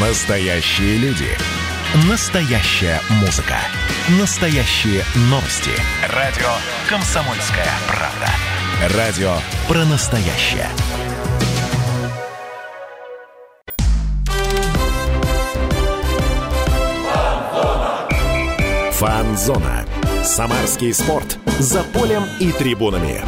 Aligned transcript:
Настоящие 0.00 0.96
люди. 0.98 1.26
Настоящая 2.08 3.00
музыка. 3.20 3.56
Настоящие 4.20 5.02
новости. 5.22 5.72
Радио 6.14 6.46
«Комсомольская 6.88 7.66
правда». 7.88 8.96
Радио 8.96 9.34
про 9.66 9.84
настоящее. 9.86 10.68
Фанзона. 18.92 19.84
Самарский 20.22 20.94
спорт. 20.94 21.38
За 21.58 21.82
полем 21.82 22.22
и 22.38 22.52
трибунами. 22.52 23.24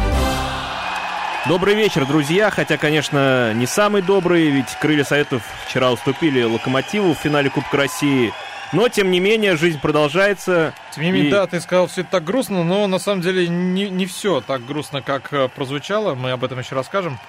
Добрый 1.47 1.73
вечер, 1.73 2.05
друзья. 2.05 2.51
Хотя, 2.51 2.77
конечно, 2.77 3.51
не 3.53 3.65
самый 3.65 4.03
добрый, 4.03 4.49
ведь 4.49 4.69
крылья 4.79 5.03
Советов 5.03 5.41
вчера 5.65 5.91
уступили 5.91 6.43
Локомотиву 6.43 7.15
в 7.15 7.17
финале 7.17 7.49
Кубка 7.49 7.77
России. 7.77 8.31
Но, 8.73 8.87
тем 8.89 9.09
не 9.09 9.19
менее, 9.19 9.57
жизнь 9.57 9.79
продолжается. 9.79 10.73
Тем 10.93 11.03
не 11.03 11.11
менее, 11.11 11.27
и... 11.29 11.31
да, 11.31 11.47
ты 11.47 11.59
сказал, 11.59 11.87
все 11.87 12.01
это 12.01 12.11
так 12.11 12.23
грустно, 12.25 12.63
но 12.63 12.85
на 12.85 12.99
самом 12.99 13.21
деле 13.21 13.47
не, 13.47 13.89
не 13.89 14.05
все 14.05 14.39
так 14.39 14.65
грустно, 14.65 15.01
как 15.01 15.33
э, 15.33 15.49
прозвучало. 15.49 16.13
Мы 16.13 16.31
об 16.31 16.43
этом 16.43 16.59
еще 16.59 16.75
расскажем. 16.75 17.19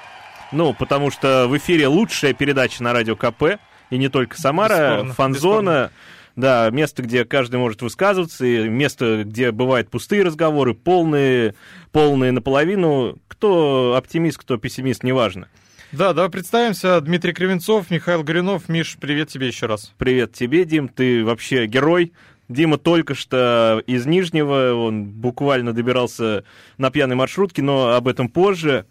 Ну, 0.52 0.74
потому 0.74 1.10
что 1.10 1.46
в 1.48 1.56
эфире 1.56 1.88
лучшая 1.88 2.34
передача 2.34 2.82
на 2.82 2.92
радио 2.92 3.16
КП, 3.16 3.58
и 3.88 3.96
не 3.96 4.08
только 4.08 4.38
Самара, 4.38 4.74
Бесспорно, 4.74 5.14
Фанзона. 5.14 5.60
бесспорно. 5.60 5.90
Да, 6.36 6.70
место, 6.70 7.02
где 7.02 7.24
каждый 7.24 7.56
может 7.56 7.82
высказываться, 7.82 8.46
и 8.46 8.68
место, 8.68 9.24
где 9.24 9.50
бывают 9.52 9.90
пустые 9.90 10.22
разговоры, 10.22 10.74
полные, 10.74 11.54
полные 11.90 12.32
наполовину. 12.32 13.18
Кто 13.28 13.94
оптимист, 13.96 14.38
кто 14.38 14.56
пессимист, 14.56 15.02
неважно. 15.02 15.48
Да, 15.92 16.14
давай 16.14 16.30
представимся. 16.30 17.00
Дмитрий 17.02 17.34
Кривенцов, 17.34 17.90
Михаил 17.90 18.22
Горюнов. 18.22 18.68
Миш, 18.70 18.96
привет 18.98 19.28
тебе 19.28 19.48
еще 19.48 19.66
раз. 19.66 19.92
Привет 19.98 20.32
тебе, 20.32 20.64
Дим, 20.64 20.88
ты 20.88 21.22
вообще 21.22 21.66
герой. 21.66 22.12
Дима 22.48 22.78
только 22.78 23.14
что 23.14 23.82
из 23.86 24.06
Нижнего, 24.06 24.72
он 24.74 25.04
буквально 25.04 25.74
добирался 25.74 26.44
на 26.78 26.90
пьяной 26.90 27.16
маршрутке, 27.16 27.62
но 27.62 27.94
об 27.94 28.08
этом 28.08 28.28
позже. 28.28 28.86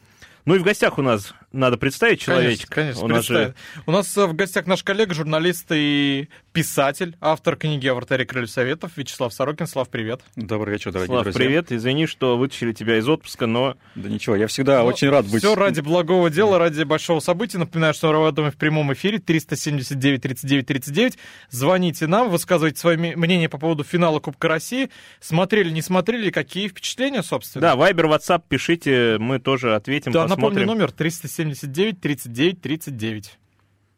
Ну 0.46 0.56
и 0.56 0.60
в 0.60 0.64
гостях 0.64 1.00
у 1.00 1.02
нас 1.02 1.34
надо 1.52 1.78
представить 1.78 2.22
человечка. 2.22 2.68
Конечно, 2.76 3.02
конечно, 3.02 3.04
у 3.04 3.08
нас, 3.08 3.26
же... 3.26 3.54
у 3.86 3.92
нас 3.92 4.18
э, 4.18 4.26
в 4.26 4.34
гостях 4.34 4.68
наш 4.68 4.84
коллега, 4.84 5.14
журналист 5.14 5.68
и 5.72 6.30
писатель, 6.54 7.18
автор 7.20 7.58
книги 7.58 7.88
о 7.88 7.96
вратаре 7.96 8.26
Крыльев 8.26 8.50
Советов 8.50 8.94
Вячеслав 8.96 9.34
Сорокин. 9.34 9.68
Слав, 9.68 9.90
привет. 9.90 10.22
Добрый 10.36 10.74
вечер, 10.74 10.92
дорогие 10.92 11.14
Слав, 11.14 11.24
друзья. 11.24 11.40
привет. 11.40 11.72
Извини, 11.72 12.06
что 12.06 12.38
вытащили 12.38 12.72
тебя 12.72 12.98
из 12.98 13.08
отпуска, 13.08 13.48
но... 13.48 13.76
Да 13.96 14.08
ничего, 14.08 14.36
я 14.36 14.48
всегда 14.48 14.80
но 14.80 14.86
очень 14.86 15.10
рад 15.10 15.26
быть. 15.26 15.40
Все 15.40 15.56
ради 15.56 15.82
благого 15.82 16.30
дела, 16.30 16.58
ради 16.58 16.84
большого 16.84 17.20
события. 17.20 17.58
Напоминаю, 17.58 17.94
что 17.94 18.34
мы 18.38 18.52
в 18.52 18.58
прямом 18.58 18.94
эфире 18.94 19.20
379 19.20 20.22
39 20.22 20.66
39. 20.66 21.18
Звоните 21.50 22.08
нам, 22.08 22.30
высказывайте 22.30 22.80
свои 22.80 22.96
мнения 22.96 23.50
по 23.50 23.58
поводу 23.58 23.84
финала 23.84 24.20
Кубка 24.20 24.48
России. 24.48 24.90
Смотрели, 25.20 25.70
не 25.70 25.82
смотрели, 25.82 26.30
какие 26.32 26.70
впечатления, 26.70 27.24
собственно? 27.24 27.62
Да, 27.62 27.76
Вайбер, 27.76 28.06
WhatsApp 28.06 28.44
пишите, 28.48 29.18
мы 29.20 29.40
тоже 29.40 29.76
ответим, 29.76 30.12
Да, 30.12 30.24
посмотрим. 30.24 30.44
напомню, 30.44 30.66
номер 30.66 30.92
370 30.92 31.41
79 31.44 32.02
39 32.02 32.61
39. 32.61 33.38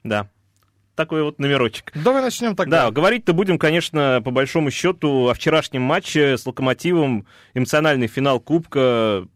Да. 0.03 0.29
Такой 0.95 1.23
вот 1.23 1.39
номерочек. 1.39 1.91
Давай 1.95 2.21
начнем 2.21 2.55
тогда. 2.55 2.85
Да, 2.85 2.91
говорить-то 2.91 3.33
будем, 3.33 3.57
конечно, 3.57 4.21
по 4.23 4.29
большому 4.29 4.69
счету 4.69 5.27
о 5.27 5.33
вчерашнем 5.33 5.81
матче 5.81 6.37
с 6.37 6.45
Локомотивом. 6.45 7.25
Эмоциональный 7.55 8.07
финал 8.07 8.39
Кубка, 8.39 9.27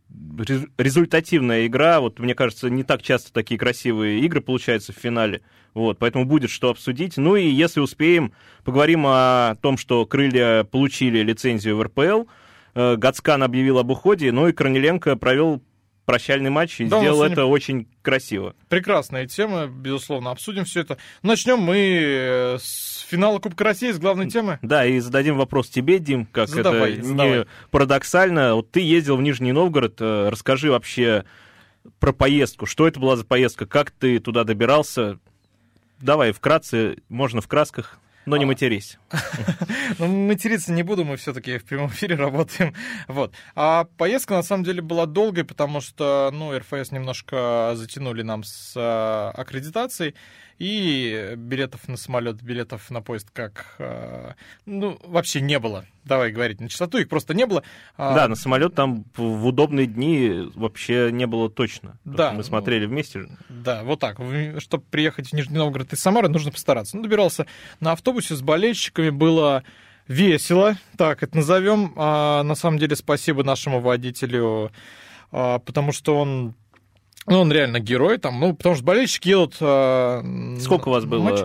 результативная 0.77 1.65
игра. 1.65 1.99
Вот, 1.99 2.19
мне 2.19 2.35
кажется, 2.35 2.69
не 2.69 2.83
так 2.83 3.01
часто 3.01 3.33
такие 3.33 3.59
красивые 3.59 4.19
игры 4.19 4.41
получаются 4.41 4.93
в 4.93 4.97
финале. 4.97 5.41
Вот, 5.73 5.97
поэтому 5.97 6.25
будет 6.25 6.51
что 6.51 6.69
обсудить. 6.69 7.17
Ну 7.17 7.35
и 7.35 7.47
если 7.47 7.79
успеем, 7.79 8.33
поговорим 8.63 9.05
о 9.07 9.55
том, 9.61 9.77
что 9.77 10.05
крылья 10.05 10.63
получили 10.63 11.23
лицензию 11.23 11.75
в 11.77 11.83
РПЛ. 11.83 12.25
Э, 12.75 12.95
Гацкан 12.97 13.41
объявил 13.41 13.79
об 13.79 13.89
уходе, 13.89 14.31
ну 14.31 14.47
и 14.47 14.53
Корнеленко 14.53 15.15
провел 15.15 15.63
прощальный 16.07 16.49
матч 16.49 16.79
и 16.79 16.85
Да, 16.85 16.99
сделал 17.01 17.17
сегодня- 17.17 17.33
это 17.33 17.45
очень 17.45 17.87
красиво. 18.01 18.55
Прекрасная 18.69 19.27
тема, 19.27 19.67
безусловно, 19.67 20.31
обсудим 20.31 20.63
все 20.63 20.79
это. 20.79 20.97
Начнем 21.21 21.59
мы 21.59 21.77
э, 21.77 22.57
с 22.59 23.05
финала 23.09 23.39
Кубка 23.39 23.65
России, 23.65 23.91
с 23.91 23.99
главной 23.99 24.29
темы. 24.29 24.57
Да, 24.61 24.85
и 24.85 24.99
зададим 24.99 25.35
вопрос 25.37 25.67
тебе, 25.69 25.99
Дим, 25.99 26.25
как 26.25 26.47
Задавай, 26.47 26.93
это 26.93 27.03
задавай. 27.03 27.39
не 27.39 27.45
парадоксально. 27.71 28.55
Вот 28.55 28.71
ты 28.71 28.79
ездил 28.79 29.17
в 29.17 29.21
Нижний 29.21 29.51
Новгород, 29.51 29.97
э, 29.99 30.29
расскажи 30.29 30.71
вообще 30.71 31.25
про 31.99 32.13
поездку. 32.13 32.65
Что 32.65 32.87
это 32.87 32.99
была 32.99 33.17
за 33.17 33.25
поездка, 33.25 33.65
как 33.65 33.91
ты 33.91 34.19
туда 34.19 34.43
добирался? 34.45 35.19
Давай, 35.99 36.31
вкратце, 36.31 36.97
можно 37.09 37.41
в 37.41 37.47
красках, 37.47 37.99
но 38.27 38.35
не 38.35 38.43
А. 38.43 38.47
матерись. 38.47 38.99
Но 39.99 40.07
материться 40.07 40.73
не 40.73 40.83
буду, 40.83 41.05
мы 41.05 41.15
все-таки 41.15 41.57
в 41.57 41.63
прямом 41.63 41.87
эфире 41.87 42.15
работаем. 42.15 42.73
Вот. 43.07 43.33
А 43.55 43.85
поездка 43.97 44.33
на 44.35 44.43
самом 44.43 44.65
деле 44.65 44.81
была 44.81 45.05
долгой, 45.05 45.45
потому 45.45 45.79
что, 45.79 46.29
ну, 46.33 46.55
РФС 46.55 46.91
немножко 46.91 47.71
затянули 47.75 48.23
нам 48.23 48.43
с 48.43 48.73
а, 48.75 49.31
аккредитацией. 49.33 50.13
И 50.59 51.33
билетов 51.37 51.87
на 51.87 51.97
самолет, 51.97 52.41
билетов 52.41 52.89
на 52.89 53.01
поезд 53.01 53.27
как... 53.31 53.75
а, 53.77 54.33
ну, 54.65 54.99
вообще 55.03 55.39
не 55.39 55.59
было. 55.59 55.85
Давай 56.03 56.31
говорить 56.31 56.59
на 56.59 56.67
чистоту, 56.67 56.97
их 56.97 57.09
просто 57.09 57.35
не 57.35 57.45
было. 57.45 57.61
А, 57.95 58.15
Да, 58.15 58.27
на 58.27 58.35
самолет 58.35 58.73
там 58.73 59.05
в 59.15 59.45
удобные 59.45 59.85
дни 59.85 60.49
вообще 60.55 61.11
не 61.11 61.27
было 61.27 61.49
точно. 61.49 61.99
То, 62.03 62.11
Да, 62.11 62.31
Мы 62.31 62.37
ну, 62.37 62.43
смотрели 62.43 62.87
вместе. 62.87 63.27
Да, 63.49 63.83
вот 63.83 63.99
так. 63.99 64.17
Чтобы 64.59 64.83
приехать 64.89 65.29
в 65.29 65.33
Нижний 65.33 65.57
Новгород 65.57 65.93
из 65.93 65.99
Самары, 65.99 66.27
нужно 66.27 66.51
постараться. 66.51 66.97
Ну, 66.97 67.03
добирался 67.03 67.45
на 67.79 67.91
автобусе 67.91 68.35
с 68.35 68.41
болельщиками, 68.41 69.11
было 69.11 69.63
весело, 70.07 70.77
так 70.97 71.21
это 71.21 71.37
назовем. 71.37 71.93
А, 71.97 72.41
на 72.41 72.55
самом 72.55 72.79
деле, 72.79 72.95
спасибо 72.95 73.43
нашему 73.43 73.79
водителю, 73.79 74.71
а, 75.31 75.59
потому 75.59 75.91
что 75.91 76.17
он 76.17 76.55
ну, 77.27 77.39
он 77.41 77.51
реально 77.51 77.79
герой 77.79 78.17
там, 78.17 78.39
ну, 78.39 78.53
потому 78.55 78.75
что 78.75 78.83
болельщики 78.83 79.29
едут... 79.29 79.55
а, 79.61 80.23
Сколько 80.59 80.89
у 80.89 80.91
вас 80.91 81.05
было? 81.05 81.21
матч. 81.21 81.39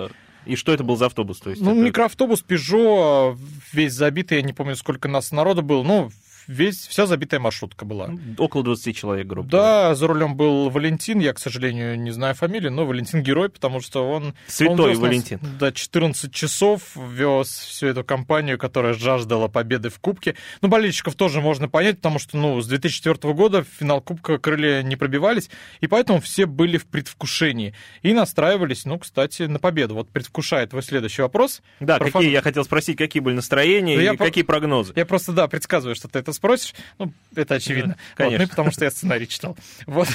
И 0.45 0.57
что 0.57 0.73
это 0.73 0.83
был 0.83 0.97
за 0.97 1.07
автобус? 1.07 1.39
То 1.39 1.51
есть 1.51 1.63
Ну, 1.63 1.71
это- 1.73 1.81
микроавтобус, 1.81 2.45
Peugeot, 2.47 3.37
весь 3.73 3.93
забитый, 3.93 4.39
я 4.39 4.43
не 4.43 4.53
помню, 4.53 4.75
сколько 4.75 5.07
нас 5.09 5.31
народу 5.31 5.63
было, 5.63 5.83
ну, 5.85 6.11
весь, 6.47 6.87
вся 6.87 7.07
забитая 7.07 7.41
маршрутка 7.41 7.85
была. 7.85 8.11
около 8.39 8.65
20 8.65 8.97
человек, 8.97 9.27
грубо 9.27 9.49
говоря. 9.49 9.69
Да, 9.89 9.95
за 9.95 10.07
рулем 10.07 10.37
был 10.37 10.71
Валентин, 10.71 11.21
я, 11.21 11.33
к 11.33 11.39
сожалению, 11.39 11.99
не 11.99 12.11
знаю 12.11 12.35
фамилию, 12.35 12.73
но 12.73 12.87
Валентин 12.87 13.23
герой, 13.23 13.49
потому 13.49 13.81
что 13.81 14.09
он... 14.09 14.35
Святой 14.47 14.75
он 14.75 14.89
вез 14.89 14.99
нас, 14.99 15.09
Валентин. 15.09 15.41
Да, 15.59 15.73
14 15.73 16.33
часов 16.33 16.83
вез 16.97 17.49
всю 17.49 17.89
эту 17.89 18.05
компанию, 18.05 18.59
которая 18.59 18.95
жаждала 18.95 19.49
победы 19.49 19.91
в 19.91 19.99
Кубке. 19.99 20.35
Ну, 20.61 20.69
болельщиков 20.69 21.15
тоже 21.15 21.41
можно 21.41 21.69
понять, 21.69 21.97
потому 21.97 22.19
что, 22.19 22.37
ну, 22.37 22.61
с 22.61 22.67
2004 22.67 23.35
года 23.35 23.63
в 23.63 23.67
финал 23.67 24.01
Кубка 24.01 24.39
крылья 24.39 24.83
не 24.83 24.97
пробивались, 24.97 25.51
и 25.81 25.87
поэтому 25.87 26.21
все 26.21 26.47
были 26.47 26.79
в 26.79 26.87
предвкушении 26.87 27.75
и 28.03 28.13
настраивались, 28.13 28.85
ну, 28.85 28.99
кстати, 28.99 29.43
на 29.43 29.59
победу. 29.59 29.95
Вот 29.95 30.11
предвкушает 30.11 30.71
твой 30.71 30.83
следующий 30.83 31.23
вопрос. 31.23 31.63
Да, 31.81 31.99
Про 31.99 32.11
какие, 32.11 32.31
я 32.31 32.43
хотел 32.43 32.65
спросить, 32.65 32.97
какие 32.97 33.23
были 33.23 33.35
настроения 33.35 33.97
Да 33.97 34.03
и 34.03 34.05
я 34.05 34.17
какие 34.17 34.45
прогнозы? 34.45 34.93
Я 34.97 35.07
просто, 35.07 35.33
да, 35.33 35.49
предсказываю, 35.49 35.95
что 35.95 36.09
ты 36.09 36.19
это 36.19 36.32
спросишь. 36.33 36.75
Ну, 36.99 37.13
это 37.35 37.57
очевидно. 37.57 37.97
Да, 37.97 37.99
Вот, 38.25 38.31
конечно. 38.31 38.45
ну, 38.45 38.49
потому 38.49 38.71
что 38.71 38.85
я 38.85 38.91
сценарий 38.91 39.29
читал. 39.29 39.57
Вот. 39.87 40.09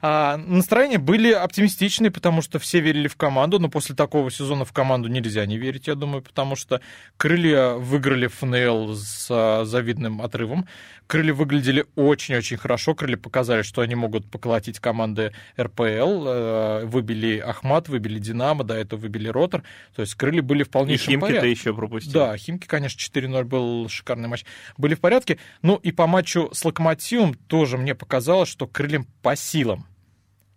А, 0.00 0.36
настроения 0.36 0.98
были 0.98 1.32
оптимистичные, 1.32 2.10
потому 2.10 2.42
что 2.42 2.58
все 2.58 2.80
верили 2.80 3.08
в 3.08 3.16
команду, 3.16 3.58
но 3.58 3.68
после 3.68 3.94
такого 3.94 4.30
сезона 4.30 4.64
в 4.64 4.72
команду 4.72 5.08
нельзя 5.08 5.46
не 5.46 5.58
верить, 5.58 5.86
я 5.86 5.94
думаю, 5.94 6.22
потому 6.22 6.56
что 6.56 6.80
крылья 7.16 7.74
выиграли 7.74 8.26
ФНЛ 8.26 8.94
с 8.94 9.28
а, 9.30 9.64
завидным 9.64 10.20
отрывом. 10.20 10.66
Крылья 11.12 11.34
выглядели 11.34 11.84
очень-очень 11.94 12.56
хорошо. 12.56 12.94
Крылья 12.94 13.18
показали, 13.18 13.60
что 13.60 13.82
они 13.82 13.94
могут 13.94 14.30
поколотить 14.30 14.80
команды 14.80 15.34
РПЛ. 15.60 15.82
Э, 16.26 16.84
Выбили 16.86 17.36
Ахмат, 17.36 17.90
выбили 17.90 18.18
Динамо, 18.18 18.64
до 18.64 18.72
этого 18.72 19.00
выбили 19.00 19.28
Ротор. 19.28 19.62
То 19.94 20.00
есть 20.00 20.14
крылья 20.14 20.40
были 20.40 20.62
в 20.62 20.68
И 20.68 20.70
полнейшем 20.70 21.10
Химки 21.10 21.20
порядке. 21.20 21.40
ты 21.42 21.48
еще 21.48 21.74
пропустил. 21.74 22.12
Да, 22.14 22.34
Химки, 22.38 22.66
конечно, 22.66 22.98
4-0 22.98 23.44
был 23.44 23.90
шикарный 23.90 24.30
матч. 24.30 24.46
Были 24.78 24.94
в 24.94 25.00
порядке. 25.00 25.36
Ну 25.60 25.76
и 25.76 25.92
по 25.92 26.06
матчу 26.06 26.48
с 26.50 26.64
Локомотивом 26.64 27.34
тоже 27.34 27.76
мне 27.76 27.94
показалось, 27.94 28.48
что 28.48 28.66
крыльям 28.66 29.06
по 29.20 29.36
силам 29.36 29.86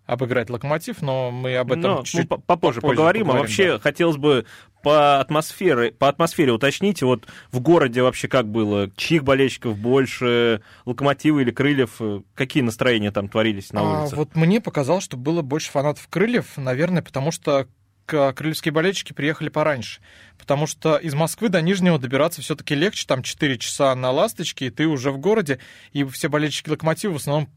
обыграть 0.06 0.50
Локомотив, 0.50 1.02
но 1.02 1.32
мы 1.32 1.56
об 1.58 1.72
этом 1.72 1.82
Но, 1.82 1.98
чуть-чуть 2.04 2.30
ну, 2.30 2.38
по- 2.38 2.38
попозже, 2.38 2.80
поговорим. 2.80 3.30
А 3.32 3.34
вообще 3.34 3.74
да. 3.74 3.80
хотелось 3.80 4.18
бы 4.18 4.46
по 4.86 5.20
атмосфере, 5.20 5.94
по 5.94 6.08
атмосфере 6.10 6.52
уточните, 6.52 7.08
вот 7.08 7.26
в 7.52 7.60
городе 7.60 8.04
вообще 8.04 8.28
как 8.28 8.48
было? 8.48 8.92
Чьих 8.96 9.24
болельщиков 9.24 9.76
больше? 9.80 10.62
Локомотива 10.86 11.40
или 11.40 11.50
Крыльев? 11.50 12.00
Какие 12.36 12.62
настроения 12.62 13.10
там 13.10 13.28
творились 13.28 13.74
на 13.74 13.80
А, 13.82 14.02
улицах? 14.02 14.20
вот 14.20 14.36
мне 14.36 14.62
показалось, 14.62 15.04
что 15.04 15.18
было 15.18 15.42
больше 15.42 15.72
фанатов 15.72 16.08
крыльев, 16.08 16.56
наверное, 16.58 17.02
потому 17.02 17.32
что 17.32 17.68
крыльевские 18.06 18.72
болельщики 18.72 19.14
приехали 19.14 19.50
пораньше. 19.50 20.02
Потому 20.38 20.68
что 20.68 20.98
из 20.98 21.16
Москвы 21.16 21.50
до 21.50 21.64
Нижнего 21.64 21.98
добираться 21.98 22.44
все-таки 22.44 22.76
легче, 22.76 23.08
там 23.08 23.24
4 23.24 23.58
часа 23.58 23.96
на 23.96 24.12
ласточке, 24.12 24.68
и 24.68 24.70
ты 24.70 24.86
уже 24.86 25.10
в 25.10 25.18
городе, 25.18 25.58
и 25.94 26.04
все 26.04 26.30
болельщики 26.30 26.70
локомотива 26.70 27.14
в 27.14 27.16
основном 27.16 27.50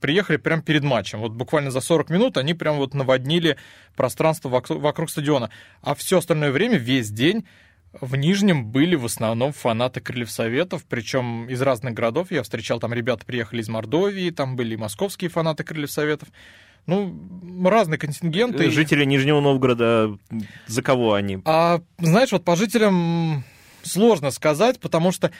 приехали 0.00 0.36
прямо 0.36 0.62
перед 0.62 0.82
матчем. 0.82 1.20
Вот 1.20 1.32
буквально 1.32 1.70
за 1.70 1.80
40 1.80 2.10
минут 2.10 2.36
они 2.36 2.54
прям 2.54 2.76
вот 2.76 2.94
наводнили 2.94 3.56
пространство 3.96 4.48
вокруг, 4.48 5.10
стадиона. 5.10 5.50
А 5.82 5.94
все 5.94 6.18
остальное 6.18 6.50
время, 6.50 6.78
весь 6.78 7.10
день, 7.10 7.44
в 8.00 8.16
Нижнем 8.16 8.66
были 8.66 8.94
в 8.94 9.04
основном 9.04 9.52
фанаты 9.52 10.00
Крыльев 10.00 10.30
Советов, 10.30 10.84
причем 10.88 11.48
из 11.48 11.60
разных 11.60 11.94
городов. 11.94 12.30
Я 12.30 12.42
встречал, 12.42 12.80
там 12.80 12.94
ребята 12.94 13.26
приехали 13.26 13.60
из 13.60 13.68
Мордовии, 13.68 14.30
там 14.30 14.56
были 14.56 14.76
московские 14.76 15.30
фанаты 15.30 15.64
Крыльев 15.64 15.90
Советов. 15.90 16.28
Ну, 16.86 17.14
разные 17.64 17.98
контингенты. 17.98 18.70
Жители 18.70 19.04
Нижнего 19.04 19.40
Новгорода, 19.40 20.18
за 20.66 20.82
кого 20.82 21.14
они? 21.14 21.38
А, 21.44 21.80
знаешь, 21.98 22.32
вот 22.32 22.44
по 22.44 22.56
жителям 22.56 23.44
сложно 23.84 24.30
сказать, 24.30 24.80
потому 24.80 25.12
что 25.12 25.30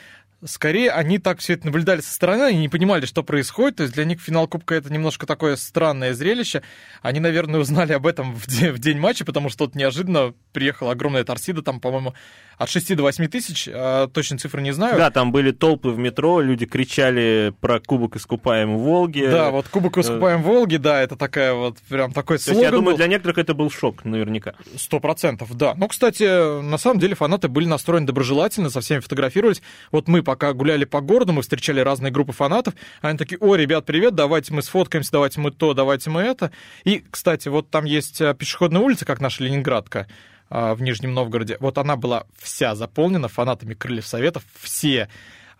скорее 0.44 0.90
они 0.90 1.18
так 1.18 1.38
все 1.38 1.54
это 1.54 1.66
наблюдали 1.66 2.00
со 2.00 2.12
стороны 2.12 2.52
и 2.52 2.56
не 2.56 2.68
понимали, 2.68 3.06
что 3.06 3.22
происходит. 3.22 3.76
То 3.76 3.82
есть 3.84 3.94
для 3.94 4.04
них 4.04 4.20
финал 4.20 4.48
Кубка 4.48 4.74
это 4.74 4.92
немножко 4.92 5.26
такое 5.26 5.56
странное 5.56 6.14
зрелище. 6.14 6.62
Они, 7.00 7.20
наверное, 7.20 7.60
узнали 7.60 7.92
об 7.92 8.06
этом 8.06 8.34
в 8.34 8.46
день, 8.46 8.70
в 8.70 8.78
день 8.78 8.98
матча, 8.98 9.24
потому 9.24 9.48
что 9.48 9.66
тут 9.66 9.74
неожиданно 9.74 10.34
приехала 10.52 10.92
огромная 10.92 11.24
торсида, 11.24 11.62
там, 11.62 11.80
по-моему, 11.80 12.14
от 12.58 12.68
6 12.68 12.96
до 12.96 13.02
8 13.02 13.28
тысяч, 13.28 13.68
а, 13.72 14.08
точно 14.08 14.38
цифры 14.38 14.62
не 14.62 14.72
знаю. 14.72 14.96
Да, 14.96 15.10
там 15.10 15.32
были 15.32 15.52
толпы 15.52 15.90
в 15.90 15.98
метро, 15.98 16.40
люди 16.40 16.66
кричали 16.66 17.52
про 17.60 17.80
Кубок 17.80 18.16
искупаем 18.16 18.76
в 18.76 18.80
Волге. 18.80 19.30
Да, 19.30 19.50
вот 19.50 19.68
Кубок 19.68 19.98
искупаем 19.98 20.42
в 20.42 20.46
Волге, 20.46 20.78
да, 20.78 21.00
это 21.00 21.16
такая 21.16 21.54
вот 21.54 21.78
прям 21.88 22.12
такой 22.12 22.38
То 22.38 22.50
есть, 22.50 22.62
я 22.62 22.70
думаю, 22.70 22.96
для 22.96 23.06
некоторых 23.06 23.38
это 23.38 23.54
был 23.54 23.70
шок, 23.70 24.04
наверняка. 24.04 24.54
Сто 24.76 25.00
процентов, 25.00 25.54
да. 25.56 25.74
Ну, 25.76 25.88
кстати, 25.88 26.60
на 26.62 26.78
самом 26.78 26.98
деле 26.98 27.14
фанаты 27.14 27.48
были 27.48 27.66
настроены 27.66 28.06
доброжелательно, 28.06 28.70
со 28.70 28.80
всеми 28.80 29.00
фотографировались. 29.00 29.62
Вот 29.90 30.08
мы 30.08 30.22
пока 30.22 30.52
гуляли 30.52 30.84
по 30.84 31.00
городу, 31.00 31.32
мы 31.32 31.42
встречали 31.42 31.80
разные 31.80 32.12
группы 32.12 32.32
фанатов, 32.32 32.74
они 33.00 33.18
такие, 33.18 33.38
о, 33.38 33.54
ребят, 33.54 33.86
привет, 33.86 34.14
давайте 34.14 34.52
мы 34.52 34.62
сфоткаемся, 34.62 35.12
давайте 35.12 35.40
мы 35.40 35.50
то, 35.50 35.74
давайте 35.74 36.10
мы 36.10 36.22
это. 36.22 36.52
И, 36.84 37.04
кстати, 37.10 37.48
вот 37.48 37.70
там 37.70 37.84
есть 37.84 38.20
э, 38.20 38.34
пешеходная 38.34 38.80
улица, 38.80 39.04
как 39.04 39.20
наша 39.20 39.44
Ленинградка, 39.44 40.00
а, 40.00 40.31
в 40.52 40.82
Нижнем 40.82 41.14
Новгороде. 41.14 41.56
Вот 41.60 41.78
она 41.78 41.96
была 41.96 42.24
вся 42.38 42.74
заполнена 42.74 43.28
фанатами 43.28 43.74
Крыльев 43.74 44.06
Советов, 44.06 44.44
все 44.60 45.08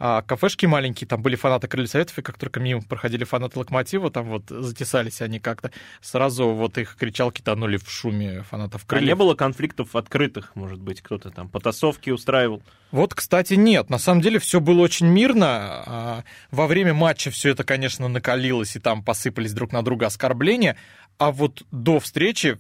а 0.05 0.21
кафешки 0.21 0.67
маленькие, 0.67 1.07
там 1.07 1.23
были 1.23 1.37
фанаты 1.37 1.69
Крыльев 1.69 1.89
Советов, 1.89 2.19
и 2.19 2.23
как 2.23 2.37
только 2.37 2.59
мимо 2.59 2.83
проходили 2.83 3.23
фанаты 3.23 3.61
Локомотива, 3.61 4.11
там 4.11 4.31
вот 4.31 4.43
затесались 4.49 5.23
они 5.23 5.39
как-то, 5.39 5.71
сразу 6.01 6.49
вот 6.49 6.77
их 6.77 6.97
кричалки 6.97 7.41
тонули 7.41 7.77
в 7.77 7.89
шуме 7.89 8.43
фанатов 8.43 8.85
Крыльев. 8.85 9.05
А 9.05 9.07
не 9.07 9.15
было 9.15 9.37
конфликтов 9.37 9.95
открытых, 9.95 10.57
может 10.57 10.81
быть, 10.81 11.03
кто-то 11.03 11.31
там 11.31 11.49
потасовки 11.49 12.11
устраивал? 12.11 12.65
Вот, 12.91 13.15
кстати, 13.15 13.55
нет. 13.55 13.91
На 13.91 13.99
самом 13.99 14.23
деле 14.23 14.41
все 14.41 14.59
было 14.59 14.81
очень 14.81 15.07
мирно. 15.07 15.47
А, 15.87 16.25
во 16.51 16.67
время 16.67 16.95
матча 16.95 17.31
все 17.31 17.51
это, 17.51 17.63
конечно, 17.63 18.09
накалилось, 18.09 18.75
и 18.75 18.81
там 18.81 19.05
посыпались 19.05 19.53
друг 19.53 19.71
на 19.71 19.83
друга 19.83 20.07
оскорбления. 20.07 20.77
А 21.19 21.31
вот 21.31 21.63
до 21.71 22.01
встречи 22.01 22.59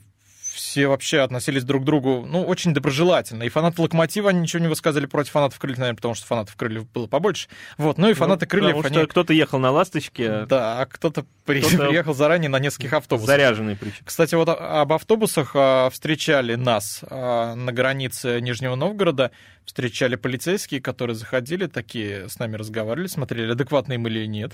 все 0.52 0.87
вообще 0.87 1.20
относились 1.20 1.64
друг 1.64 1.82
к 1.82 1.84
другу, 1.84 2.26
ну, 2.28 2.43
очень 2.43 2.75
доброжелательно. 2.75 3.43
И 3.44 3.49
фанаты 3.49 3.81
Локомотива 3.81 4.31
ничего 4.31 4.62
не 4.62 4.69
высказали 4.69 5.06
против 5.06 5.32
фанатов 5.32 5.58
Крыльев, 5.58 5.78
наверное, 5.78 5.96
потому 5.96 6.14
что 6.14 6.26
фанатов 6.26 6.54
Крыльев 6.56 6.90
было 6.90 7.06
побольше. 7.06 7.49
Вот, 7.78 7.99
ну 7.99 8.08
и 8.10 8.14
фанаты 8.14 8.46
ну, 8.46 8.50
Крыльев... 8.50 8.76
Потому 8.76 9.00
они... 9.00 9.06
кто-то 9.06 9.32
ехал 9.32 9.58
на 9.58 9.70
«Ласточке». 9.70 10.46
Да, 10.46 10.81
а 10.81 10.87
кто-то, 10.87 11.22
кто 11.22 11.28
приехал 11.44 12.14
заранее 12.14 12.49
на 12.49 12.58
нескольких 12.58 12.93
автобусах. 12.93 13.28
Заряженный 13.28 13.76
причем. 13.76 14.04
Кстати, 14.04 14.34
вот 14.34 14.49
об 14.49 14.93
автобусах 14.93 15.52
а, 15.54 15.90
встречали 15.90 16.54
нас 16.54 17.00
а, 17.08 17.54
на 17.54 17.72
границе 17.72 18.40
Нижнего 18.40 18.75
Новгорода, 18.75 19.31
встречали 19.64 20.16
полицейские, 20.16 20.81
которые 20.81 21.16
заходили, 21.16 21.66
такие 21.66 22.28
с 22.28 22.38
нами 22.38 22.56
разговаривали, 22.56 23.06
смотрели, 23.06 23.52
адекватные 23.52 23.99
мы 23.99 24.10
или 24.10 24.26
нет. 24.26 24.52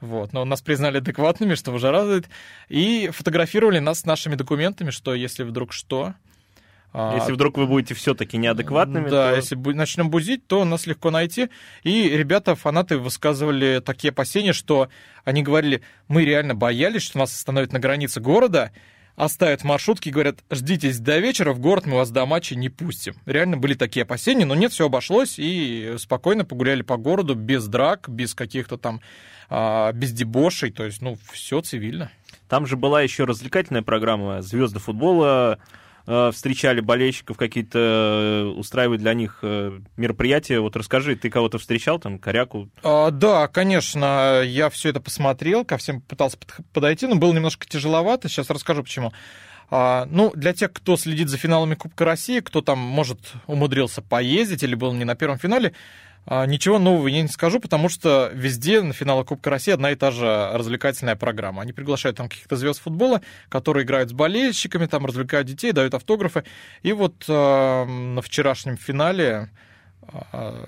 Вот. 0.00 0.32
Но 0.32 0.44
нас 0.44 0.62
признали 0.62 0.98
адекватными, 0.98 1.54
что 1.54 1.72
уже 1.72 1.90
радует. 1.90 2.28
И 2.68 3.10
фотографировали 3.12 3.78
нас 3.78 4.00
с 4.00 4.04
нашими 4.04 4.34
документами, 4.34 4.90
что 4.90 5.14
если 5.14 5.42
вдруг 5.42 5.72
что... 5.72 6.14
А, 6.92 7.14
если 7.16 7.32
вдруг 7.32 7.56
вы 7.56 7.66
будете 7.66 7.94
все-таки 7.94 8.36
неадекватными, 8.36 9.08
да, 9.08 9.30
то... 9.30 9.36
если 9.36 9.54
начнем 9.54 10.10
бузить, 10.10 10.46
то 10.46 10.64
нас 10.64 10.86
легко 10.86 11.10
найти. 11.10 11.48
И 11.84 12.08
ребята, 12.08 12.56
фанаты, 12.56 12.98
высказывали 12.98 13.80
такие 13.84 14.10
опасения, 14.10 14.52
что 14.52 14.88
они 15.24 15.42
говорили, 15.42 15.82
мы 16.08 16.24
реально 16.24 16.56
боялись, 16.56 17.02
что 17.02 17.18
нас 17.18 17.32
остановят 17.32 17.72
на 17.72 17.78
границе 17.78 18.20
города, 18.20 18.72
оставят 19.14 19.62
маршрутки 19.62 20.08
и 20.08 20.12
говорят, 20.12 20.40
ждитесь 20.50 20.98
до 20.98 21.18
вечера, 21.18 21.52
в 21.52 21.60
город 21.60 21.86
мы 21.86 21.96
вас 21.96 22.10
до 22.10 22.26
матча 22.26 22.56
не 22.56 22.70
пустим. 22.70 23.14
Реально 23.26 23.56
были 23.56 23.74
такие 23.74 24.02
опасения, 24.02 24.44
но 24.44 24.56
нет, 24.56 24.72
все 24.72 24.86
обошлось, 24.86 25.34
и 25.38 25.94
спокойно 25.98 26.44
погуляли 26.44 26.82
по 26.82 26.96
городу, 26.96 27.34
без 27.34 27.66
драк, 27.68 28.08
без 28.08 28.34
каких-то 28.34 28.78
там 28.78 29.00
без 29.50 30.12
дебошей, 30.12 30.70
то 30.70 30.84
есть, 30.84 31.02
ну, 31.02 31.18
все 31.32 31.60
цивильно. 31.60 32.10
Там 32.48 32.66
же 32.66 32.76
была 32.76 33.02
еще 33.02 33.24
развлекательная 33.24 33.82
программа 33.82 34.42
«Звезды 34.42 34.80
футбола», 34.80 35.58
э, 36.06 36.30
встречали 36.32 36.80
болельщиков, 36.80 37.36
какие-то 37.36 37.78
э, 37.78 38.44
устраивали 38.58 38.98
для 38.98 39.14
них 39.14 39.38
э, 39.42 39.78
мероприятия. 39.96 40.58
Вот 40.58 40.74
расскажи, 40.74 41.14
ты 41.14 41.30
кого-то 41.30 41.58
встречал, 41.58 42.00
там, 42.00 42.18
Коряку? 42.18 42.68
А, 42.82 43.12
да, 43.12 43.46
конечно, 43.46 44.42
я 44.44 44.68
все 44.68 44.90
это 44.90 45.00
посмотрел, 45.00 45.64
ко 45.64 45.76
всем 45.76 46.00
пытался 46.00 46.38
подойти, 46.72 47.06
но 47.06 47.14
было 47.14 47.32
немножко 47.32 47.68
тяжеловато, 47.68 48.28
сейчас 48.28 48.50
расскажу 48.50 48.82
почему. 48.82 49.12
А, 49.70 50.08
ну, 50.10 50.32
для 50.34 50.52
тех, 50.52 50.72
кто 50.72 50.96
следит 50.96 51.28
за 51.28 51.36
финалами 51.36 51.76
Кубка 51.76 52.04
России, 52.04 52.40
кто 52.40 52.60
там, 52.60 52.78
может, 52.78 53.20
умудрился 53.46 54.02
поездить 54.02 54.64
или 54.64 54.74
был 54.74 54.92
не 54.92 55.04
на 55.04 55.14
первом 55.14 55.38
финале, 55.38 55.68
а, 55.68 55.74
ничего 56.26 56.78
нового 56.78 57.08
я 57.08 57.22
не 57.22 57.28
скажу, 57.28 57.60
потому 57.60 57.88
что 57.88 58.30
везде 58.32 58.82
на 58.82 58.92
финалах 58.92 59.26
Кубка 59.26 59.50
России 59.50 59.72
одна 59.72 59.90
и 59.90 59.96
та 59.96 60.10
же 60.10 60.50
развлекательная 60.52 61.16
программа. 61.16 61.62
Они 61.62 61.72
приглашают 61.72 62.16
там 62.16 62.28
каких-то 62.28 62.56
звезд 62.56 62.80
футбола, 62.80 63.20
которые 63.48 63.84
играют 63.84 64.10
с 64.10 64.12
болельщиками, 64.12 64.86
там 64.86 65.06
развлекают 65.06 65.48
детей, 65.48 65.72
дают 65.72 65.94
автографы. 65.94 66.44
И 66.82 66.92
вот 66.92 67.24
э, 67.28 67.84
на 67.84 68.22
вчерашнем 68.22 68.76
финале 68.76 69.50
э, 70.32 70.66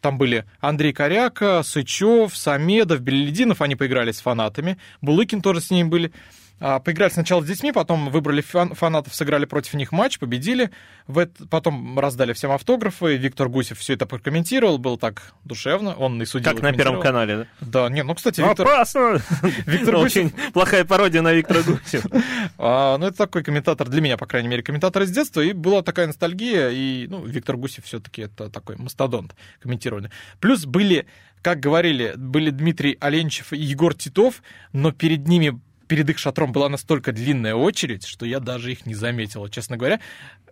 там 0.00 0.18
были 0.18 0.44
Андрей 0.60 0.92
Коряка, 0.92 1.62
Сычев, 1.62 2.36
Самедов, 2.36 3.00
Белелединов, 3.00 3.60
они 3.62 3.76
поиграли 3.76 4.12
с 4.12 4.20
фанатами. 4.20 4.78
Булыкин 5.02 5.42
тоже 5.42 5.60
с 5.60 5.70
ними 5.70 5.88
были. 5.88 6.12
А, 6.60 6.78
поиграли 6.78 7.10
сначала 7.10 7.42
с 7.42 7.46
детьми, 7.46 7.72
потом 7.72 8.10
выбрали 8.10 8.42
фан 8.42 8.74
фанатов, 8.74 9.14
сыграли 9.14 9.46
против 9.46 9.74
них 9.74 9.92
матч, 9.92 10.18
победили. 10.18 10.70
В 11.06 11.18
это, 11.18 11.46
потом 11.48 11.98
раздали 11.98 12.34
всем 12.34 12.52
автографы. 12.52 13.16
Виктор 13.16 13.48
Гусев 13.48 13.78
все 13.78 13.94
это 13.94 14.04
прокомментировал, 14.04 14.76
был 14.76 14.98
так 14.98 15.32
душевно. 15.44 15.94
Он 15.94 16.20
и 16.22 16.26
судил. 16.26 16.52
Как 16.52 16.62
на 16.62 16.72
Первом 16.72 17.00
канале, 17.00 17.36
да? 17.36 17.46
Да, 17.60 17.88
не, 17.88 18.02
ну, 18.02 18.14
кстати, 18.14 18.42
Виктор... 18.42 18.66
Опасно! 18.66 19.20
Виктор 19.66 19.96
Гусев... 19.96 20.26
Очень 20.26 20.52
плохая 20.52 20.84
пародия 20.84 21.22
на 21.22 21.32
Виктора 21.32 21.62
Гусева. 21.62 22.22
а, 22.58 22.98
ну, 22.98 23.06
это 23.06 23.16
такой 23.16 23.42
комментатор, 23.42 23.88
для 23.88 24.02
меня, 24.02 24.18
по 24.18 24.26
крайней 24.26 24.48
мере, 24.48 24.62
комментатор 24.62 25.02
из 25.02 25.10
детства, 25.10 25.40
и 25.40 25.54
была 25.54 25.82
такая 25.82 26.08
ностальгия, 26.08 26.68
и, 26.70 27.06
ну, 27.08 27.24
Виктор 27.24 27.56
Гусев 27.56 27.86
все-таки 27.86 28.22
это 28.22 28.50
такой 28.50 28.76
мастодонт 28.76 29.34
комментированный. 29.60 30.10
Плюс 30.40 30.66
были 30.66 31.06
как 31.42 31.58
говорили, 31.58 32.12
были 32.16 32.50
Дмитрий 32.50 32.98
Оленчев 33.00 33.54
и 33.54 33.56
Егор 33.56 33.94
Титов, 33.94 34.42
но 34.74 34.92
перед 34.92 35.26
ними 35.26 35.58
перед 35.90 36.08
их 36.08 36.18
шатром 36.18 36.52
была 36.52 36.68
настолько 36.68 37.10
длинная 37.10 37.56
очередь, 37.56 38.06
что 38.06 38.24
я 38.24 38.38
даже 38.38 38.70
их 38.70 38.86
не 38.86 38.94
заметил, 38.94 39.48
честно 39.48 39.76
говоря. 39.76 39.98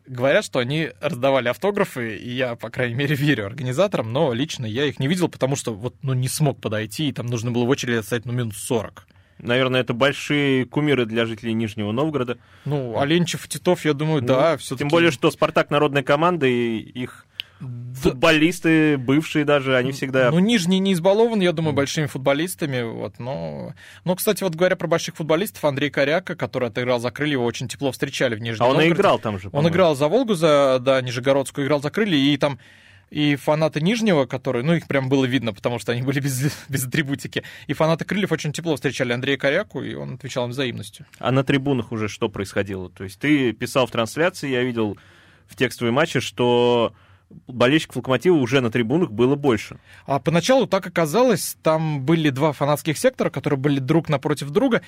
Говорят, 0.05 0.45
что 0.45 0.59
они 0.59 0.89
раздавали 1.01 1.49
автографы, 1.49 2.17
и 2.17 2.31
я, 2.31 2.57
по 2.57 2.71
крайней 2.71 2.97
мере, 2.97 3.15
верю 3.15 3.47
организаторам, 3.47 4.13
но 4.13 4.33
лично 4.33 4.67
я 4.67 4.85
их 4.87 4.99
не 4.99 5.07
видел, 5.07 5.29
потому 5.29 5.55
что 5.55 5.73
вот, 5.73 5.95
ну, 6.03 6.13
не 6.13 6.27
смог 6.27 6.61
подойти, 6.61 7.09
и 7.09 7.13
там 7.13 7.27
нужно 7.27 7.53
было 7.53 7.65
в 7.65 7.69
очереди 7.69 8.03
стоять, 8.03 8.25
ну, 8.25 8.33
минут 8.33 8.57
40. 8.57 9.07
Наверное, 9.39 9.83
это 9.83 9.95
большие 9.95 10.65
кумиры 10.65 11.07
для 11.07 11.25
жителей 11.25 11.53
Нижнего 11.53 11.93
Новгорода. 11.93 12.39
Ну, 12.65 12.99
Оленчев, 12.99 13.47
Титов, 13.47 13.85
я 13.85 13.93
думаю, 13.93 14.23
ну, 14.23 14.27
да, 14.27 14.57
все 14.57 14.77
Тем 14.77 14.89
более, 14.89 15.13
что 15.13 15.31
«Спартак» 15.31 15.71
народная 15.71 16.03
команда, 16.03 16.49
и 16.49 16.79
их 16.79 17.28
футболисты, 17.95 18.97
бывшие 18.97 19.45
даже, 19.45 19.77
они 19.77 19.93
всегда... 19.93 20.31
Ну, 20.31 20.39
Нижний 20.39 20.79
не 20.79 20.93
избалован, 20.93 21.41
я 21.41 21.53
думаю, 21.53 21.75
большими 21.75 22.07
футболистами, 22.07 22.83
вот, 22.83 23.19
но... 23.19 23.75
Но, 24.05 24.15
кстати, 24.15 24.43
вот 24.43 24.55
говоря 24.55 24.77
про 24.77 24.87
больших 24.87 25.17
футболистов, 25.17 25.65
Андрей 25.65 25.91
Коряка, 25.91 26.37
который 26.37 26.69
отыграл 26.69 27.01
за 27.01 27.11
крылья, 27.11 27.33
его 27.33 27.45
очень 27.45 27.69
тепло 27.69 27.93
встречали 27.93 28.35
в 28.35 28.41
Нижнем 28.41 28.63
А 28.63 28.69
он 28.69 28.75
Новгороде. 28.75 28.95
и 28.95 28.97
играл 28.97 29.19
там 29.19 29.39
же, 29.39 29.49
Он 29.53 29.69
играл 29.69 29.97
за 29.97 30.09
Волгу, 30.09 30.35
за, 30.35 30.79
да, 30.81 31.01
Нижегородскую, 31.01 31.67
играл 31.67 31.83
за 31.83 31.91
крылья, 31.91 32.17
и 32.17 32.37
там 32.37 32.59
и 33.11 33.37
фанаты 33.37 33.81
Нижнего, 33.81 34.27
которые, 34.27 34.65
ну, 34.65 34.75
их 34.75 34.87
прям 34.87 35.09
было 35.09 35.25
видно, 35.25 35.53
потому 35.53 35.79
что 35.79 35.93
они 35.93 36.03
были 36.03 36.21
без, 36.21 36.53
без 36.69 36.87
атрибутики, 36.87 37.43
и 37.67 37.73
фанаты 37.73 38.05
Крыльев 38.05 38.33
очень 38.33 38.53
тепло 38.53 38.75
встречали 38.77 39.13
Андрея 39.13 39.39
Коряку, 39.39 39.83
и 39.83 39.95
он 39.95 40.15
отвечал 40.15 40.45
им 40.45 40.51
взаимностью. 40.51 41.07
А 41.19 41.33
на 41.33 41.43
трибунах 41.45 41.93
уже 41.93 42.09
что 42.09 42.29
происходило? 42.29 42.91
То 42.91 43.05
есть 43.05 43.19
ты 43.19 43.53
писал 43.53 43.87
в 43.87 43.91
трансляции, 43.91 44.51
я 44.51 44.63
видел 44.63 44.99
в 45.47 45.57
текстовой 45.57 45.93
матче, 45.93 46.21
что 46.21 46.93
болельщиков 47.47 47.97
Локомотива 47.97 48.37
уже 48.37 48.61
на 48.61 48.71
трибунах 48.71 49.11
было 49.11 49.35
больше. 49.35 49.79
А 50.07 50.19
поначалу 50.19 50.67
так 50.67 50.87
оказалось, 50.87 51.57
там 51.63 52.03
были 52.03 52.31
два 52.31 52.53
фанатских 52.53 52.99
сектора, 52.99 53.31
которые 53.31 53.59
были 53.59 53.79
друг 53.79 54.09
напротив 54.09 54.51
друга, 54.51 54.83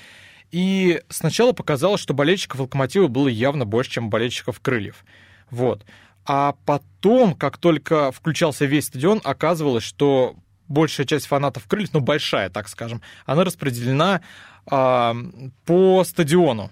и 0.51 1.03
сначала 1.09 1.53
показалось, 1.53 2.01
что 2.01 2.15
болельщиков 2.15 2.61
Локомотива 2.61 3.09
было 3.09 3.29
явно 3.29 3.67
больше, 3.67 3.91
чем 3.93 4.11
болельщиков 4.11 4.61
Крыльев. 4.61 5.05
Вот. 5.51 5.85
А 6.25 6.55
потом, 6.65 7.35
как 7.35 7.59
только 7.59 8.13
включался 8.13 8.65
весь 8.65 8.87
стадион, 8.87 9.21
оказывалось, 9.25 9.85
что 9.85 10.37
большая 10.69 11.07
часть 11.07 11.27
фанатов 11.27 11.67
крыльев, 11.67 11.93
ну, 11.93 12.01
большая, 12.01 12.49
так 12.51 12.69
скажем, 12.69 13.03
она 13.27 13.45
распределена 13.45 14.21
а, 14.67 15.17
по 15.65 16.05
стадиону 16.05 16.71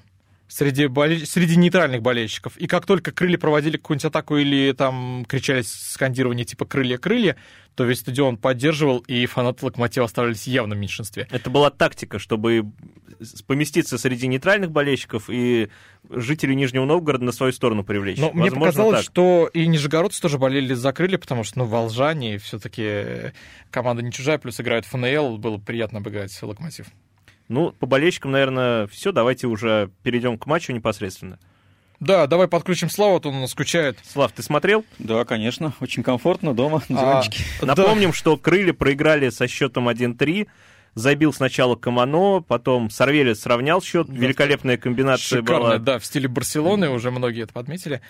среди, 0.49 0.87
боле... 0.87 1.25
среди 1.25 1.57
нейтральных 1.57 2.03
болельщиков. 2.03 2.57
И 2.57 2.67
как 2.67 2.87
только 2.87 3.13
крылья 3.13 3.39
проводили 3.39 3.77
какую-нибудь 3.77 4.07
атаку 4.07 4.37
или 4.37 4.73
там 4.73 5.25
кричали 5.29 5.63
скандирование 5.63 6.45
типа 6.45 6.65
«крылья-крылья», 6.65 7.37
то 7.75 7.85
весь 7.85 8.01
стадион 8.01 8.39
поддерживал, 8.39 8.99
и 9.07 9.25
фанаты 9.27 9.65
«Локомотива» 9.65 10.07
оставались 10.07 10.49
явно 10.49 10.75
в 10.75 10.79
меньшинстве. 10.79 11.29
Это 11.31 11.49
была 11.49 11.71
тактика, 11.71 12.19
чтобы 12.19 12.73
поместиться 13.47 13.99
среди 13.99 14.27
нейтральных 14.27 14.73
болельщиков 14.73 15.31
и 15.31 15.69
жителей 16.11 16.57
Нижнего 16.57 16.85
Новгорода 16.87 17.25
на 17.25 17.31
свою 17.31 17.53
сторону 17.53 17.85
привлечь. 17.85 18.19
Но 18.19 18.33
мне 18.33 18.51
показалось, 18.51 19.05
так. 19.05 19.05
что 19.05 19.49
и 19.53 19.67
нижегородцы 19.67 20.21
тоже 20.21 20.39
болели 20.39 20.75
за 20.75 20.93
крылья, 20.93 21.19
потому 21.19 21.45
что, 21.45 21.61
ну, 21.61 21.67
волжане 21.67 22.39
все-таки 22.39 23.33
команда 23.71 24.03
не 24.03 24.11
чужая, 24.11 24.39
плюс 24.39 24.61
играют 24.61 24.85
в 24.85 24.89
ФНЛ, 24.91 25.39
было 25.39 25.59
приятно 25.59 25.99
обыграть 25.99 26.37
Локомотив. 26.43 26.87
Ну, 27.49 27.73
по 27.73 27.87
болельщикам, 27.87 28.31
наверное, 28.31 28.87
все. 28.89 29.13
Давайте 29.13 29.47
уже 29.47 29.91
перейдем 30.03 30.39
к 30.39 30.47
матчу 30.47 30.73
непосредственно. 30.73 31.39
Да, 32.01 32.27
давай 32.27 32.47
подключим 32.47 32.91
Славу, 32.91 33.17
а 33.17 33.21
то 33.21 33.31
он 33.31 33.49
скучает. 33.49 33.99
Слав, 34.05 34.31
ты 34.33 34.43
смотрел? 34.43 34.85
Да, 34.99 35.25
конечно. 35.25 35.73
Очень 35.81 36.03
комфортно 36.05 36.55
дома 36.55 36.83
на 36.89 36.97
диванчике. 36.97 37.43
А, 37.61 37.67
Напомним, 37.67 38.11
да. 38.11 38.17
что 38.17 38.37
крылья 38.37 38.73
проиграли 38.73 39.31
со 39.31 39.49
счетом 39.49 39.89
1-3. 39.89 40.47
Забил 40.95 41.33
сначала 41.33 41.77
Камано, 41.77 42.41
потом 42.41 42.91
Сорвелец 42.91 43.41
сравнял 43.41 43.83
счет. 43.83 44.07
Да, 44.09 44.15
Великолепная 44.15 44.77
комбинация 44.77 45.41
Шикарная, 45.41 45.61
была. 45.61 45.79
да, 45.79 45.99
в 45.99 46.05
стиле 46.05 46.29
Барселоны, 46.29 46.89
уже 46.91 47.11
многие 47.11 47.43
это 47.45 47.53
подметили. 47.53 48.01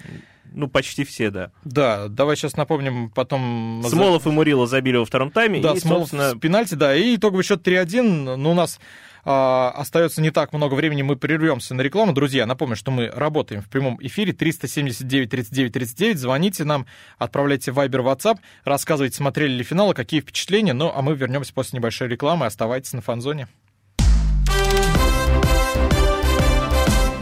Ну, 0.52 0.68
почти 0.68 1.04
все, 1.04 1.30
да. 1.30 1.50
Да, 1.64 2.09
давай 2.09 2.37
сейчас 2.37 2.57
напомним 2.57 3.11
потом... 3.11 3.83
Смолов 3.87 4.26
и 4.26 4.30
Мурила 4.30 4.66
забили 4.66 4.97
во 4.97 5.04
втором 5.04 5.30
тайме. 5.30 5.61
Да, 5.61 5.73
и, 5.73 5.80
Смолов 5.80 6.09
собственно... 6.09 6.30
с 6.30 6.38
пенальти, 6.38 6.75
да, 6.75 6.95
и 6.95 7.16
итоговый 7.16 7.42
счет 7.45 7.66
3-1. 7.66 8.37
Ну, 8.37 8.50
у 8.50 8.54
нас 8.54 8.80
остается 9.28 10.23
не 10.23 10.30
так 10.30 10.52
много 10.52 10.75
времени, 10.75 11.02
мы 11.02 11.16
прервемся 11.16 11.75
на 11.75 11.82
рекламу. 11.82 12.12
Друзья, 12.12 12.47
напомню, 12.47 12.76
что 12.76 12.90
мы 12.90 13.08
работаем 13.08 13.61
в 13.61 13.68
прямом 13.68 13.99
эфире 14.00 14.32
379 14.32 15.28
39 15.28 15.73
39. 15.73 16.18
Звоните 16.18 16.64
нам, 16.64 16.87
отправляйте 17.18 17.70
Viber, 17.70 18.02
WhatsApp, 18.02 18.38
рассказывайте, 18.64 19.16
смотрели 19.16 19.52
ли 19.52 19.64
финал, 19.64 19.92
какие 19.92 20.20
впечатления. 20.20 20.73
Ну, 20.73 20.90
а 20.94 21.02
мы 21.02 21.14
вернемся 21.14 21.52
после 21.52 21.78
небольшой 21.78 22.08
рекламы. 22.08 22.47
Оставайтесь 22.47 22.92
на 22.94 23.02
фанзоне. 23.02 23.49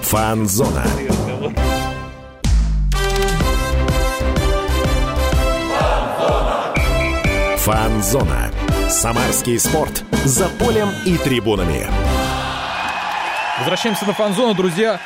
Фанзона. 0.03 0.85
Фанзона. 7.57 8.56
Самарский 8.88 9.59
спорт. 9.59 10.05
За 10.25 10.49
полем 10.49 10.88
и 11.05 11.19
трибунами. 11.19 11.88
Возвращаемся 13.59 14.07
на 14.07 14.12
фан-зону, 14.12 14.55
друзья. 14.55 15.00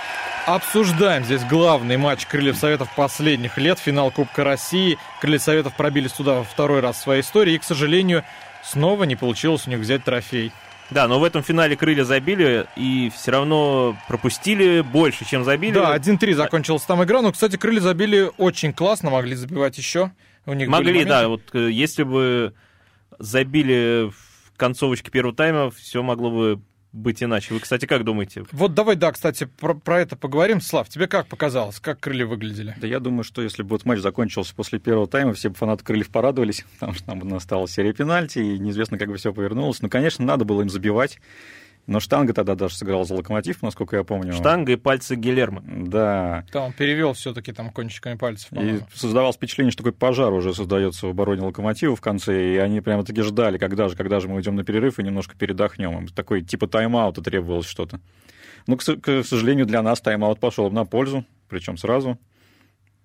Обсуждаем 0.46 1.24
здесь 1.24 1.42
главный 1.44 1.96
матч 1.96 2.26
Крыльев 2.26 2.56
Советов 2.56 2.88
последних 2.94 3.56
лет, 3.56 3.78
финал 3.78 4.10
Кубка 4.10 4.44
России. 4.44 4.98
Крылья 5.22 5.38
Советов 5.38 5.74
пробились 5.76 6.12
туда 6.12 6.34
во 6.34 6.44
второй 6.44 6.80
раз 6.80 6.96
в 6.96 7.00
своей 7.00 7.22
истории, 7.22 7.54
и, 7.54 7.58
к 7.58 7.64
сожалению, 7.64 8.22
снова 8.62 9.04
не 9.04 9.16
получилось 9.16 9.66
у 9.66 9.70
них 9.70 9.78
взять 9.78 10.04
трофей. 10.04 10.52
Да, 10.90 11.08
но 11.08 11.18
в 11.18 11.24
этом 11.24 11.42
финале 11.42 11.74
крылья 11.74 12.04
забили 12.04 12.66
и 12.76 13.10
все 13.16 13.30
равно 13.30 13.96
пропустили 14.08 14.82
больше, 14.82 15.24
чем 15.24 15.42
забили. 15.42 15.74
Да, 15.74 15.96
1-3 15.96 16.34
закончилась 16.34 16.82
там 16.82 17.02
игра. 17.02 17.22
Но, 17.22 17.32
кстати, 17.32 17.56
крылья 17.56 17.80
забили 17.80 18.30
очень 18.36 18.74
классно, 18.74 19.08
могли 19.08 19.36
забивать 19.36 19.78
еще. 19.78 20.10
У 20.44 20.52
них 20.52 20.68
могли, 20.68 21.04
да. 21.04 21.28
Вот 21.28 21.42
э, 21.54 21.70
если 21.70 22.02
бы 22.02 22.54
забили 23.20 24.10
в 24.10 24.56
концовочке 24.56 25.10
первого 25.10 25.34
тайма, 25.34 25.70
все 25.70 26.02
могло 26.02 26.30
бы 26.30 26.60
быть 26.92 27.22
иначе. 27.22 27.54
Вы, 27.54 27.60
кстати, 27.60 27.86
как 27.86 28.04
думаете? 28.04 28.44
Вот 28.50 28.74
давай, 28.74 28.96
да, 28.96 29.12
кстати, 29.12 29.44
про, 29.44 29.74
про 29.74 30.00
это 30.00 30.16
поговорим. 30.16 30.60
Слав, 30.60 30.88
тебе 30.88 31.06
как 31.06 31.28
показалось? 31.28 31.78
Как 31.78 32.00
крылья 32.00 32.26
выглядели? 32.26 32.74
Да 32.80 32.86
я 32.86 32.98
думаю, 32.98 33.22
что 33.22 33.42
если 33.42 33.62
бы 33.62 33.70
вот 33.70 33.84
матч 33.84 34.00
закончился 34.00 34.54
после 34.54 34.80
первого 34.80 35.06
тайма, 35.06 35.32
все 35.34 35.50
бы 35.50 35.54
фанаты 35.54 35.84
крыльев 35.84 36.08
порадовались, 36.10 36.64
потому 36.74 36.94
что 36.94 37.04
там 37.06 37.20
настала 37.20 37.68
серия 37.68 37.92
пенальти, 37.92 38.40
и 38.40 38.58
неизвестно, 38.58 38.98
как 38.98 39.08
бы 39.08 39.16
все 39.16 39.32
повернулось. 39.32 39.82
Ну, 39.82 39.88
конечно, 39.88 40.24
надо 40.24 40.44
было 40.44 40.62
им 40.62 40.70
забивать. 40.70 41.18
Но 41.86 41.98
штанга 41.98 42.32
тогда 42.32 42.54
даже 42.54 42.76
сыграл 42.76 43.04
за 43.04 43.14
локомотив, 43.14 43.62
насколько 43.62 43.96
я 43.96 44.04
помню. 44.04 44.32
Штанга 44.32 44.72
и 44.72 44.76
пальцы 44.76 45.16
Гилермо. 45.16 45.62
Да. 45.66 46.44
Да, 46.52 46.62
он 46.62 46.72
перевел 46.72 47.14
все-таки 47.14 47.52
там 47.52 47.70
кончиками 47.70 48.16
пальцев. 48.16 48.52
И 48.52 48.80
создавалось 48.94 49.36
впечатление, 49.36 49.72
что 49.72 49.82
такой 49.82 49.92
пожар 49.92 50.32
уже 50.32 50.54
создается 50.54 51.06
в 51.06 51.10
обороне 51.10 51.42
локомотива 51.42 51.96
в 51.96 52.00
конце, 52.00 52.54
и 52.54 52.56
они 52.58 52.80
прямо 52.80 53.04
таки 53.04 53.22
ждали, 53.22 53.58
когда 53.58 53.88
же, 53.88 53.96
когда 53.96 54.20
же 54.20 54.28
мы 54.28 54.36
уйдем 54.36 54.56
на 54.56 54.64
перерыв 54.64 54.98
и 54.98 55.02
немножко 55.02 55.36
передохнем. 55.36 56.08
Такой 56.08 56.42
типа 56.42 56.66
тайм-аута 56.66 57.22
требовалось 57.22 57.66
что-то. 57.66 58.00
Ну, 58.66 58.76
к, 58.76 58.84
к 58.84 59.24
сожалению, 59.24 59.66
для 59.66 59.82
нас 59.82 60.00
тайм-аут 60.00 60.38
пошел 60.38 60.70
на 60.70 60.84
пользу, 60.84 61.24
причем 61.48 61.76
сразу. 61.76 62.18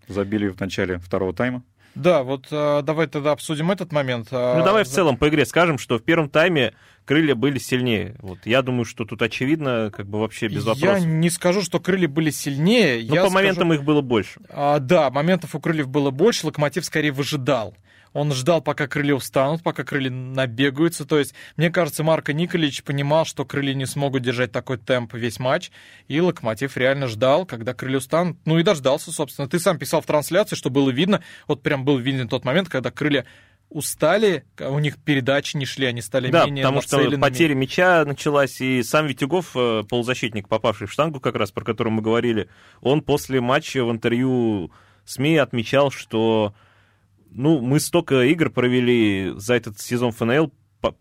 Забили 0.08 0.48
в 0.50 0.60
начале 0.60 1.00
второго 1.00 1.34
тайма. 1.34 1.64
Да, 1.96 2.24
вот 2.24 2.48
а, 2.52 2.82
давай 2.82 3.08
тогда 3.08 3.32
обсудим 3.32 3.72
этот 3.72 3.92
момент. 3.92 4.28
А, 4.32 4.58
ну, 4.60 4.66
давай 4.66 4.84
в 4.84 4.88
целом 4.88 5.18
по 5.18 5.30
игре 5.30 5.46
скажем, 5.46 5.78
что 5.78 5.98
в 5.98 6.04
первом 6.04 6.30
тайме 6.30 6.74
крылья 7.06 7.36
были 7.36 7.60
сильнее. 7.60 8.16
Вот 8.20 8.40
я 8.46 8.62
думаю, 8.62 8.86
что 8.86 9.06
тут 9.06 9.22
очевидно, 9.22 9.92
как 9.96 10.08
бы 10.08 10.20
вообще 10.20 10.48
без 10.48 10.66
вопросов. 10.66 11.00
Я 11.00 11.06
не 11.06 11.30
скажу, 11.30 11.62
что 11.62 11.80
крылья 11.80 12.08
были 12.08 12.32
сильнее. 12.32 12.98
Но 13.08 13.16
я 13.16 13.22
по 13.24 13.30
скажу... 13.30 13.34
моментам 13.36 13.74
их 13.74 13.84
было 13.84 14.02
больше. 14.02 14.42
А, 14.50 14.80
да, 14.80 15.10
моментов 15.10 15.56
у 15.56 15.60
крыльев 15.60 15.88
было 15.88 16.12
больше, 16.12 16.48
локомотив 16.48 16.86
скорее 16.86 17.12
выжидал. 17.12 17.76
Он 18.16 18.32
ждал, 18.32 18.62
пока 18.62 18.88
крылья 18.88 19.14
устанут, 19.14 19.62
пока 19.62 19.84
крылья 19.84 20.10
набегаются. 20.10 21.04
То 21.04 21.20
есть, 21.20 21.34
мне 21.58 21.70
кажется, 21.70 22.02
Марко 22.02 22.32
Николич 22.32 22.82
понимал, 22.82 23.26
что 23.26 23.44
крылья 23.44 23.74
не 23.74 23.86
смогут 23.86 24.24
держать 24.24 24.54
такой 24.54 24.78
темп 24.78 25.16
весь 25.16 25.38
матч. 25.38 25.70
И 26.08 26.22
Локомотив 26.22 26.78
реально 26.78 27.08
ждал, 27.08 27.46
когда 27.46 27.74
крылья 27.74 27.98
устанут. 27.98 28.38
Ну 28.46 28.58
и 28.58 28.64
дождался, 28.64 29.12
собственно. 29.12 29.50
Ты 29.50 29.60
сам 29.60 29.78
писал 29.78 30.00
в 30.00 30.06
трансляции, 30.06 30.56
что 30.56 30.70
было 30.70 30.92
видно. 30.92 31.22
Вот 31.46 31.62
прям 31.62 31.84
был 31.84 31.98
виден 31.98 32.30
тот 32.30 32.46
момент, 32.46 32.70
когда 32.70 32.90
крылья 32.90 33.26
устали, 33.70 34.46
у 34.60 34.80
них 34.80 34.98
передачи 34.98 35.58
не 35.58 35.66
шли, 35.66 35.88
они 35.88 36.02
стали 36.02 36.30
да, 36.30 36.46
менее 36.46 36.64
потому 36.64 36.82
что 36.82 36.98
потеря 37.20 37.56
мяча 37.56 38.06
началась, 38.06 38.62
и 38.62 38.84
сам 38.84 39.08
Витюгов, 39.08 39.52
э, 39.56 39.84
полузащитник, 39.90 40.48
попавший 40.48 40.88
в 40.88 40.92
штангу 40.92 41.20
как 41.20 41.36
раз, 41.36 41.52
про 41.52 41.64
который 41.64 41.90
мы 41.90 42.02
говорили, 42.02 42.50
он 42.82 43.02
после 43.02 43.42
матча 43.42 43.84
в 43.84 43.92
интервью 43.92 44.72
СМИ 45.06 45.38
отмечал, 45.38 45.92
что 45.92 46.54
ну, 47.32 47.60
мы 47.60 47.80
столько 47.80 48.24
игр 48.24 48.50
провели 48.50 49.34
за 49.36 49.56
этот 49.56 49.80
сезон 49.80 50.12
ФНЛ, 50.12 50.52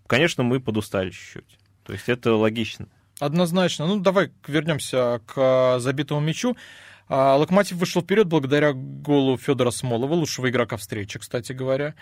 конечно, 0.06 0.42
мы 0.42 0.61
подустали 0.61 1.11
чуть-чуть. 1.11 1.59
То 1.85 1.92
есть 1.92 2.09
это 2.09 2.35
логично. 2.35 2.88
Однозначно. 3.21 3.87
Ну, 3.87 4.00
давай 4.00 4.33
вернемся 4.47 5.21
к 5.26 5.35
а, 5.37 5.78
забитому 5.78 6.21
мячу. 6.21 6.56
А, 7.09 7.37
Локомотив 7.37 7.77
вышел 7.77 8.03
вперед 8.03 8.27
благодаря 8.27 8.73
голу 8.73 9.37
Федора 9.37 9.71
Смолова, 9.71 10.15
лучшего 10.15 10.49
игрока 10.49 10.77
встречи, 10.77 11.19
кстати 11.19 11.53
говоря. 11.53 11.95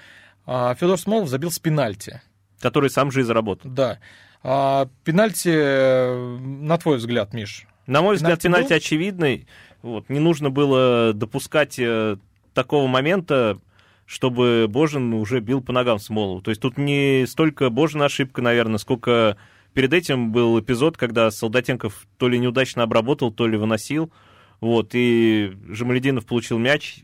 А, 0.46 0.74
Федор 0.74 0.98
Смолов 0.98 1.28
забил 1.28 1.50
с 1.50 1.58
пенальти. 1.58 2.20
Который 2.60 2.90
сам 2.90 3.10
же 3.10 3.20
и 3.20 3.24
заработал. 3.24 3.70
Да. 3.70 3.98
Пенальти, 4.42 5.52
э, 5.52 6.38
на 6.38 6.76
твой 6.76 6.96
взгляд, 6.96 7.32
Миш? 7.32 7.66
На 7.86 8.02
мой 8.02 8.16
взгляд, 8.16 8.42
пенальти 8.42 8.70
был? 8.70 8.76
очевидный. 8.76 9.46
Вот, 9.82 10.08
не 10.08 10.18
нужно 10.18 10.50
было 10.50 11.12
допускать 11.12 11.78
э, 11.78 12.16
такого 12.52 12.88
момента, 12.88 13.58
чтобы 14.04 14.66
Божин 14.68 15.14
уже 15.14 15.40
бил 15.40 15.60
по 15.60 15.72
ногам 15.72 15.98
Смолу. 15.98 16.40
То 16.40 16.50
есть 16.50 16.60
тут 16.60 16.76
не 16.76 17.24
столько 17.26 17.70
Божина 17.70 18.06
ошибка, 18.06 18.42
наверное, 18.42 18.78
сколько 18.78 19.36
перед 19.74 19.92
этим 19.92 20.32
был 20.32 20.58
эпизод, 20.60 20.96
когда 20.96 21.30
Солдатенков 21.30 22.06
то 22.18 22.28
ли 22.28 22.38
неудачно 22.38 22.82
обработал, 22.82 23.32
то 23.32 23.46
ли 23.46 23.56
выносил. 23.56 24.12
Вот, 24.62 24.90
и 24.92 25.56
Жамалединов 25.70 26.24
получил 26.24 26.56
мяч, 26.56 27.00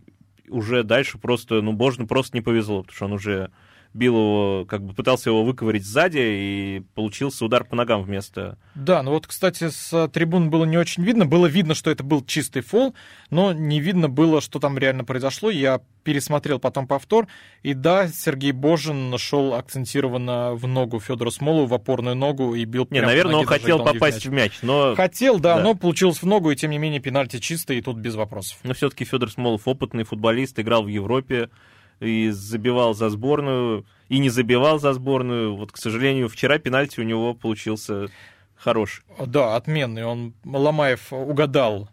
уже 0.48 0.84
дальше 0.84 1.18
просто, 1.18 1.60
ну, 1.60 1.72
Божину 1.72 2.06
просто 2.06 2.36
не 2.36 2.40
повезло, 2.40 2.82
потому 2.82 2.94
что 2.94 3.04
он 3.06 3.12
уже 3.14 3.50
бил 3.94 4.14
его, 4.14 4.66
как 4.68 4.82
бы 4.82 4.94
пытался 4.94 5.30
его 5.30 5.44
выковырить 5.44 5.84
сзади, 5.84 6.18
и 6.20 6.82
получился 6.94 7.44
удар 7.44 7.64
по 7.64 7.76
ногам 7.76 8.02
вместо... 8.02 8.58
Да, 8.74 9.02
ну 9.02 9.12
вот, 9.12 9.26
кстати, 9.26 9.68
с 9.70 10.08
трибун 10.08 10.50
было 10.50 10.64
не 10.64 10.76
очень 10.76 11.02
видно. 11.02 11.26
Было 11.26 11.46
видно, 11.46 11.74
что 11.74 11.90
это 11.90 12.04
был 12.04 12.24
чистый 12.24 12.62
фол, 12.62 12.94
но 13.30 13.52
не 13.52 13.80
видно 13.80 14.08
было, 14.08 14.40
что 14.40 14.58
там 14.58 14.78
реально 14.78 15.04
произошло. 15.04 15.50
Я 15.50 15.80
пересмотрел 16.04 16.58
потом 16.58 16.86
повтор, 16.86 17.26
и 17.62 17.74
да, 17.74 18.08
Сергей 18.08 18.52
Божин 18.52 19.16
шел 19.18 19.54
акцентированно 19.54 20.54
в 20.54 20.66
ногу 20.66 21.00
Федора 21.00 21.30
Смолу, 21.30 21.66
в 21.66 21.74
опорную 21.74 22.16
ногу, 22.16 22.54
и 22.54 22.64
бил 22.64 22.86
Не, 22.90 23.02
наверное, 23.02 23.36
он 23.36 23.46
хотел 23.46 23.84
попасть 23.84 24.24
в 24.24 24.30
мяч. 24.30 24.52
в 24.52 24.52
мяч, 24.52 24.52
но... 24.62 24.94
Хотел, 24.94 25.38
да, 25.38 25.56
да, 25.56 25.62
но 25.62 25.74
получилось 25.74 26.22
в 26.22 26.26
ногу, 26.26 26.50
и 26.50 26.56
тем 26.56 26.70
не 26.70 26.78
менее 26.78 27.00
пенальти 27.00 27.38
чистый, 27.38 27.78
и 27.78 27.82
тут 27.82 27.96
без 27.98 28.14
вопросов. 28.14 28.58
Но 28.62 28.72
все-таки 28.74 29.04
Федор 29.04 29.30
Смолов 29.30 29.66
опытный 29.66 30.04
футболист, 30.04 30.58
играл 30.58 30.84
в 30.84 30.88
Европе, 30.88 31.50
и 32.00 32.30
забивал 32.30 32.94
за 32.94 33.10
сборную, 33.10 33.84
и 34.08 34.18
не 34.18 34.30
забивал 34.30 34.78
за 34.78 34.92
сборную. 34.92 35.56
Вот, 35.56 35.72
к 35.72 35.76
сожалению, 35.76 36.28
вчера 36.28 36.58
пенальти 36.58 37.00
у 37.00 37.04
него 37.04 37.34
получился 37.34 38.08
хороший. 38.56 39.04
Да, 39.24 39.56
отменный. 39.56 40.04
Он, 40.04 40.34
Ломаев 40.44 41.12
угадал 41.12 41.88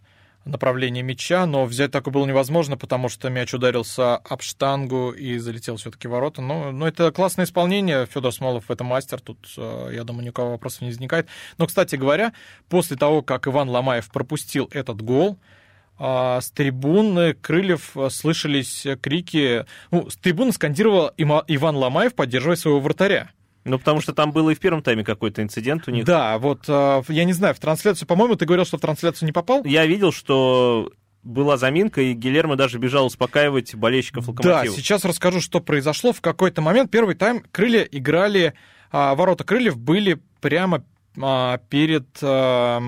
направление 0.45 1.03
мяча, 1.03 1.45
но 1.45 1.65
взять 1.65 1.91
такое 1.91 2.13
было 2.13 2.25
невозможно, 2.25 2.77
потому 2.77 3.09
что 3.09 3.29
мяч 3.29 3.53
ударился 3.53 4.17
об 4.17 4.41
штангу 4.41 5.11
и 5.11 5.37
залетел 5.39 5.77
все-таки 5.77 6.07
в 6.07 6.11
ворота. 6.11 6.41
Но, 6.41 6.71
но 6.71 6.87
это 6.87 7.11
классное 7.11 7.45
исполнение. 7.45 8.05
Федор 8.05 8.31
Смолов 8.31 8.69
это 8.69 8.83
мастер. 8.83 9.19
Тут, 9.19 9.39
э, 9.57 9.89
я 9.93 10.03
думаю, 10.03 10.25
никакого 10.25 10.51
вопросов 10.51 10.81
не 10.81 10.89
возникает. 10.89 11.27
Но, 11.57 11.65
кстати 11.65 11.95
говоря, 11.95 12.31
после 12.69 12.95
того, 12.95 13.23
как 13.23 13.47
Иван 13.47 13.69
Ломаев 13.69 14.09
пропустил 14.11 14.69
этот 14.71 15.01
гол, 15.01 15.31
а 15.31 15.39
с 15.97 16.51
трибуны 16.51 17.33
Крыльев 17.33 17.95
слышались 18.09 18.85
крики... 19.01 19.65
Ну, 19.91 20.09
с 20.09 20.17
трибуны 20.17 20.51
скандировал 20.51 21.11
Иван 21.17 21.75
Ломаев, 21.75 22.13
поддерживая 22.15 22.57
своего 22.57 22.79
вратаря. 22.79 23.31
Ну, 23.65 23.79
потому 23.79 23.99
что 23.99 24.13
там 24.13 24.31
был 24.31 24.49
и 24.49 24.55
в 24.55 24.59
первом 24.59 24.83
тайме 24.83 25.03
какой-то 25.03 25.41
инцидент 25.41 25.87
у 25.87 25.91
них. 25.91 26.05
Да, 26.05 26.37
вот, 26.37 26.65
э, 26.67 27.01
я 27.09 27.23
не 27.23 27.33
знаю, 27.33 27.55
в 27.55 27.59
трансляцию, 27.59 28.07
по-моему, 28.07 28.35
ты 28.35 28.45
говорил, 28.45 28.63
что 28.63 28.77
в 28.77 28.81
трансляцию 28.81 29.25
не 29.25 29.33
попал? 29.33 29.63
Я 29.65 29.87
видел, 29.87 30.11
что 30.11 30.91
была 31.23 31.57
заминка, 31.57 32.01
и 32.01 32.13
Гилермо 32.13 32.55
даже 32.55 32.77
бежал 32.77 33.07
успокаивать 33.07 33.73
болельщиков 33.73 34.27
Локомотива. 34.27 34.63
Да, 34.63 34.71
сейчас 34.71 35.03
расскажу, 35.03 35.41
что 35.41 35.59
произошло. 35.59 36.13
В 36.13 36.21
какой-то 36.21 36.61
момент, 36.61 36.91
первый 36.91 37.15
тайм, 37.15 37.43
крылья 37.51 37.81
играли, 37.81 38.53
а, 38.91 39.15
ворота 39.15 39.43
крыльев 39.43 39.77
были 39.77 40.21
прямо 40.41 40.77
а, 40.77 40.83
перед 41.15 42.05
а, 42.21 42.79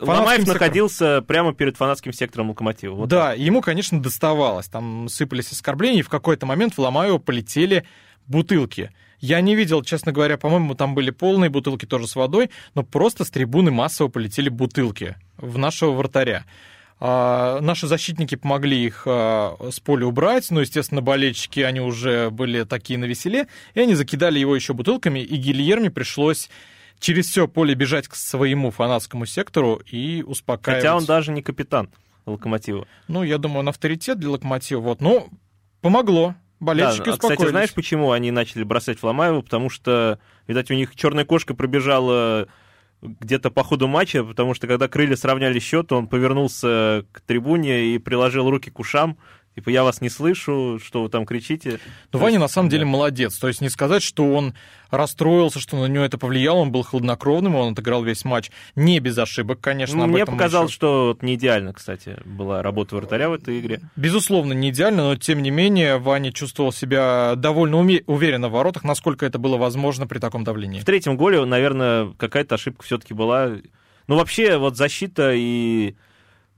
Ломаев 0.00 0.38
сектором. 0.38 0.44
находился 0.46 1.22
прямо 1.22 1.54
перед 1.54 1.76
фанатским 1.76 2.12
сектором 2.12 2.50
Локомотива. 2.50 2.94
Вот 2.94 3.08
да, 3.08 3.30
так. 3.30 3.38
ему, 3.38 3.60
конечно, 3.60 4.00
доставалось. 4.00 4.66
Там 4.66 5.08
сыпались 5.08 5.52
оскорбления, 5.52 6.00
и 6.00 6.02
в 6.02 6.08
какой-то 6.08 6.46
момент 6.46 6.74
в 6.74 6.78
Ломаева 6.78 7.18
полетели 7.18 7.84
бутылки. 8.26 8.90
Я 9.18 9.40
не 9.40 9.54
видел, 9.54 9.82
честно 9.82 10.12
говоря, 10.12 10.36
по-моему, 10.36 10.74
там 10.74 10.94
были 10.94 11.10
полные 11.10 11.48
бутылки 11.48 11.86
тоже 11.86 12.06
с 12.06 12.16
водой, 12.16 12.50
но 12.74 12.82
просто 12.82 13.24
с 13.24 13.30
трибуны 13.30 13.70
массово 13.70 14.08
полетели 14.08 14.48
бутылки 14.48 15.16
в 15.38 15.56
нашего 15.58 15.92
вратаря. 15.92 16.44
А, 16.98 17.60
наши 17.60 17.86
защитники 17.86 18.36
помогли 18.36 18.84
их 18.84 19.02
а, 19.06 19.70
с 19.70 19.80
поля 19.80 20.06
убрать, 20.06 20.50
но, 20.50 20.60
естественно, 20.60 21.02
болельщики, 21.02 21.60
они 21.60 21.80
уже 21.80 22.30
были 22.30 22.64
такие 22.64 22.98
на 22.98 23.04
веселе, 23.04 23.48
и 23.74 23.80
они 23.80 23.94
закидали 23.94 24.38
его 24.38 24.54
еще 24.56 24.72
бутылками, 24.72 25.20
и 25.20 25.36
Гильерме 25.36 25.90
пришлось 25.90 26.48
через 26.98 27.26
все 27.26 27.48
поле 27.48 27.74
бежать 27.74 28.08
к 28.08 28.14
своему 28.14 28.70
фанатскому 28.70 29.26
сектору 29.26 29.80
и 29.90 30.22
успокаивать. 30.26 30.82
Хотя 30.82 30.96
он 30.96 31.04
даже 31.04 31.32
не 31.32 31.42
капитан 31.42 31.90
Локомотива. 32.26 32.86
Ну, 33.08 33.22
я 33.22 33.38
думаю, 33.38 33.60
он 33.60 33.68
авторитет 33.68 34.18
для 34.18 34.30
Локомотива. 34.30 34.80
Вот, 34.80 35.00
ну, 35.00 35.28
помогло. 35.80 36.34
Болельщики 36.58 37.04
да, 37.04 37.12
успокоились. 37.12 37.36
Кстати, 37.36 37.50
знаешь, 37.50 37.74
почему 37.74 38.12
они 38.12 38.30
начали 38.30 38.62
бросать 38.62 38.98
Фломаева? 38.98 39.42
Потому 39.42 39.68
что, 39.68 40.18
видать, 40.46 40.70
у 40.70 40.74
них 40.74 40.96
черная 40.96 41.24
кошка 41.24 41.54
пробежала 41.54 42.48
где-то 43.02 43.50
по 43.50 43.62
ходу 43.62 43.88
матча, 43.88 44.24
потому 44.24 44.54
что 44.54 44.66
когда 44.66 44.88
крылья 44.88 45.16
сравняли 45.16 45.58
счет, 45.58 45.92
он 45.92 46.08
повернулся 46.08 47.04
к 47.12 47.20
трибуне 47.20 47.94
и 47.94 47.98
приложил 47.98 48.48
руки 48.48 48.70
к 48.70 48.78
ушам, 48.78 49.18
Типа, 49.56 49.70
я 49.70 49.84
вас 49.84 50.02
не 50.02 50.10
слышу, 50.10 50.78
что 50.84 51.02
вы 51.02 51.08
там 51.08 51.24
кричите. 51.24 51.80
Ну, 52.12 52.18
Ваня 52.18 52.38
на 52.38 52.46
самом 52.46 52.68
да. 52.68 52.72
деле 52.72 52.84
молодец. 52.84 53.38
То 53.38 53.48
есть 53.48 53.62
не 53.62 53.70
сказать, 53.70 54.02
что 54.02 54.34
он 54.34 54.52
расстроился, 54.90 55.60
что 55.60 55.78
на 55.78 55.86
него 55.86 56.04
это 56.04 56.18
повлияло, 56.18 56.58
он 56.58 56.70
был 56.70 56.82
хладнокровным, 56.82 57.54
он 57.54 57.72
отыграл 57.72 58.04
весь 58.04 58.26
матч. 58.26 58.50
Не 58.74 59.00
без 59.00 59.16
ошибок, 59.16 59.58
конечно. 59.60 59.96
Ну, 59.96 60.08
мне 60.08 60.26
показалось, 60.26 60.72
еще... 60.72 60.76
что 60.76 61.18
не 61.22 61.36
идеально, 61.36 61.72
кстати, 61.72 62.18
была 62.26 62.62
работа 62.62 62.96
вратаря 62.96 63.30
в 63.30 63.32
этой 63.32 63.58
игре. 63.60 63.80
Безусловно, 63.96 64.52
не 64.52 64.68
идеально, 64.68 65.04
но 65.04 65.16
тем 65.16 65.42
не 65.42 65.50
менее 65.50 65.96
Ваня 65.96 66.32
чувствовал 66.32 66.70
себя 66.70 67.32
довольно 67.34 67.78
уме... 67.78 68.02
уверенно 68.06 68.50
в 68.50 68.52
воротах, 68.52 68.84
насколько 68.84 69.24
это 69.24 69.38
было 69.38 69.56
возможно 69.56 70.06
при 70.06 70.18
таком 70.18 70.44
давлении. 70.44 70.80
В 70.80 70.84
третьем 70.84 71.16
голе, 71.16 71.42
наверное, 71.46 72.12
какая-то 72.18 72.56
ошибка 72.56 72.84
все-таки 72.84 73.14
была. 73.14 73.52
Ну, 74.06 74.16
вообще, 74.16 74.58
вот 74.58 74.76
защита 74.76 75.32
и 75.34 75.94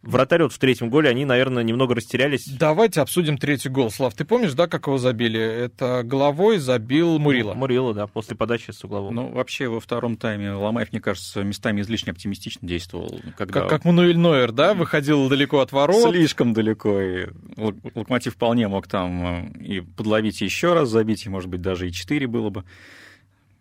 Вратарь 0.02 0.44
вот 0.44 0.52
в 0.52 0.58
третьем 0.58 0.90
голе, 0.90 1.10
они, 1.10 1.24
наверное, 1.24 1.64
немного 1.64 1.96
растерялись. 1.96 2.46
Давайте 2.46 3.00
обсудим 3.00 3.36
третий 3.36 3.68
гол. 3.68 3.90
Слав, 3.90 4.14
ты 4.14 4.24
помнишь, 4.24 4.54
да, 4.54 4.68
как 4.68 4.86
его 4.86 4.96
забили? 4.96 5.40
Это 5.40 6.02
головой 6.04 6.58
забил 6.58 7.18
Мурила. 7.18 7.54
Мурила, 7.54 7.92
да, 7.94 8.06
после 8.06 8.36
подачи 8.36 8.70
с 8.70 8.84
углового. 8.84 9.10
Ну, 9.10 9.28
вообще, 9.28 9.66
во 9.66 9.80
втором 9.80 10.16
тайме 10.16 10.52
Ломаев, 10.52 10.92
мне 10.92 11.00
кажется, 11.00 11.42
местами 11.42 11.80
излишне 11.80 12.12
оптимистично 12.12 12.66
действовал. 12.68 13.20
Когда... 13.36 13.60
Как, 13.60 13.70
как 13.70 13.84
Мануэль 13.84 14.16
Нойер, 14.16 14.52
да, 14.52 14.74
выходил 14.74 15.28
далеко 15.28 15.58
от 15.58 15.72
ворот? 15.72 16.12
Слишком 16.12 16.52
далеко. 16.52 17.00
И 17.00 17.26
Локомотив 17.56 18.34
вполне 18.34 18.68
мог 18.68 18.86
там 18.86 19.26
э, 19.26 19.62
и 19.64 19.80
подловить 19.80 20.40
еще 20.40 20.74
раз, 20.74 20.90
забить, 20.90 21.26
и, 21.26 21.28
может 21.28 21.50
быть, 21.50 21.60
даже 21.60 21.88
и 21.88 21.92
четыре 21.92 22.28
было 22.28 22.50
бы. 22.50 22.64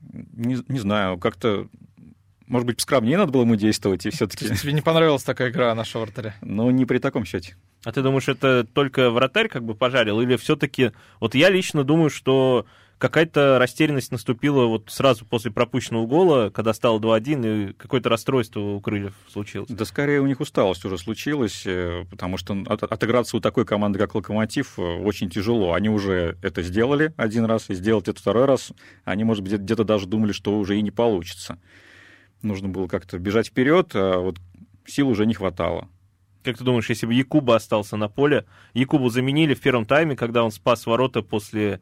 Не, 0.01 0.59
не 0.67 0.79
знаю, 0.79 1.17
как-то 1.17 1.67
может 2.47 2.65
быть, 2.65 2.77
поскромнее 2.77 3.17
надо 3.17 3.31
было 3.31 3.41
ему 3.41 3.55
действовать, 3.55 4.05
и 4.05 4.09
все-таки... 4.09 4.47
Тебе 4.55 4.73
не 4.73 4.81
понравилась 4.81 5.23
такая 5.23 5.49
игра 5.49 5.73
нашего 5.75 6.03
вратаря? 6.03 6.35
Ну, 6.41 6.69
не 6.71 6.85
при 6.85 6.97
таком 6.97 7.25
счете. 7.25 7.55
А 7.83 7.91
ты 7.91 8.01
думаешь, 8.01 8.27
это 8.27 8.65
только 8.73 9.11
вратарь 9.11 9.49
как 9.49 9.63
бы 9.63 9.75
пожарил, 9.75 10.21
или 10.21 10.35
все-таки... 10.37 10.91
Вот 11.19 11.35
я 11.35 11.49
лично 11.49 11.83
думаю, 11.83 12.09
что 12.09 12.65
какая-то 12.97 13.59
растерянность 13.59 14.11
наступила 14.11 14.65
вот 14.65 14.85
сразу 14.89 15.25
после 15.25 15.51
пропущенного 15.51 16.05
гола, 16.07 16.49
когда 16.49 16.73
стало 16.73 16.99
2-1, 16.99 17.69
и 17.69 17.73
какое-то 17.73 18.09
расстройство 18.09 18.59
у 18.59 18.81
Крыльев 18.81 19.13
случилось. 19.31 19.69
Да 19.69 19.85
скорее 19.85 20.21
у 20.21 20.27
них 20.27 20.39
усталость 20.39 20.85
уже 20.85 20.97
случилась, 20.97 21.63
э, 21.65 22.05
потому 22.09 22.37
что 22.37 22.57
отыграться 22.67 23.37
у 23.37 23.39
такой 23.39 23.65
команды, 23.65 23.99
как 23.99 24.15
Локомотив, 24.15 24.79
э, 24.79 24.81
очень 24.81 25.29
тяжело. 25.29 25.73
Они 25.73 25.89
уже 25.89 26.37
это 26.41 26.63
сделали 26.63 27.13
один 27.17 27.45
раз, 27.45 27.69
и 27.69 27.75
сделать 27.75 28.07
это 28.07 28.19
второй 28.19 28.45
раз, 28.45 28.71
они, 29.03 29.23
может 29.23 29.43
быть, 29.43 29.53
где-то 29.53 29.83
даже 29.83 30.07
думали, 30.07 30.31
что 30.31 30.57
уже 30.57 30.77
и 30.77 30.81
не 30.81 30.91
получится 30.91 31.59
нужно 32.41 32.69
было 32.69 32.87
как-то 32.87 33.19
бежать 33.19 33.47
вперед, 33.47 33.91
а 33.93 34.19
вот 34.19 34.37
сил 34.85 35.09
уже 35.09 35.25
не 35.25 35.33
хватало. 35.33 35.87
Как 36.43 36.57
ты 36.57 36.63
думаешь, 36.63 36.89
если 36.89 37.05
бы 37.05 37.13
Якуба 37.13 37.55
остался 37.55 37.97
на 37.97 38.07
поле, 38.07 38.45
Якубу 38.73 39.09
заменили 39.09 39.53
в 39.53 39.61
первом 39.61 39.85
тайме, 39.85 40.15
когда 40.15 40.43
он 40.43 40.51
спас 40.51 40.85
ворота 40.85 41.21
после 41.21 41.81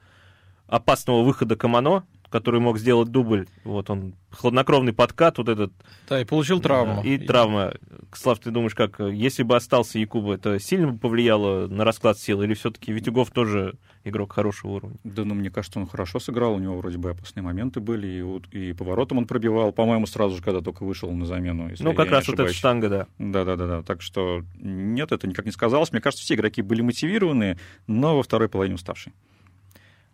опасного 0.67 1.23
выхода 1.23 1.55
Камано, 1.55 2.05
который 2.35 2.59
мог 2.59 2.77
сделать 2.77 3.11
дубль. 3.11 3.47
Вот 3.63 3.89
он, 3.89 4.13
хладнокровный 4.29 4.91
подкат, 4.91 5.37
вот 5.37 5.47
этот. 5.47 5.71
Да, 6.09 6.19
и 6.19 6.25
получил 6.25 6.59
травму. 6.59 7.01
И, 7.01 7.15
и 7.15 7.17
травма. 7.17 7.75
Слав, 8.13 8.39
ты 8.39 8.51
думаешь, 8.51 8.75
как, 8.75 8.99
если 8.99 9.43
бы 9.43 9.55
остался 9.55 9.99
Якуба, 9.99 10.33
это 10.33 10.59
сильно 10.59 10.91
бы 10.91 10.99
повлияло 10.99 11.67
на 11.67 11.85
расклад 11.85 12.19
сил? 12.19 12.41
Или 12.41 12.53
все-таки 12.53 12.91
Витюгов 12.91 13.31
тоже 13.31 13.75
игрок 14.03 14.33
хорошего 14.33 14.71
уровня? 14.71 14.97
Да, 15.05 15.23
ну, 15.23 15.33
мне 15.33 15.49
кажется, 15.49 15.79
он 15.79 15.87
хорошо 15.87 16.19
сыграл. 16.19 16.55
У 16.55 16.59
него 16.59 16.75
вроде 16.75 16.97
бы 16.97 17.11
опасные 17.11 17.41
моменты 17.41 17.79
были. 17.79 18.41
И, 18.51 18.69
и 18.69 18.73
поворотом 18.73 19.19
он 19.19 19.27
пробивал, 19.27 19.71
по-моему, 19.71 20.05
сразу 20.05 20.35
же, 20.35 20.43
когда 20.43 20.59
только 20.59 20.83
вышел 20.83 21.09
на 21.11 21.25
замену. 21.25 21.71
Ну, 21.79 21.93
как 21.93 22.11
раз 22.11 22.27
вот 22.27 22.37
эта 22.37 22.51
штанга, 22.51 22.89
да. 22.89 23.07
Да-да-да. 23.17 23.81
Так 23.83 24.01
что 24.01 24.43
нет, 24.59 25.13
это 25.13 25.25
никак 25.25 25.45
не 25.45 25.53
сказалось. 25.53 25.93
Мне 25.93 26.01
кажется, 26.01 26.25
все 26.25 26.35
игроки 26.35 26.61
были 26.61 26.81
мотивированы, 26.81 27.57
но 27.87 28.17
во 28.17 28.23
второй 28.23 28.49
половине 28.49 28.75
уставшие. 28.75 29.13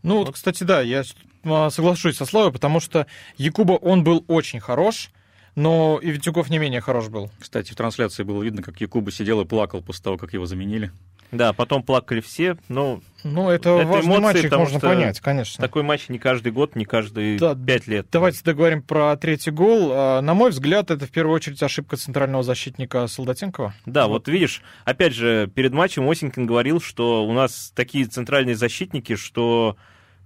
Ну, 0.04 0.18
вот, 0.20 0.34
кстати, 0.34 0.64
да, 0.64 0.82
я 0.82 1.04
а, 1.44 1.70
соглашусь 1.70 2.18
со 2.18 2.26
Славой, 2.26 2.52
потому 2.52 2.80
что 2.80 3.08
Якуба, 3.38 3.74
он 3.74 4.04
был 4.04 4.24
очень 4.28 4.60
хорош, 4.60 5.12
но 5.56 6.00
и 6.02 6.12
Витюков 6.12 6.50
не 6.50 6.58
менее 6.58 6.82
хорош 6.82 7.10
был. 7.10 7.30
Кстати, 7.40 7.72
в 7.72 7.76
трансляции 7.76 8.24
было 8.24 8.42
видно, 8.44 8.62
как 8.62 8.80
Якуба 8.82 9.12
сидел 9.12 9.42
и 9.42 9.46
плакал 9.46 9.82
после 9.82 10.04
того, 10.04 10.18
как 10.18 10.34
его 10.34 10.46
заменили. 10.46 10.92
Да, 11.32 11.54
потом 11.54 11.82
плакали 11.82 12.20
все, 12.20 12.58
но... 12.68 13.02
Ну, 13.24 13.50
это, 13.50 13.70
это 13.70 13.88
важный 13.88 14.18
эмоции, 14.18 14.22
матч, 14.22 14.44
их 14.44 14.52
можно 14.52 14.80
понять, 14.82 15.20
конечно. 15.22 15.62
Такой 15.62 15.84
матч 15.84 16.10
не 16.10 16.20
каждый 16.20 16.52
год, 16.52 16.76
не 16.76 16.84
каждые 16.84 17.40
да, 17.40 17.56
пять 17.56 17.88
лет. 17.88 18.08
Давайте 18.12 18.44
договорим 18.44 18.82
про 18.82 19.16
третий 19.16 19.52
гол. 19.52 19.92
А, 19.94 20.22
на 20.22 20.34
мой 20.34 20.50
взгляд, 20.50 20.92
это 20.92 21.06
в 21.06 21.12
первую 21.12 21.36
очередь 21.36 21.64
ошибка 21.64 21.96
центрального 21.96 22.44
защитника 22.44 23.08
Солдатенкова. 23.08 23.74
Да, 23.86 24.08
вот. 24.08 24.28
вот 24.28 24.28
видишь, 24.28 24.62
опять 24.84 25.14
же, 25.14 25.50
перед 25.54 25.72
матчем 25.72 26.10
Осенькин 26.10 26.46
говорил, 26.46 26.82
что 26.82 27.26
у 27.26 27.32
нас 27.32 27.72
такие 27.76 28.06
центральные 28.06 28.56
защитники, 28.56 29.16
что 29.16 29.78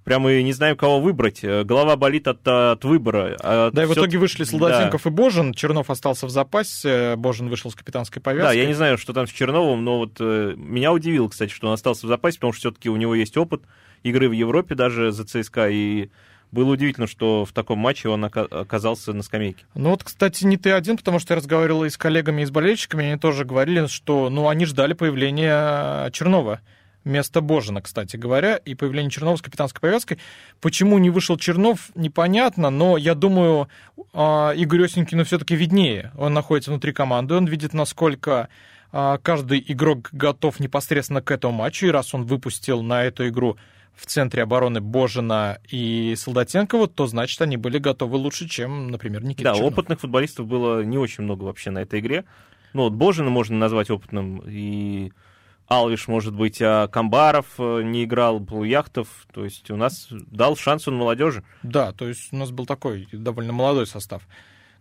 прямо 0.05 0.31
и 0.31 0.43
не 0.43 0.53
знаю, 0.53 0.77
кого 0.77 1.01
выбрать. 1.01 1.43
Э, 1.43 1.63
голова 1.65 1.97
болит 1.97 2.27
от, 2.29 2.47
от 2.47 2.85
выбора. 2.85 3.35
От 3.39 3.73
да, 3.73 3.83
и 3.83 3.85
в 3.85 3.93
итоге 3.93 4.17
вышли 4.17 4.45
Солдатенков 4.45 5.03
да. 5.03 5.09
и 5.09 5.13
Божин. 5.13 5.53
Чернов 5.53 5.89
остался 5.89 6.27
в 6.27 6.29
запасе, 6.29 7.15
Божин 7.17 7.49
вышел 7.49 7.71
с 7.71 7.75
капитанской 7.75 8.21
повязкой. 8.21 8.47
Да, 8.47 8.53
я 8.53 8.65
не 8.65 8.73
знаю, 8.73 8.97
что 8.97 9.11
там 9.11 9.27
с 9.27 9.31
Черновым, 9.31 9.83
но 9.83 9.97
вот 9.97 10.17
э, 10.19 10.53
меня 10.55 10.93
удивило, 10.93 11.27
кстати, 11.27 11.51
что 11.51 11.67
он 11.67 11.73
остался 11.73 12.05
в 12.05 12.09
запасе, 12.09 12.37
потому 12.37 12.53
что 12.53 12.59
все-таки 12.61 12.89
у 12.89 12.95
него 12.95 13.15
есть 13.15 13.35
опыт 13.35 13.63
игры 14.03 14.29
в 14.29 14.33
Европе 14.33 14.75
даже 14.75 15.11
за 15.11 15.25
ЦСКА, 15.25 15.69
и 15.69 16.09
было 16.51 16.73
удивительно, 16.73 17.07
что 17.07 17.43
в 17.43 17.51
таком 17.51 17.79
матче 17.79 18.07
он 18.07 18.23
оказался 18.23 19.11
на 19.11 19.23
скамейке. 19.23 19.65
Ну 19.73 19.89
вот, 19.89 20.03
кстати, 20.03 20.45
не 20.45 20.57
ты 20.57 20.71
один, 20.71 20.97
потому 20.97 21.17
что 21.17 21.33
я 21.33 21.37
разговаривал 21.37 21.83
и 21.83 21.89
с 21.89 21.97
коллегами, 21.97 22.43
и 22.43 22.45
с 22.45 22.51
болельщиками, 22.51 23.05
они 23.05 23.19
тоже 23.19 23.43
говорили, 23.43 23.87
что 23.87 24.29
ну, 24.29 24.47
они 24.47 24.65
ждали 24.65 24.93
появления 24.93 26.09
Чернова 26.11 26.61
вместо 27.05 27.39
Божина, 27.39 27.81
кстати 27.81 28.17
говоря, 28.17 28.57
и 28.57 28.75
появление 28.75 29.11
Чернова 29.11 29.37
с 29.37 29.41
капитанской 29.41 29.79
повязкой. 29.79 30.17
Почему 30.59 30.97
не 30.97 31.09
вышел 31.09 31.37
Чернов, 31.37 31.91
непонятно, 31.95 32.69
но 32.69 32.97
я 32.97 33.15
думаю, 33.15 33.69
а, 34.11 34.51
Игорь 34.51 34.85
Осенькину 34.85 35.23
все-таки 35.23 35.55
виднее. 35.55 36.11
Он 36.17 36.33
находится 36.33 36.71
внутри 36.71 36.91
команды, 36.91 37.35
он 37.35 37.45
видит, 37.45 37.73
насколько 37.73 38.49
а, 38.91 39.19
каждый 39.19 39.63
игрок 39.67 40.09
готов 40.11 40.59
непосредственно 40.59 41.21
к 41.21 41.31
этому 41.31 41.53
матчу, 41.53 41.85
и 41.85 41.91
раз 41.91 42.13
он 42.13 42.25
выпустил 42.25 42.81
на 42.81 43.03
эту 43.03 43.27
игру 43.29 43.57
в 43.93 44.07
центре 44.07 44.43
обороны 44.43 44.81
Божина 44.81 45.59
и 45.69 46.15
Солдатенкова, 46.17 46.87
то 46.87 47.07
значит 47.07 47.41
они 47.41 47.55
были 47.55 47.77
готовы 47.77 48.17
лучше, 48.17 48.49
чем, 48.49 48.89
например, 48.89 49.23
Никита 49.23 49.51
Да, 49.51 49.53
Чернов. 49.55 49.71
опытных 49.71 50.01
футболистов 50.01 50.47
было 50.47 50.83
не 50.83 50.97
очень 50.97 51.23
много 51.23 51.43
вообще 51.45 51.69
на 51.71 51.79
этой 51.79 52.01
игре. 52.01 52.25
ну, 52.73 52.83
вот 52.83 52.93
Божина 52.93 53.29
можно 53.29 53.55
назвать 53.57 53.89
опытным, 53.89 54.43
и 54.45 55.13
Алвиш, 55.67 56.07
может 56.07 56.35
быть, 56.35 56.61
а 56.61 56.87
Камбаров 56.87 57.47
э, 57.57 57.81
не 57.83 58.03
играл, 58.03 58.39
был 58.39 58.63
Яхтов. 58.63 59.07
То 59.33 59.43
есть 59.45 59.69
у 59.71 59.75
нас 59.75 60.07
дал 60.09 60.55
шанс 60.55 60.87
он 60.87 60.95
молодежи. 60.95 61.43
Да, 61.63 61.91
то 61.91 62.07
есть 62.07 62.31
у 62.31 62.37
нас 62.37 62.51
был 62.51 62.65
такой 62.65 63.07
довольно 63.11 63.51
молодой 63.51 63.87
состав. 63.87 64.23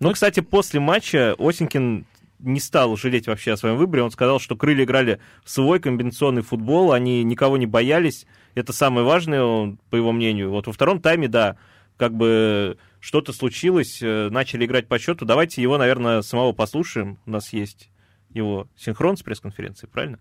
Ну, 0.01 0.13
кстати, 0.13 0.41
после 0.41 0.81
матча 0.81 1.35
Осенькин 1.39 2.07
не 2.39 2.61
стал 2.61 2.97
жалеть 2.97 3.27
вообще 3.27 3.53
о 3.53 3.57
своем 3.57 3.77
выборе. 3.77 4.03
Он 4.03 4.11
сказал, 4.11 4.39
что 4.39 4.57
крылья 4.57 4.85
играли 4.85 5.21
в 5.45 5.51
свой 5.51 5.81
комбинационный 5.81 6.43
футбол, 6.43 6.93
они 6.93 7.25
никого 7.25 7.57
не 7.57 7.67
боялись. 7.67 8.27
Это 8.55 8.73
самое 8.73 9.07
важное, 9.07 9.77
по 9.89 9.97
его 9.97 10.13
мнению. 10.13 10.51
Вот 10.51 10.67
во 10.67 10.73
втором 10.73 11.01
тайме, 11.01 11.29
да, 11.29 11.57
как 11.97 12.15
бы 12.15 12.77
что-то 13.01 13.33
случилось, 13.33 14.01
э, 14.03 14.29
начали 14.31 14.67
играть 14.67 14.89
по 14.89 14.99
счету. 14.99 15.25
Давайте 15.25 15.63
его, 15.63 15.79
наверное, 15.79 16.23
самого 16.23 16.53
послушаем. 16.53 17.19
У 17.25 17.31
нас 17.31 17.53
есть 17.53 17.91
его 18.31 18.69
синхрон 18.77 19.17
с 19.17 19.23
пресс-конференции, 19.23 19.87
правильно? 19.87 20.19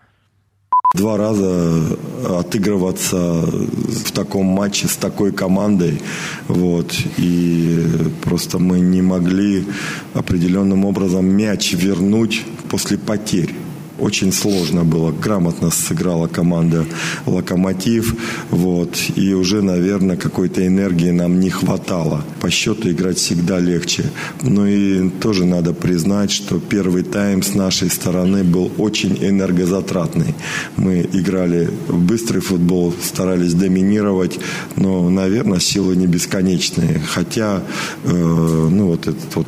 Два 0.93 1.17
раза 1.17 1.97
отыгрываться 2.23 3.17
в 3.17 4.11
таком 4.11 4.45
матче 4.45 4.87
с 4.87 4.95
такой 4.95 5.31
командой, 5.31 5.99
вот, 6.47 6.93
и 7.17 7.83
просто 8.21 8.59
мы 8.59 8.79
не 8.79 9.01
могли 9.01 9.65
определенным 10.13 10.85
образом 10.85 11.25
мяч 11.25 11.73
вернуть 11.73 12.43
после 12.69 12.99
потерь. 12.99 13.55
Очень 13.99 14.31
сложно 14.33 14.83
было, 14.83 15.11
грамотно 15.11 15.69
сыграла 15.69 16.27
команда 16.27 16.85
«Локомотив», 17.27 18.15
вот, 18.49 18.97
и 19.15 19.33
уже, 19.33 19.61
наверное, 19.61 20.17
какой-то 20.17 20.65
энергии 20.65 21.11
нам 21.11 21.39
не 21.39 21.51
хватало. 21.51 22.23
По 22.41 22.49
счету 22.49 22.89
играть 22.89 23.17
всегда 23.17 23.59
легче. 23.59 24.05
Ну 24.41 24.65
и 24.65 25.09
тоже 25.09 25.45
надо 25.45 25.73
признать, 25.73 26.31
что 26.31 26.59
первый 26.59 27.03
тайм 27.03 27.43
с 27.43 27.53
нашей 27.53 27.89
стороны 27.89 28.43
был 28.43 28.71
очень 28.77 29.17
энергозатратный. 29.21 30.33
Мы 30.75 31.07
играли 31.13 31.69
в 31.87 31.99
быстрый 31.99 32.41
футбол, 32.41 32.93
старались 33.01 33.53
доминировать, 33.53 34.39
но, 34.75 35.09
наверное, 35.09 35.59
силы 35.59 35.95
не 35.95 36.07
бесконечные. 36.07 36.99
Хотя, 36.99 37.61
э, 38.03 38.11
ну 38.11 38.87
вот 38.87 39.07
этот 39.07 39.35
вот 39.35 39.47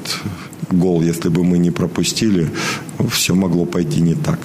гол, 0.73 1.01
если 1.01 1.29
бы 1.29 1.43
мы 1.43 1.57
не 1.57 1.71
пропустили, 1.71 2.49
все 3.09 3.35
могло 3.35 3.65
пойти 3.65 4.01
не 4.01 4.15
так. 4.15 4.39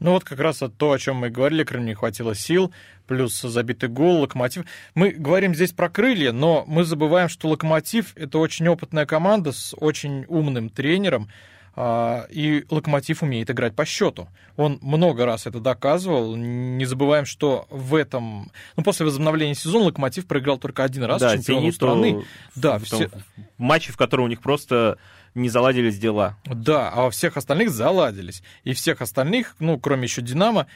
Ну 0.00 0.12
вот 0.12 0.24
как 0.24 0.40
раз 0.40 0.62
то, 0.78 0.92
о 0.92 0.98
чем 0.98 1.16
мы 1.16 1.28
говорили, 1.28 1.62
Крым 1.62 1.84
не 1.84 1.94
хватило 1.94 2.34
сил, 2.34 2.72
плюс 3.06 3.38
забитый 3.38 3.90
гол, 3.90 4.22
Локомотив. 4.22 4.64
Мы 4.94 5.10
говорим 5.10 5.54
здесь 5.54 5.72
про 5.72 5.90
крылья, 5.90 6.32
но 6.32 6.64
мы 6.66 6.84
забываем, 6.84 7.28
что 7.28 7.48
Локомотив— 7.48 8.12
это 8.16 8.38
очень 8.38 8.66
опытная 8.66 9.04
команда 9.04 9.52
с 9.52 9.74
очень 9.76 10.24
умным 10.26 10.70
тренером, 10.70 11.28
а, 11.76 12.26
и 12.30 12.64
Локомотив 12.70 13.22
умеет 13.22 13.50
играть 13.50 13.76
по 13.76 13.84
счету. 13.84 14.28
Он 14.56 14.78
много 14.80 15.24
раз 15.24 15.46
это 15.46 15.60
доказывал. 15.60 16.34
Не 16.34 16.84
забываем, 16.84 17.26
что 17.26 17.66
в 17.70 17.94
этом... 17.94 18.50
Ну, 18.76 18.82
после 18.82 19.06
возобновления 19.06 19.54
сезона 19.54 19.86
Локомотив 19.86 20.26
проиграл 20.26 20.58
только 20.58 20.82
один 20.82 21.04
раз 21.04 21.20
да, 21.20 21.36
чемпиону 21.36 21.72
страны. 21.72 22.24
Да, 22.54 22.78
все... 22.78 23.10
матчи, 23.58 23.92
в 23.92 23.96
котором 23.96 24.24
у 24.24 24.28
них 24.28 24.40
просто 24.40 24.98
не 25.34 25.48
заладились 25.48 25.98
дела. 25.98 26.36
Да, 26.44 26.90
а 26.90 27.02
во 27.02 27.10
всех 27.10 27.36
остальных 27.36 27.70
заладились. 27.70 28.42
И 28.64 28.72
всех 28.72 29.00
остальных, 29.00 29.56
ну, 29.58 29.78
кроме 29.78 30.04
еще 30.04 30.22
«Динамо», 30.22 30.66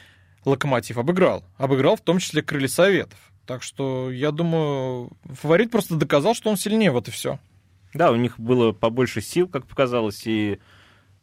Локомотив 0.45 0.99
обыграл. 0.99 1.43
Обыграл 1.57 1.95
в 1.95 2.01
том 2.01 2.19
числе 2.19 2.43
крылья 2.43 2.67
Советов. 2.67 3.17
Так 3.47 3.63
что, 3.63 4.11
я 4.11 4.31
думаю, 4.31 5.11
фаворит 5.33 5.71
просто 5.71 5.95
доказал, 5.95 6.35
что 6.35 6.49
он 6.49 6.57
сильнее, 6.57 6.91
вот 6.91 7.07
и 7.07 7.11
все. 7.11 7.39
Да, 7.93 8.11
у 8.11 8.15
них 8.15 8.39
было 8.39 8.71
побольше 8.71 9.21
сил, 9.21 9.47
как 9.47 9.65
показалось, 9.65 10.27
и 10.27 10.59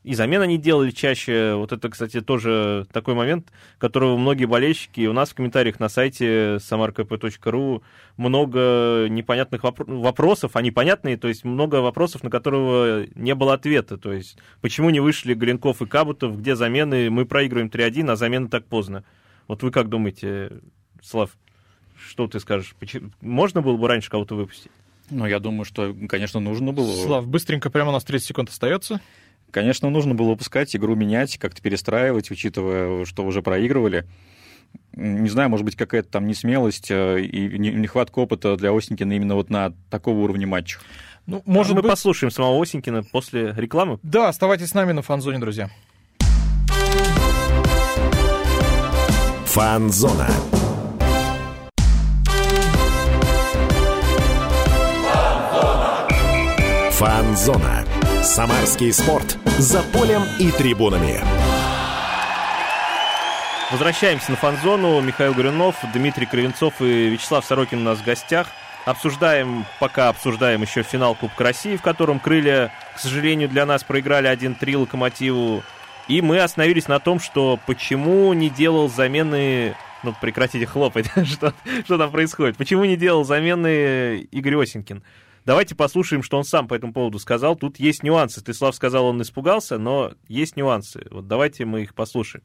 и 0.05 0.15
замен 0.15 0.43
они 0.43 0.59
делали 0.59 0.91
чаще. 0.91 1.55
Вот 1.55 1.73
это, 1.73 1.89
кстати, 1.89 2.21
тоже 2.21 2.87
такой 2.93 3.15
момент, 3.15 3.53
которого 3.79 4.17
многие 4.17 4.47
болельщики, 4.47 5.07
у 5.07 5.13
нас 5.13 5.31
в 5.31 5.35
комментариях 5.35 5.79
на 5.79 5.89
сайте 5.89 6.57
samarkp.ru 6.57 7.83
много 8.17 9.07
непонятных 9.09 9.63
вопро- 9.63 9.85
вопросов, 10.01 10.57
они 10.57 10.71
понятные, 10.71 11.17
то 11.17 11.29
есть 11.29 11.45
много 11.45 11.77
вопросов, 11.77 12.23
на 12.25 12.31
которые 12.31 13.11
не 13.15 13.35
было 13.35 13.55
ответа. 13.55 13.97
То 13.97 14.13
есть 14.13 14.39
почему 14.61 14.91
не 14.91 15.01
вышли 15.01 15.35
Галенков 15.35 15.83
и 15.83 15.87
Кабутов, 15.87 16.39
где 16.39 16.57
замены, 16.57 17.09
мы 17.11 17.25
проигрываем 17.25 17.69
3-1, 17.69 18.11
а 18.11 18.17
замены 18.17 18.49
так 18.49 18.67
поздно. 18.67 19.05
Вот 19.47 19.63
вы 19.63 19.71
как 19.71 19.89
думаете, 19.89 20.61
Слав, 21.01 21.31
что 22.09 22.27
ты 22.27 22.41
скажешь? 22.41 22.75
Почему? 22.79 23.11
Можно 23.21 23.63
было 23.63 23.77
бы 23.77 23.87
раньше 23.87 24.11
кого-то 24.11 24.35
выпустить? 24.35 24.71
Ну, 25.11 25.27
я 25.27 25.41
думаю, 25.41 25.65
что, 25.65 25.95
конечно, 26.09 26.41
нужно 26.41 26.73
было. 26.73 26.91
Слав, 26.91 27.27
быстренько, 27.27 27.71
прямо 27.71 27.91
у 27.91 27.93
нас 27.93 28.05
30 28.05 28.29
секунд 28.29 28.49
остается. 28.49 29.01
Конечно, 29.53 29.91
нужно 29.91 30.15
было 30.15 30.31
выпускать, 30.31 30.75
игру 30.75 30.97
менять, 30.97 31.37
как-то 31.37 31.61
перестраивать, 31.61 32.31
учитывая, 32.31 33.05
что 33.05 33.23
уже 33.23 33.43
проигрывали. 33.43 34.07
Не 34.95 35.29
знаю, 35.29 35.51
может 35.51 35.67
быть, 35.67 35.77
какая-то 35.77 36.09
там 36.09 36.27
несмелость 36.27 36.91
э, 36.91 37.21
и 37.21 37.59
нехватка 37.59 38.21
опыта 38.21 38.57
для 38.57 38.75
Осенькина 38.75 39.13
именно 39.13 39.35
вот 39.35 39.51
на 39.51 39.75
такого 39.91 40.21
уровня 40.21 40.47
матча. 40.47 40.79
Ну, 41.27 41.43
может 41.45 41.73
а 41.73 41.75
мы 41.77 41.83
быть... 41.83 41.91
послушаем 41.91 42.31
самого 42.31 42.63
Осенькина 42.63 43.03
после 43.05 43.53
рекламы? 43.55 43.99
Да, 44.03 44.31
оставайтесь 44.31 44.71
с 44.71 44.75
нами 44.75 44.93
на 44.93 45.03
фан-зоне, 45.03 45.39
друзья. 45.39 45.71
Фан-зона. 49.45 50.29
Фан-зона. 56.93 57.82
Самарский 58.23 58.93
спорт. 58.93 59.37
За 59.59 59.83
полем 59.83 60.23
и 60.39 60.53
трибунами. 60.53 61.21
Возвращаемся 63.73 64.31
на 64.31 64.37
фан-зону. 64.37 65.01
Михаил 65.01 65.35
Горюнов, 65.35 65.75
Дмитрий 65.93 66.27
Кривенцов 66.27 66.81
и 66.81 67.09
Вячеслав 67.09 67.45
Сорокин 67.45 67.81
у 67.81 67.83
нас 67.83 67.99
в 67.99 68.05
гостях. 68.05 68.47
Обсуждаем, 68.85 69.67
пока 69.81 70.09
обсуждаем 70.09 70.63
еще 70.63 70.85
финал 70.85 71.17
Кубка 71.17 71.43
России, 71.43 71.77
в 71.77 71.83
котором 71.83 72.21
крылья, 72.21 72.73
к 72.95 73.01
сожалению, 73.01 73.49
для 73.49 73.67
нас 73.67 73.83
проиграли 73.83 74.31
1-3 74.31 74.77
Локомотиву. 74.77 75.65
И 76.07 76.23
мы 76.23 76.39
остановились 76.39 76.87
на 76.87 77.01
том, 77.01 77.19
что 77.19 77.59
почему 77.67 78.33
не 78.35 78.51
делал 78.51 78.89
замены... 78.89 79.75
Ну, 80.05 80.15
прекратите 80.21 80.67
хлопать, 80.67 81.11
что, 81.25 81.55
что 81.85 81.99
там 81.99 82.13
происходит. 82.13 82.57
Почему 82.57 82.85
не 82.85 82.97
делал 82.97 83.25
замены 83.25 84.29
Игорь 84.31 84.63
Осенькин? 84.63 85.03
Давайте 85.45 85.75
послушаем, 85.75 86.23
что 86.23 86.39
он 86.39 86.45
сам 86.45 86.69
по 86.69 86.75
этому 86.75 86.93
поводу 86.93 87.19
сказал. 87.19 87.57
Тут 87.57 87.81
есть 87.81 88.03
нюансы. 88.03 88.43
Ты, 88.43 88.55
Слав, 88.55 88.75
сказал, 88.75 89.07
он 89.07 89.21
испугался, 89.23 89.79
но 89.79 90.13
есть 90.29 90.57
нюансы. 90.57 91.07
Вот 91.11 91.27
давайте 91.27 91.65
мы 91.65 91.83
их 91.83 91.95
послушаем 91.95 92.45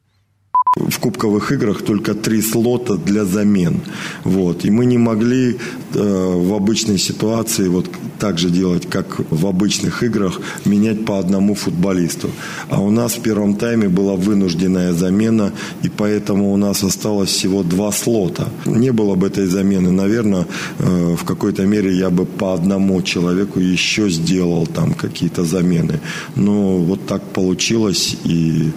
в 0.76 0.98
кубковых 0.98 1.52
играх 1.52 1.82
только 1.82 2.14
три 2.14 2.42
слота 2.42 2.96
для 2.96 3.24
замен. 3.24 3.80
Вот. 4.24 4.64
И 4.64 4.70
мы 4.70 4.86
не 4.86 4.98
могли 4.98 5.52
э, 5.52 5.56
в 5.94 6.54
обычной 6.54 6.98
ситуации 6.98 7.68
вот 7.68 7.86
так 8.18 8.38
же 8.38 8.50
делать, 8.50 8.86
как 8.88 9.20
в 9.30 9.46
обычных 9.46 10.02
играх, 10.02 10.40
менять 10.64 11.04
по 11.04 11.18
одному 11.18 11.54
футболисту. 11.54 12.30
А 12.68 12.80
у 12.80 12.90
нас 12.90 13.14
в 13.14 13.22
первом 13.22 13.54
тайме 13.54 13.88
была 13.88 14.14
вынужденная 14.14 14.92
замена, 14.92 15.52
и 15.82 15.88
поэтому 15.88 16.52
у 16.52 16.56
нас 16.56 16.84
осталось 16.84 17.30
всего 17.30 17.62
два 17.62 17.92
слота. 17.92 18.48
Не 18.66 18.92
было 18.92 19.14
бы 19.14 19.26
этой 19.26 19.46
замены, 19.46 19.90
наверное, 19.90 20.46
э, 20.78 21.16
в 21.16 21.24
какой-то 21.24 21.66
мере 21.66 21.96
я 21.96 22.10
бы 22.10 22.24
по 22.26 22.54
одному 22.54 23.02
человеку 23.02 23.60
еще 23.60 24.10
сделал 24.10 24.66
там 24.66 24.94
какие-то 24.94 25.44
замены. 25.44 26.00
Но 26.36 26.78
вот 26.78 27.06
так 27.06 27.22
получилось, 27.22 28.16
и 28.24 28.70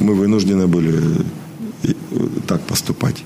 мы 0.00 0.14
вынуждены 0.14 0.66
были 0.66 0.98
так 2.46 2.60
поступать. 2.62 3.24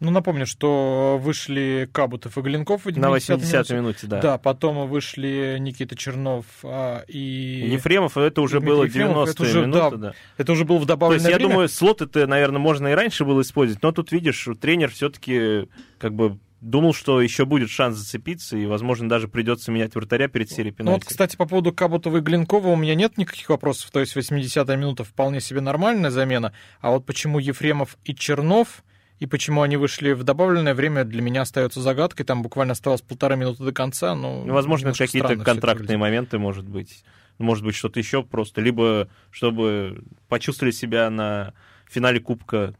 Ну, 0.00 0.12
напомню, 0.12 0.46
что 0.46 1.18
вышли 1.20 1.88
Кабутов 1.90 2.38
и 2.38 2.40
Галенков 2.40 2.84
в 2.84 2.98
На 2.98 3.06
80-й 3.06 3.74
минуте, 3.74 4.06
да. 4.06 4.20
Да, 4.20 4.38
потом 4.38 4.88
вышли 4.88 5.56
Никита 5.58 5.96
Чернов 5.96 6.44
а, 6.62 7.02
и... 7.08 7.68
Ефремов, 7.72 8.16
это 8.16 8.40
уже 8.40 8.60
Дмитрий 8.60 8.76
было 8.76 9.24
90-е 9.24 9.62
минуты, 9.62 9.96
да, 9.96 9.96
да. 9.96 10.14
Это 10.36 10.52
уже 10.52 10.64
было 10.64 10.78
в 10.78 10.86
добавленное 10.86 11.18
То 11.18 11.28
есть, 11.30 11.36
время. 11.36 11.48
я 11.48 11.48
думаю, 11.48 11.68
слот 11.68 12.00
это, 12.00 12.28
наверное, 12.28 12.60
можно 12.60 12.86
и 12.88 12.92
раньше 12.92 13.24
было 13.24 13.40
использовать, 13.40 13.82
но 13.82 13.90
тут, 13.90 14.12
видишь, 14.12 14.46
тренер 14.60 14.92
все-таки 14.92 15.68
как 15.98 16.14
бы 16.14 16.38
думал, 16.60 16.92
что 16.92 17.20
еще 17.20 17.44
будет 17.44 17.70
шанс 17.70 17.96
зацепиться, 17.96 18.56
и, 18.56 18.66
возможно, 18.66 19.08
даже 19.08 19.28
придется 19.28 19.70
менять 19.70 19.94
вратаря 19.94 20.28
перед 20.28 20.50
серией 20.50 20.74
пенальти. 20.74 20.90
Ну 20.90 20.98
вот, 20.98 21.04
кстати, 21.04 21.36
по 21.36 21.46
поводу 21.46 21.72
Кабутова 21.72 22.18
и 22.18 22.20
Глинкова 22.20 22.68
у 22.68 22.76
меня 22.76 22.94
нет 22.94 23.16
никаких 23.16 23.48
вопросов. 23.48 23.90
То 23.90 24.00
есть 24.00 24.16
80-я 24.16 24.76
минута 24.76 25.04
вполне 25.04 25.40
себе 25.40 25.60
нормальная 25.60 26.10
замена. 26.10 26.52
А 26.80 26.90
вот 26.90 27.06
почему 27.06 27.38
Ефремов 27.38 27.96
и 28.04 28.14
Чернов, 28.14 28.82
и 29.18 29.26
почему 29.26 29.62
они 29.62 29.76
вышли 29.76 30.12
в 30.12 30.22
добавленное 30.24 30.74
время, 30.74 31.04
для 31.04 31.22
меня 31.22 31.42
остается 31.42 31.80
загадкой. 31.80 32.24
Там 32.26 32.42
буквально 32.42 32.72
осталось 32.72 33.02
полтора 33.02 33.36
минуты 33.36 33.64
до 33.64 33.72
конца. 33.72 34.14
Ну, 34.14 34.44
ну 34.44 34.52
возможно, 34.52 34.92
какие-то 34.92 35.36
контрактные 35.36 35.98
моменты, 35.98 36.38
может 36.38 36.68
быть. 36.68 37.04
Может 37.38 37.64
быть, 37.64 37.76
что-то 37.76 38.00
еще 38.00 38.24
просто. 38.24 38.60
Либо 38.60 39.08
чтобы 39.30 40.02
почувствовали 40.28 40.72
себя 40.72 41.08
на 41.08 41.54
финале 41.88 42.20
Кубка 42.20 42.74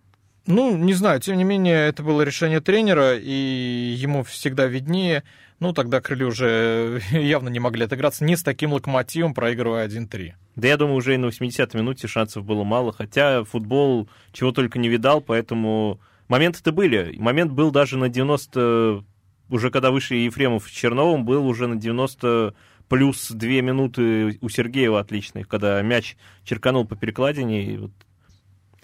ну, 0.49 0.79
не 0.79 0.95
знаю, 0.95 1.21
тем 1.21 1.37
не 1.37 1.45
менее, 1.45 1.89
это 1.89 2.03
было 2.03 2.23
решение 2.23 2.61
тренера, 2.61 3.19
и 3.19 3.95
ему 3.99 4.25
всегда 4.25 4.67
виднее. 4.67 5.23
Ну, 5.61 5.75
тогда 5.75 6.01
крылья 6.01 6.25
уже 6.25 7.03
явно 7.11 7.51
не 7.51 7.61
могли 7.61 7.85
отыграться 7.85 8.25
не 8.25 8.35
с 8.35 8.43
таким 8.43 8.73
локомотивом, 8.73 9.35
проигрывая 9.35 9.87
1-3. 9.87 10.33
Да 10.57 10.67
я 10.67 10.79
думаю, 10.79 10.97
уже 10.97 11.15
и 11.15 11.19
на 11.19 11.27
80-й 11.27 11.77
минуте 11.77 12.09
шансов 12.09 12.47
было 12.47 12.65
мало, 12.65 12.93
хотя 12.93 13.45
футбол 13.45 14.09
чего 14.33 14.51
только 14.51 14.79
не 14.79 14.89
видал, 14.89 15.21
поэтому 15.21 16.01
моменты-то 16.29 16.73
были. 16.73 17.15
Момент 17.19 17.53
был 17.53 17.71
даже 17.71 17.99
на 17.99 18.09
90, 18.09 19.05
уже 19.51 19.71
когда 19.71 19.91
вышли 19.91 20.17
Ефремов 20.17 20.67
с 20.67 20.71
Черновым, 20.71 21.27
был 21.27 21.47
уже 21.47 21.67
на 21.67 21.77
90 21.77 22.55
плюс 22.89 23.31
2 23.31 23.49
минуты 23.61 24.39
у 24.41 24.49
Сергеева 24.49 24.99
отличных, 24.99 25.47
когда 25.47 25.83
мяч 25.83 26.17
черканул 26.45 26.87
по 26.87 26.97
перекладине, 26.97 27.65
и 27.65 27.77
вот 27.77 27.93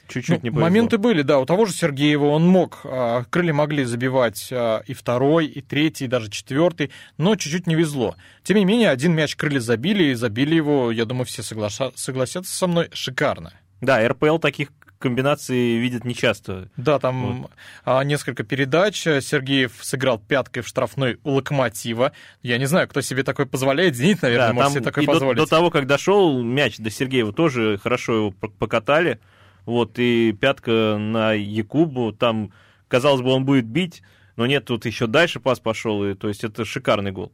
чуть-чуть 0.08 0.42
Ну, 0.42 0.44
не 0.44 0.50
повезло. 0.50 0.60
моменты 0.60 0.98
были, 0.98 1.22
да, 1.22 1.38
у 1.38 1.46
того 1.46 1.66
же 1.66 1.72
Сергеева 1.72 2.26
он 2.26 2.46
мог, 2.46 2.80
а, 2.84 3.24
крылья 3.30 3.52
могли 3.52 3.84
забивать 3.84 4.48
а, 4.52 4.82
и 4.86 4.94
второй, 4.94 5.46
и 5.46 5.60
третий, 5.60 6.04
и 6.04 6.08
даже 6.08 6.30
четвертый, 6.30 6.90
но 7.18 7.36
чуть-чуть 7.36 7.66
не 7.66 7.74
везло. 7.74 8.16
Тем 8.42 8.56
не 8.58 8.64
менее, 8.64 8.90
один 8.90 9.12
мяч 9.14 9.36
крылья 9.36 9.60
забили, 9.60 10.04
и 10.04 10.14
забили 10.14 10.54
его, 10.54 10.90
я 10.90 11.04
думаю, 11.04 11.24
все 11.26 11.42
соглаша- 11.42 11.92
согласятся 11.94 12.54
со 12.56 12.66
мной, 12.66 12.88
шикарно. 12.92 13.52
Да, 13.80 14.06
РПЛ 14.06 14.38
таких 14.38 14.68
комбинаций 14.98 15.76
видит 15.76 16.06
нечасто. 16.06 16.70
Да, 16.78 16.98
там 16.98 17.48
а, 17.84 18.02
несколько 18.04 18.42
передач. 18.42 19.02
Сергеев 19.02 19.72
сыграл 19.82 20.18
пяткой 20.18 20.62
в 20.62 20.66
штрафной 20.66 21.18
у 21.24 21.32
Локомотива. 21.32 22.12
Я 22.42 22.56
не 22.56 22.64
знаю, 22.64 22.88
кто 22.88 23.02
себе 23.02 23.22
такой 23.22 23.44
позволяет. 23.44 23.94
Зенит, 23.96 24.22
наверное, 24.22 24.48
Да, 24.48 24.54
может 24.54 24.72
себе 24.72 24.80
такое 24.82 25.04
и 25.04 25.06
до, 25.06 25.12
позволить. 25.12 25.36
до 25.36 25.46
того, 25.46 25.70
как 25.70 25.86
дошел 25.86 26.42
мяч 26.42 26.78
до 26.78 26.88
Сергеева, 26.88 27.34
тоже 27.34 27.78
хорошо 27.82 28.14
его 28.14 28.30
покатали. 28.30 29.18
Вот, 29.66 29.98
и 29.98 30.37
пятка 30.38 30.96
на 30.98 31.33
Якубу, 31.33 32.12
там, 32.12 32.53
казалось 32.88 33.22
бы, 33.22 33.31
он 33.31 33.44
будет 33.44 33.66
бить, 33.66 34.03
но 34.37 34.46
нет, 34.46 34.66
тут 34.66 34.85
еще 34.87 35.07
дальше 35.07 35.40
пас 35.40 35.61
пошел, 35.61 36.05
и, 36.05 36.14
то 36.14 36.29
есть 36.29 36.44
это 36.44 36.64
шикарный 36.64 37.12
гол. 37.12 37.33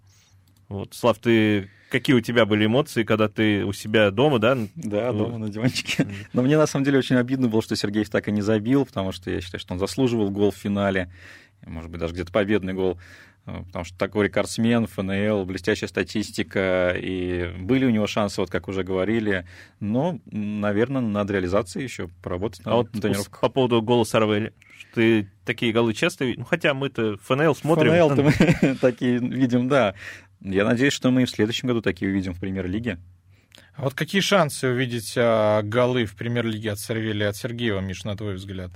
Вот, 0.68 0.94
Слав, 0.94 1.18
ты 1.18 1.68
какие 1.90 2.14
у 2.14 2.20
тебя 2.20 2.46
были 2.46 2.66
эмоции, 2.66 3.02
когда 3.02 3.28
ты 3.28 3.64
у 3.64 3.72
себя 3.72 4.10
дома, 4.10 4.38
да? 4.38 4.56
Да, 4.76 5.12
дома 5.12 5.38
на 5.38 5.48
диванчике. 5.48 6.06
Но 6.32 6.42
мне 6.42 6.56
на 6.56 6.66
самом 6.66 6.84
деле 6.84 6.98
очень 6.98 7.16
обидно 7.16 7.48
было, 7.48 7.60
что 7.60 7.76
Сергеев 7.76 8.08
так 8.08 8.28
и 8.28 8.32
не 8.32 8.40
забил, 8.40 8.86
потому 8.86 9.12
что 9.12 9.30
я 9.30 9.40
считаю, 9.40 9.60
что 9.60 9.74
он 9.74 9.80
заслуживал 9.80 10.30
гол 10.30 10.52
в 10.52 10.56
финале, 10.56 11.12
может 11.66 11.90
быть, 11.90 12.00
даже 12.00 12.14
где-то 12.14 12.32
победный 12.32 12.72
гол. 12.72 12.98
Э, 13.46 13.62
Потому 13.66 13.84
что 13.84 13.96
такой 13.98 14.26
рекордсмен, 14.26 14.86
ФНЛ, 14.86 15.44
блестящая 15.44 15.88
статистика, 15.88 16.94
и 16.96 17.52
были 17.58 17.84
у 17.84 17.90
него 17.90 18.06
шансы, 18.06 18.40
вот 18.40 18.50
как 18.50 18.68
уже 18.68 18.82
говорили, 18.82 19.46
но, 19.80 20.18
наверное, 20.26 21.00
над 21.00 21.30
реализацией 21.30 21.84
еще 21.84 22.08
поработать 22.22 22.60
А 22.64 22.76
вот 22.76 22.94
на 22.94 23.00
тренировках. 23.00 23.40
по 23.40 23.48
поводу 23.48 23.82
гола 23.82 24.04
Сарвели, 24.04 24.52
ты 24.94 25.30
такие 25.44 25.72
голы 25.72 25.94
часто 25.94 26.24
видишь? 26.24 26.38
Ну, 26.38 26.44
хотя 26.44 26.74
мы-то 26.74 27.16
ФНЛ 27.22 27.54
смотрим. 27.54 27.92
ФНЛ-то 27.92 28.22
мы 28.22 28.74
такие 28.80 29.18
видим, 29.18 29.68
да. 29.68 29.94
Я 30.40 30.64
надеюсь, 30.64 30.92
что 30.92 31.10
мы 31.10 31.22
и 31.22 31.26
в 31.26 31.30
следующем 31.30 31.68
году 31.68 31.82
такие 31.82 32.10
увидим 32.10 32.34
в 32.34 32.40
премьер-лиге. 32.40 32.98
А 33.74 33.84
вот 33.84 33.94
какие 33.94 34.20
шансы 34.20 34.68
увидеть 34.68 35.14
а, 35.16 35.62
голы 35.62 36.04
в 36.04 36.14
премьер-лиге 36.16 36.72
от 36.72 36.78
Сарвели 36.78 37.24
от 37.24 37.36
Сергеева, 37.36 37.80
Миш, 37.80 38.04
на 38.04 38.16
твой 38.16 38.34
взгляд? 38.34 38.70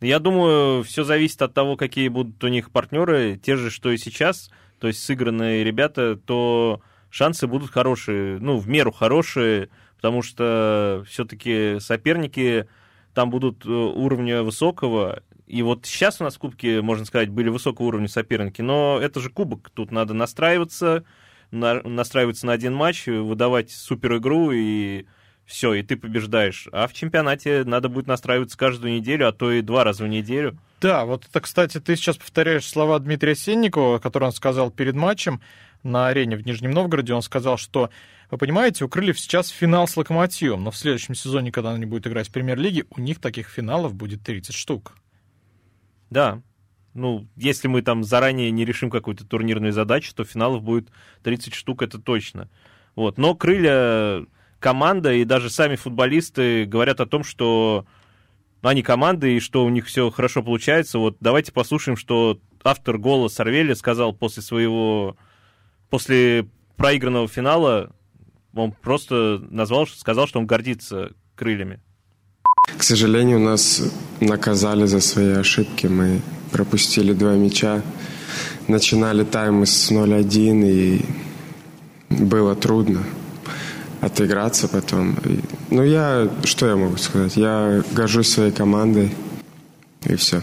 Я 0.00 0.18
думаю, 0.18 0.82
все 0.84 1.04
зависит 1.04 1.40
от 1.40 1.54
того, 1.54 1.76
какие 1.76 2.08
будут 2.08 2.42
у 2.44 2.48
них 2.48 2.70
партнеры, 2.70 3.40
те 3.42 3.56
же, 3.56 3.70
что 3.70 3.90
и 3.90 3.96
сейчас, 3.96 4.50
то 4.78 4.88
есть 4.88 5.02
сыгранные 5.02 5.64
ребята, 5.64 6.16
то 6.16 6.82
шансы 7.08 7.46
будут 7.46 7.70
хорошие, 7.70 8.38
ну, 8.38 8.58
в 8.58 8.68
меру 8.68 8.92
хорошие, 8.92 9.70
потому 9.96 10.20
что 10.20 11.02
все-таки 11.08 11.78
соперники 11.80 12.68
там 13.14 13.30
будут 13.30 13.64
э, 13.64 13.70
уровня 13.70 14.42
высокого, 14.42 15.22
и 15.46 15.62
вот 15.62 15.86
сейчас 15.86 16.20
у 16.20 16.24
нас 16.24 16.36
в 16.36 16.38
Кубке, 16.40 16.82
можно 16.82 17.06
сказать, 17.06 17.30
были 17.30 17.48
высокого 17.48 17.86
уровня 17.86 18.08
соперники, 18.08 18.60
но 18.60 18.98
это 19.00 19.20
же 19.20 19.30
Кубок, 19.30 19.70
тут 19.70 19.92
надо 19.92 20.12
настраиваться, 20.12 21.04
на- 21.50 21.82
настраиваться 21.82 22.44
на 22.46 22.52
один 22.52 22.74
матч, 22.74 23.06
выдавать 23.06 23.70
супер 23.70 24.18
игру 24.18 24.50
и 24.52 25.06
все, 25.46 25.74
и 25.74 25.82
ты 25.82 25.96
побеждаешь. 25.96 26.68
А 26.72 26.88
в 26.88 26.92
чемпионате 26.92 27.62
надо 27.64 27.88
будет 27.88 28.08
настраиваться 28.08 28.58
каждую 28.58 28.94
неделю, 28.94 29.28
а 29.28 29.32
то 29.32 29.52
и 29.52 29.62
два 29.62 29.84
раза 29.84 30.04
в 30.04 30.08
неделю. 30.08 30.58
Да, 30.80 31.04
вот 31.04 31.24
это, 31.24 31.40
кстати, 31.40 31.80
ты 31.80 31.96
сейчас 31.96 32.16
повторяешь 32.16 32.66
слова 32.66 32.98
Дмитрия 32.98 33.34
Сенникова, 33.34 33.98
которые 33.98 34.28
он 34.28 34.32
сказал 34.32 34.70
перед 34.70 34.94
матчем 34.94 35.40
на 35.84 36.08
арене 36.08 36.36
в 36.36 36.44
Нижнем 36.44 36.72
Новгороде. 36.72 37.14
Он 37.14 37.22
сказал, 37.22 37.56
что, 37.58 37.90
вы 38.30 38.38
понимаете, 38.38 38.84
у 38.84 38.88
Крыльев 38.88 39.18
сейчас 39.18 39.48
финал 39.48 39.86
с 39.86 39.96
Локомотивом, 39.96 40.64
но 40.64 40.72
в 40.72 40.76
следующем 40.76 41.14
сезоне, 41.14 41.52
когда 41.52 41.72
они 41.72 41.86
будут 41.86 42.08
играть 42.08 42.28
в 42.28 42.32
премьер-лиге, 42.32 42.84
у 42.90 43.00
них 43.00 43.20
таких 43.20 43.48
финалов 43.48 43.94
будет 43.94 44.22
30 44.22 44.54
штук. 44.54 44.96
Да. 46.10 46.42
Ну, 46.92 47.28
если 47.36 47.68
мы 47.68 47.82
там 47.82 48.02
заранее 48.02 48.50
не 48.50 48.64
решим 48.64 48.90
какую-то 48.90 49.24
турнирную 49.24 49.72
задачу, 49.72 50.12
то 50.14 50.24
финалов 50.24 50.62
будет 50.62 50.88
30 51.22 51.54
штук, 51.54 51.82
это 51.82 51.98
точно. 51.98 52.48
Вот. 52.96 53.16
Но 53.18 53.34
крылья 53.34 54.26
команда 54.58 55.12
и 55.12 55.24
даже 55.24 55.50
сами 55.50 55.76
футболисты 55.76 56.64
говорят 56.64 57.00
о 57.00 57.06
том, 57.06 57.24
что 57.24 57.86
они 58.62 58.82
команда 58.82 59.26
и 59.26 59.40
что 59.40 59.64
у 59.64 59.68
них 59.68 59.86
все 59.86 60.10
хорошо 60.10 60.42
получается. 60.42 60.98
Вот 60.98 61.16
давайте 61.20 61.52
послушаем, 61.52 61.96
что 61.96 62.40
автор 62.64 62.98
гола 62.98 63.28
Сорвели 63.28 63.74
сказал 63.74 64.12
после 64.12 64.42
своего, 64.42 65.16
после 65.90 66.48
проигранного 66.76 67.28
финала, 67.28 67.92
он 68.54 68.72
просто 68.72 69.42
назвал, 69.50 69.86
сказал, 69.86 70.26
что 70.26 70.38
он 70.38 70.46
гордится 70.46 71.12
крыльями. 71.34 71.80
К 72.76 72.82
сожалению, 72.82 73.38
нас 73.38 73.82
наказали 74.20 74.86
за 74.86 75.00
свои 75.00 75.32
ошибки. 75.32 75.86
Мы 75.86 76.20
пропустили 76.50 77.12
два 77.12 77.34
мяча. 77.34 77.82
Начинали 78.66 79.22
тайм 79.22 79.64
с 79.64 79.92
0-1, 79.92 80.68
и 80.68 81.04
было 82.08 82.56
трудно 82.56 83.04
отыграться 84.06 84.68
потом. 84.68 85.16
Ну, 85.70 85.82
я... 85.82 86.28
Что 86.44 86.68
я 86.68 86.76
могу 86.76 86.96
сказать? 86.96 87.36
Я 87.36 87.82
горжусь 87.92 88.28
своей 88.28 88.52
командой, 88.52 89.14
и 90.04 90.16
все. 90.16 90.42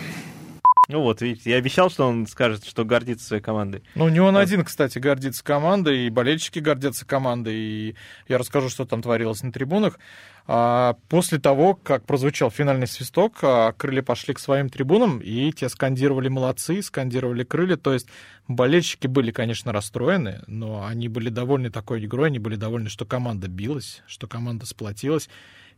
Ну 0.89 1.01
вот, 1.01 1.21
видите, 1.21 1.49
я 1.49 1.55
обещал, 1.55 1.89
что 1.89 2.05
он 2.07 2.27
скажет, 2.27 2.65
что 2.65 2.83
гордится 2.83 3.25
своей 3.25 3.41
командой. 3.41 3.83
Ну, 3.95 4.09
не 4.09 4.19
он 4.19 4.35
один, 4.35 4.65
кстати, 4.65 4.99
гордится 4.99 5.41
командой, 5.41 6.07
и 6.07 6.09
болельщики 6.09 6.59
гордятся 6.59 7.05
командой, 7.05 7.55
и 7.55 7.95
я 8.27 8.37
расскажу, 8.37 8.69
что 8.69 8.85
там 8.85 9.01
творилось 9.01 9.43
на 9.43 9.53
трибунах. 9.53 9.97
А, 10.45 10.97
после 11.07 11.39
того, 11.39 11.73
как 11.75 12.05
прозвучал 12.05 12.51
финальный 12.51 12.87
свисток, 12.87 13.37
а, 13.41 13.71
крылья 13.71 14.01
пошли 14.01 14.33
к 14.33 14.39
своим 14.39 14.69
трибунам, 14.69 15.19
и 15.19 15.51
те 15.53 15.69
скандировали 15.69 16.27
«молодцы», 16.27 16.81
скандировали 16.81 17.43
«крылья», 17.43 17.77
то 17.77 17.93
есть 17.93 18.07
болельщики 18.47 19.07
были, 19.07 19.31
конечно, 19.31 19.71
расстроены, 19.71 20.41
но 20.47 20.85
они 20.85 21.07
были 21.07 21.29
довольны 21.29 21.69
такой 21.69 22.03
игрой, 22.03 22.27
они 22.27 22.39
были 22.39 22.57
довольны, 22.57 22.89
что 22.89 23.05
команда 23.05 23.47
билась, 23.47 24.03
что 24.05 24.27
команда 24.27 24.65
сплотилась, 24.65 25.29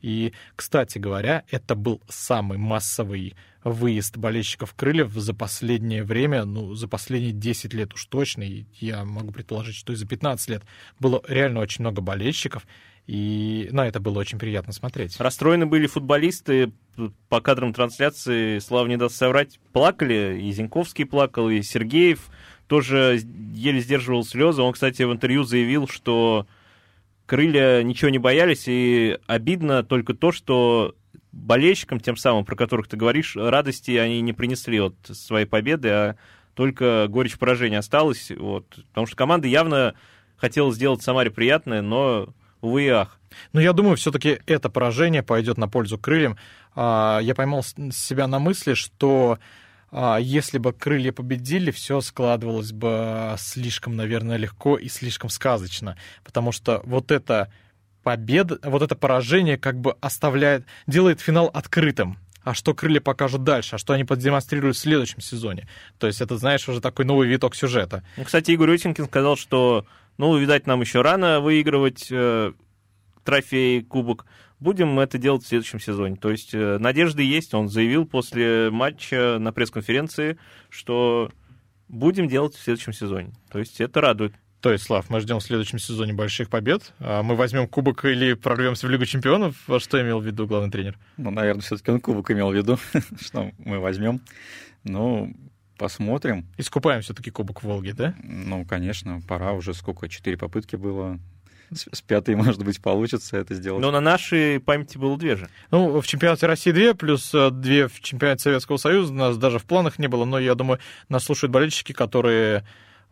и, 0.02 0.34
кстати 0.56 0.98
говоря, 0.98 1.44
это 1.52 1.76
был 1.76 2.02
самый 2.10 2.58
массовый 2.58 3.36
выезд 3.64 4.18
болельщиков 4.18 4.74
крыльев 4.74 5.12
за 5.12 5.34
последнее 5.34 6.04
время, 6.04 6.46
ну, 6.46 6.76
за 6.76 6.88
последние 6.88 7.34
10 7.34 7.74
лет 7.74 7.94
уж 7.94 8.06
точно, 8.06 8.44
и 8.44 8.66
я 8.80 9.04
могу 9.04 9.32
предположить, 9.32 9.76
что 9.76 9.94
и 9.94 9.96
за 9.96 10.08
15 10.08 10.50
лет 10.50 10.64
было 11.00 11.22
реально 11.28 11.62
очень 11.62 11.82
много 11.82 12.02
болельщиков, 12.02 12.66
и 13.08 13.70
на 13.72 13.88
это 13.88 14.00
было 14.00 14.20
очень 14.20 14.40
приятно 14.40 14.74
смотреть. 14.74 15.20
Расстроены 15.20 15.66
были 15.66 15.88
футболисты 15.88 16.72
по 17.30 17.42
кадрам 17.42 17.74
трансляции, 17.74 18.60
Слава 18.60 18.88
не 18.88 18.98
даст 18.98 19.16
соврать, 19.16 19.60
плакали, 19.74 20.40
и 20.42 20.52
Зинковский 20.52 21.06
плакал, 21.06 21.50
и 21.50 21.62
Сергеев 21.62 22.30
тоже 22.68 23.22
еле 23.54 23.80
сдерживал 23.80 24.24
слезы. 24.24 24.62
Он, 24.62 24.74
кстати, 24.74 25.04
в 25.04 25.12
интервью 25.12 25.44
заявил, 25.44 25.88
что 25.88 26.48
крылья 27.26 27.84
ничего 27.84 28.10
не 28.10 28.20
боялись, 28.20 28.64
и 28.68 29.20
обидно 29.28 29.84
только 29.84 30.14
то, 30.14 30.32
что 30.32 30.96
болельщикам, 31.32 32.00
тем 32.00 32.16
самым, 32.18 32.46
про 32.46 32.56
которых 32.56 32.88
ты 32.88 32.98
говоришь, 32.98 33.36
радости 33.36 33.92
они 33.92 34.22
не 34.22 34.34
принесли 34.34 34.80
от 34.80 34.96
своей 35.12 35.46
победы, 35.46 35.90
а 35.90 36.16
только 36.54 37.08
горечь 37.10 37.38
поражения 37.38 37.80
осталась. 37.80 38.32
Вот. 38.36 38.68
Потому 38.90 39.06
что 39.06 39.16
команда 39.16 39.48
явно 39.48 39.96
хотела 40.38 40.74
сделать 40.74 41.02
Самаре 41.02 41.30
приятное, 41.30 41.82
но, 41.82 42.34
увы 42.66 42.84
и 42.86 42.90
ах. 42.90 43.20
Но 43.54 43.62
я 43.62 43.74
думаю, 43.74 43.98
все-таки 43.98 44.40
это 44.46 44.70
поражение 44.70 45.24
пойдет 45.24 45.58
на 45.58 45.68
пользу 45.68 45.98
крыльям. 45.98 46.38
А, 46.76 47.20
Я 47.20 47.36
поймал 47.36 47.64
себя 47.64 48.28
на 48.28 48.40
мысли, 48.40 48.74
что 48.74 49.40
а, 49.92 50.18
если 50.18 50.58
бы 50.58 50.74
крылья 50.74 51.12
победили, 51.12 51.72
все 51.72 52.02
складывалось 52.02 52.72
бы 52.72 53.36
слишком, 53.38 53.96
наверное, 53.96 54.38
легко 54.38 54.78
и 54.78 54.90
слишком 54.90 55.30
сказочно. 55.30 55.98
Потому 56.24 56.52
что 56.52 56.82
вот 56.86 57.12
это 57.12 57.52
победа, 58.04 58.60
вот 58.64 58.82
это 58.82 58.96
поражение 58.96 59.58
как 59.58 59.80
бы 59.80 59.96
оставляет, 60.02 60.66
делает 60.86 61.22
финал 61.22 61.50
открытым. 61.54 62.20
А 62.44 62.54
что 62.54 62.76
крылья 62.76 63.02
покажут 63.02 63.44
дальше, 63.44 63.76
а 63.76 63.78
что 63.80 63.94
они 63.94 64.04
продемонстрируют 64.04 64.78
в 64.78 64.80
следующем 64.80 65.20
сезоне. 65.20 65.68
То 65.98 66.06
есть 66.06 66.22
это, 66.22 66.38
знаешь, 66.38 66.70
уже 66.70 66.80
такой 66.80 67.04
новый 67.04 67.28
виток 67.28 67.56
сюжета. 67.56 68.04
Ну, 68.18 68.24
кстати, 68.24 68.52
Игорь 68.52 68.70
Утинкин 68.70 69.08
сказал, 69.08 69.36
что, 69.36 69.88
ну, 70.18 70.38
видать, 70.38 70.68
нам 70.68 70.82
еще 70.82 71.02
рано 71.02 71.42
выигрывать 71.42 72.08
э, 72.12 72.54
трофей, 73.24 73.84
кубок. 73.84 74.26
Будем 74.60 75.00
это 75.00 75.18
делать 75.18 75.44
в 75.44 75.48
следующем 75.48 75.80
сезоне. 75.80 76.16
То 76.16 76.32
есть 76.32 76.54
э, 76.54 76.78
надежды 76.80 77.24
есть. 77.24 77.54
Он 77.54 77.68
заявил 77.68 78.06
после 78.06 78.70
матча 78.72 79.38
на 79.40 79.52
пресс-конференции, 79.52 80.38
что 80.70 81.32
будем 81.90 82.28
делать 82.28 82.56
в 82.56 82.64
следующем 82.64 82.94
сезоне. 82.94 83.34
То 83.52 83.60
есть 83.60 83.82
это 83.82 84.02
радует. 84.02 84.34
То 84.62 84.72
есть, 84.72 84.86
Слав, 84.86 85.10
мы 85.12 85.20
ждем 85.20 85.38
в 85.40 85.44
следующем 85.44 85.78
сезоне 85.78 86.14
больших 86.14 86.50
побед. 86.50 86.94
А 87.00 87.22
мы 87.22 87.36
возьмем 87.36 87.68
кубок 87.68 88.04
или 88.06 88.34
прорвемся 88.34 88.88
в 88.88 88.90
Лигу 88.90 89.06
чемпионов? 89.06 89.56
Что 89.78 90.02
имел 90.02 90.20
в 90.20 90.26
виду 90.26 90.48
главный 90.48 90.72
тренер? 90.72 90.98
Ну, 91.18 91.30
наверное, 91.30 91.62
все-таки 91.62 91.92
он 91.92 92.00
кубок 92.00 92.32
имел 92.32 92.50
в 92.50 92.56
виду, 92.56 92.80
что 93.22 93.52
мы 93.60 93.80
возьмем. 93.80 94.22
Ну, 94.84 95.36
посмотрим. 95.78 96.46
Искупаем 96.58 97.02
все-таки 97.02 97.32
кубок 97.32 97.64
Волги, 97.64 97.92
да? 97.92 98.16
Ну, 98.24 98.66
конечно, 98.66 99.22
пора 99.28 99.54
уже. 99.54 99.74
Сколько? 99.74 100.10
Четыре 100.10 100.38
попытки 100.38 100.76
было. 100.76 101.20
С, 101.72 101.88
с 101.92 102.02
пятой, 102.02 102.36
может 102.36 102.64
быть, 102.64 102.82
получится 102.82 103.38
это 103.38 103.56
сделать. 103.56 103.82
Но 103.82 103.92
на 103.92 104.02
нашей 104.02 104.60
памяти 104.60 104.98
было 104.98 105.18
две 105.18 105.36
же. 105.36 105.50
Ну, 105.72 106.00
в 106.00 106.08
чемпионате 106.08 106.48
России 106.48 106.72
две, 106.72 106.94
плюс 106.94 107.34
э, 107.34 107.50
две 107.52 107.88
в 107.88 108.00
чемпионате 108.02 108.44
Советского 108.44 108.78
Союза. 108.78 109.14
У 109.14 109.16
нас 109.16 109.38
даже 109.38 109.60
в 109.60 109.66
планах 109.66 110.00
не 110.00 110.08
было, 110.08 110.26
но 110.26 110.40
я 110.40 110.56
думаю, 110.56 110.80
нас 111.10 111.24
слушают 111.24 111.52
болельщики, 111.52 111.92
которые 111.92 112.66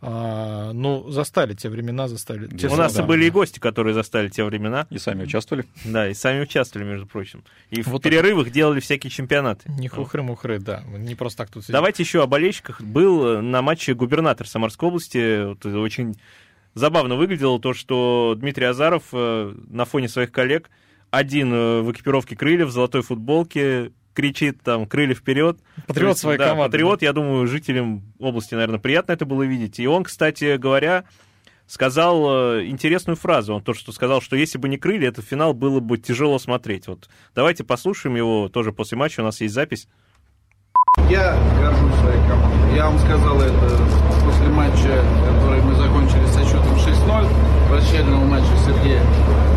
а, 0.06 0.74
ну, 0.74 1.10
застали 1.10 1.54
те 1.54 1.70
времена, 1.70 2.10
застали. 2.10 2.48
Те 2.48 2.68
У 2.68 2.76
нас 2.76 3.00
и 3.00 3.02
были 3.02 3.26
и 3.26 3.30
гости, 3.30 3.60
которые 3.60 3.94
застали 3.94 4.28
те 4.28 4.44
времена. 4.44 4.86
И 4.90 4.98
сами 4.98 5.24
участвовали. 5.24 5.66
Да, 5.86 6.10
и 6.10 6.14
сами 6.14 6.42
участвовали, 6.42 6.86
между 6.86 7.08
прочим. 7.08 7.44
И 7.70 7.82
в 7.82 7.88
Вот 7.88 8.04
перерывах 8.04 8.52
делали 8.52 8.82
всякие 8.82 9.10
чемпионаты. 9.10 9.72
Не 9.72 9.88
хухры-мухры, 9.88 10.60
да. 10.60 10.84
Не 10.98 11.16
просто 11.16 11.38
так 11.44 11.52
тут 11.52 11.64
сидим. 11.64 11.74
Давайте 11.74 12.04
еще 12.04 12.22
о 12.22 12.28
болельщиках. 12.28 12.82
Был 12.82 13.42
на 13.42 13.62
матче 13.62 13.94
губернатор 13.94 14.46
Самарской 14.46 14.90
области. 14.90 15.46
Вот 15.46 15.66
это 15.66 15.80
очень 15.80 16.18
забавно 16.74 17.16
выглядело 17.16 17.58
то, 17.60 17.74
что 17.74 18.36
Дмитрий 18.38 18.66
Азаров 18.66 19.04
э, 19.14 19.56
на 19.70 19.86
фоне 19.86 20.10
своих 20.10 20.34
коллег 20.34 20.70
один 21.12 21.54
э, 21.54 21.82
в 21.82 21.92
экипировке 21.94 22.36
крыльев, 22.36 22.68
в 22.68 22.72
золотой 22.72 23.04
футболке, 23.04 23.92
кричит 24.14 24.62
там 24.62 24.86
«крылья 24.86 25.16
вперед». 25.16 25.60
Патриот 25.88 26.12
есть, 26.12 26.22
своей 26.22 26.38
да, 26.38 26.50
команды. 26.50 26.72
Патриот, 26.72 27.02
я 27.02 27.14
думаю, 27.14 27.48
жителям 27.48 28.04
области, 28.20 28.54
наверное, 28.54 28.80
приятно 28.80 29.12
это 29.12 29.26
было 29.26 29.44
видеть. 29.44 29.80
И 29.80 29.88
он, 29.88 30.04
кстати 30.04 30.58
говоря, 30.58 31.06
сказал 31.68 32.58
э, 32.58 32.66
интересную 32.66 33.16
фразу. 33.16 33.56
Он 33.56 33.62
то, 33.62 33.74
что 33.74 33.92
сказал, 33.92 34.22
что 34.22 34.36
если 34.36 34.58
бы 34.58 34.70
не 34.70 34.78
крылья, 34.78 35.10
этот 35.10 35.26
финал 35.26 35.54
было 35.54 35.80
бы 35.80 35.98
тяжело 35.98 36.38
смотреть. 36.40 36.88
Вот 36.88 37.10
давайте 37.36 37.64
послушаем 37.64 38.16
его 38.16 38.50
тоже 38.50 38.72
после 38.72 38.98
матча. 38.98 39.22
У 39.22 39.24
нас 39.24 39.42
есть 39.42 39.54
запись. 39.54 39.88
Я 41.14 41.36
горжусь 41.62 41.94
своей 42.02 42.20
командой. 42.28 42.76
Я 42.76 42.86
вам 42.86 42.98
сказал 42.98 43.40
это 43.40 43.78
после 44.26 44.48
матча, 44.50 44.98
который 45.28 45.62
мы 45.62 45.76
закончили 45.76 46.26
со 46.26 46.44
счетом 46.44 46.74
6-0, 46.74 47.28
прощального 47.70 48.24
матча 48.26 48.50
Сергея. 48.66 49.00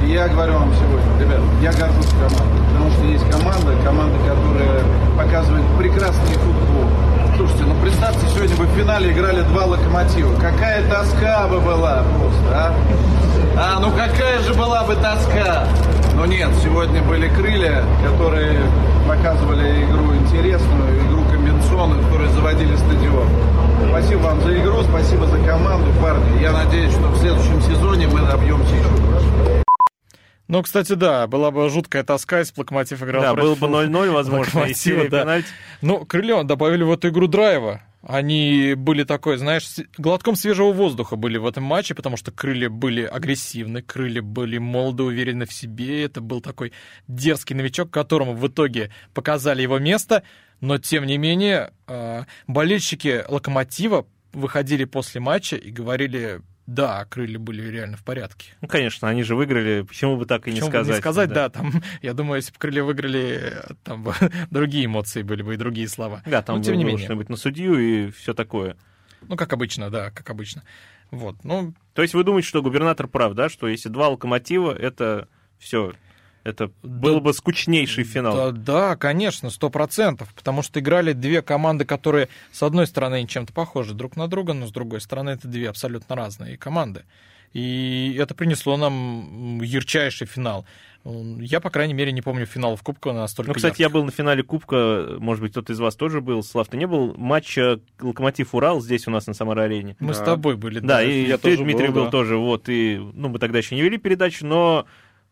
И 0.04 0.12
я 0.12 0.28
говорю 0.28 0.52
вам 0.58 0.70
сегодня, 0.74 1.18
ребят, 1.18 1.40
я 1.62 1.72
горжусь 1.72 2.10
командой, 2.10 2.60
потому 2.68 2.90
что 2.90 3.04
есть 3.04 3.30
команда, 3.30 3.72
команда, 3.82 4.18
которая 4.18 4.84
показывает 5.16 5.64
прекрасный 5.78 6.34
футбол. 6.34 6.90
Слушайте, 7.38 7.64
ну 7.64 7.74
представьте, 7.80 8.26
сегодня 8.34 8.56
бы 8.56 8.66
в 8.66 8.76
финале 8.76 9.12
играли 9.12 9.40
два 9.42 9.64
локомотива. 9.64 10.34
Какая 10.38 10.86
тоска 10.90 11.48
бы 11.48 11.60
была 11.60 12.02
просто, 12.18 12.52
а? 12.52 12.74
А, 13.56 13.80
ну 13.80 13.90
какая 13.92 14.40
же 14.40 14.52
была 14.52 14.84
бы 14.84 14.94
тоска? 14.96 15.66
Но 16.14 16.26
нет, 16.26 16.50
сегодня 16.62 17.02
были 17.02 17.28
крылья, 17.28 17.82
которые 18.04 18.60
показывали 19.06 19.84
игру 19.84 20.14
интересную, 20.14 20.98
игру 21.06 21.22
комбинационную, 21.46 22.02
которые 22.04 22.30
заводили 22.30 22.76
стадион. 22.76 23.28
Спасибо 23.88 24.18
вам 24.20 24.40
за 24.42 24.58
игру, 24.58 24.82
спасибо 24.82 25.26
за 25.26 25.38
команду, 25.38 25.92
парни. 26.00 26.42
Я 26.42 26.52
надеюсь, 26.52 26.92
что 26.92 27.08
в 27.08 27.18
следующем 27.18 27.60
сезоне 27.62 28.08
мы 28.08 28.20
добьемся 28.20 28.74
еще. 28.74 29.62
Ну, 30.48 30.62
кстати, 30.62 30.92
да, 30.92 31.26
была 31.26 31.50
бы 31.50 31.68
жуткая 31.68 32.04
тоска, 32.04 32.38
если 32.38 32.54
бы 32.54 32.60
Локомотив 32.60 33.02
играл 33.02 33.22
да, 33.22 33.34
было 33.34 33.56
против 33.56 33.72
бы 33.74 33.84
0-0, 33.84 34.10
возможно, 34.12 34.60
и 34.64 34.74
серия 34.74 35.08
да. 35.08 35.22
пенальти. 35.22 35.48
Ну, 35.82 36.04
крылья 36.04 36.42
добавили 36.44 36.84
в 36.84 36.92
эту 36.92 37.08
игру 37.08 37.26
драйва. 37.26 37.82
Они 38.02 38.74
были 38.76 39.02
такой, 39.02 39.36
знаешь, 39.36 39.66
глотком 39.98 40.36
свежего 40.36 40.72
воздуха 40.72 41.16
были 41.16 41.38
в 41.38 41.46
этом 41.46 41.64
матче, 41.64 41.96
потому 41.96 42.16
что 42.16 42.30
крылья 42.30 42.68
были 42.68 43.02
агрессивны, 43.02 43.82
крылья 43.82 44.22
были 44.22 44.58
молоды, 44.58 45.02
уверены 45.02 45.44
в 45.44 45.52
себе. 45.52 46.04
Это 46.04 46.20
был 46.20 46.40
такой 46.40 46.72
дерзкий 47.08 47.54
новичок, 47.54 47.90
которому 47.90 48.34
в 48.34 48.46
итоге 48.46 48.92
показали 49.12 49.62
его 49.62 49.80
место. 49.80 50.22
Но, 50.60 50.78
тем 50.78 51.04
не 51.06 51.18
менее, 51.18 51.72
э, 51.86 52.24
болельщики 52.46 53.24
Локомотива 53.28 54.06
выходили 54.32 54.84
после 54.84 55.20
матча 55.20 55.56
и 55.56 55.70
говорили, 55.70 56.40
да, 56.66 57.04
крылья 57.04 57.38
были 57.38 57.62
реально 57.62 57.96
в 57.96 58.04
порядке. 58.04 58.52
Ну, 58.60 58.68
конечно, 58.68 59.08
они 59.08 59.22
же 59.22 59.36
выиграли, 59.36 59.82
почему 59.82 60.16
бы 60.16 60.26
так 60.26 60.48
и 60.48 60.50
не 60.50 60.56
Почему 60.56 60.66
бы 60.70 60.72
сказать. 60.72 60.96
не 60.96 61.00
сказать, 61.00 61.32
да. 61.32 61.48
там, 61.48 61.72
я 62.02 62.12
думаю, 62.12 62.36
если 62.36 62.52
бы 62.52 62.58
крылья 62.58 62.82
выиграли, 62.82 63.54
там 63.84 64.02
бы 64.02 64.14
другие 64.50 64.86
эмоции 64.86 65.22
были 65.22 65.42
бы 65.42 65.54
и 65.54 65.56
другие 65.56 65.88
слова. 65.88 66.22
Да, 66.26 66.42
там 66.42 66.56
Но, 66.58 66.62
тем 66.62 66.76
не 66.76 66.84
менее. 66.84 67.04
что-нибудь 67.04 67.28
на 67.28 67.36
судью 67.36 67.78
и 67.78 68.10
все 68.10 68.34
такое. 68.34 68.76
Ну, 69.22 69.36
как 69.36 69.52
обычно, 69.52 69.90
да, 69.90 70.10
как 70.10 70.28
обычно. 70.30 70.62
Вот, 71.10 71.44
ну, 71.44 71.72
То 71.94 72.02
есть 72.02 72.14
вы 72.14 72.24
думаете, 72.24 72.48
что 72.48 72.62
губернатор 72.62 73.06
прав, 73.06 73.34
да, 73.34 73.48
что 73.48 73.68
если 73.68 73.88
два 73.88 74.08
локомотива, 74.08 74.72
это 74.76 75.28
все, 75.58 75.92
это 76.46 76.70
был 76.82 77.20
бы 77.20 77.32
скучнейший 77.34 78.04
финал. 78.04 78.34
Да, 78.34 78.50
да, 78.52 78.96
конечно, 78.96 79.50
сто 79.50 79.68
процентов, 79.68 80.32
потому 80.34 80.62
что 80.62 80.78
играли 80.78 81.12
две 81.12 81.42
команды, 81.42 81.84
которые, 81.84 82.28
с 82.52 82.62
одной 82.62 82.86
стороны, 82.86 83.26
чем-то 83.26 83.52
похожи 83.52 83.94
друг 83.94 84.16
на 84.16 84.28
друга, 84.28 84.52
но 84.52 84.66
с 84.66 84.72
другой 84.72 85.00
стороны, 85.00 85.30
это 85.30 85.48
две 85.48 85.68
абсолютно 85.68 86.14
разные 86.14 86.56
команды. 86.56 87.04
И 87.52 88.14
это 88.18 88.34
принесло 88.34 88.76
нам 88.76 89.60
ярчайший 89.62 90.26
финал. 90.26 90.66
Я, 91.04 91.60
по 91.60 91.70
крайней 91.70 91.94
мере, 91.94 92.10
не 92.10 92.20
помню 92.20 92.46
финала 92.46 92.76
в 92.76 92.82
Кубке 92.82 93.12
настолько 93.12 93.50
Ну, 93.50 93.54
кстати, 93.54 93.80
я 93.80 93.84
ярких. 93.84 93.94
был 93.94 94.04
на 94.04 94.10
финале 94.10 94.42
Кубка, 94.42 95.16
может 95.18 95.40
быть, 95.40 95.52
кто-то 95.52 95.72
из 95.72 95.78
вас 95.78 95.94
тоже 95.94 96.20
был. 96.20 96.42
Слав, 96.42 96.66
ты 96.68 96.76
не 96.76 96.86
был? 96.86 97.14
Матч 97.16 97.56
Локомотив-Урал 98.00 98.80
здесь 98.80 99.06
у 99.06 99.10
нас 99.12 99.26
на 99.28 99.32
Самара-арене. 99.32 99.96
Мы 100.00 100.14
с 100.14 100.18
Да. 100.18 100.24
тобой 100.24 100.56
были. 100.56 100.80
Да, 100.80 101.02
и 101.02 101.26
я 101.26 101.36
ты, 101.38 101.50
тоже 101.52 101.62
Дмитрий, 101.62 101.86
был, 101.88 101.94
был 101.94 102.04
да. 102.06 102.10
тоже. 102.10 102.36
Вот, 102.36 102.68
и, 102.68 102.98
ну, 103.14 103.28
мы 103.28 103.38
тогда 103.38 103.58
еще 103.58 103.76
не 103.76 103.82
вели 103.82 103.98
передачу, 103.98 104.44
но 104.44 104.86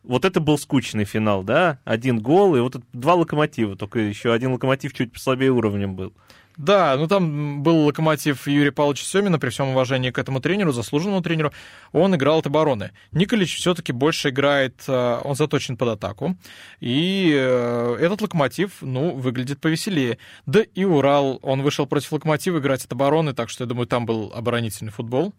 вот 0.05 0.25
это 0.25 0.41
был 0.41 0.59
скучный 0.59 1.05
финал, 1.05 1.43
да? 1.43 1.79
Один 1.85 2.21
гол, 2.21 2.57
и 2.57 2.61
вот 2.61 2.77
два 2.93 3.15
локомотива, 3.15 3.77
только 3.77 3.99
еще 3.99 4.33
один 4.33 4.53
локомотив 4.53 4.93
чуть 4.93 5.13
послабее 5.13 5.51
уровнем 5.51 5.97
был. 5.97 6.13
Да, 6.57 6.97
ну 6.97 7.09
там 7.09 7.65
был 7.65 7.87
локомотив 7.87 8.47
Юрия 8.47 8.71
Павловича 8.71 9.05
Семина, 9.05 9.41
при 9.41 9.49
всем 9.49 9.71
уважении 9.71 10.11
к 10.11 10.19
этому 10.19 10.41
тренеру, 10.41 10.71
заслуженному 10.71 11.21
тренеру, 11.21 11.53
он 11.91 12.15
играл 12.15 12.39
от 12.39 12.47
обороны. 12.47 12.93
Николич 13.11 13.57
все-таки 13.57 13.93
больше 13.93 14.29
играет, 14.29 14.85
э, 14.87 15.21
он 15.25 15.35
заточен 15.35 15.77
под 15.77 15.89
атаку, 15.89 16.37
и 16.79 17.33
э, 17.35 17.97
этот 18.01 18.23
локомотив, 18.23 18.71
ну, 18.83 19.17
выглядит 19.17 19.61
повеселее. 19.61 20.19
Да 20.47 20.61
и 20.63 20.85
Урал, 20.85 21.41
он 21.43 21.63
вышел 21.63 21.87
против 21.87 22.13
локомотива 22.13 22.59
играть 22.59 22.85
от 22.85 22.93
обороны, 22.93 23.33
так 23.33 23.51
что 23.51 23.65
я 23.65 23.69
думаю, 23.69 23.89
там 23.89 24.07
был 24.07 24.33
оборонительный 24.33 24.93
футбол. 24.93 25.35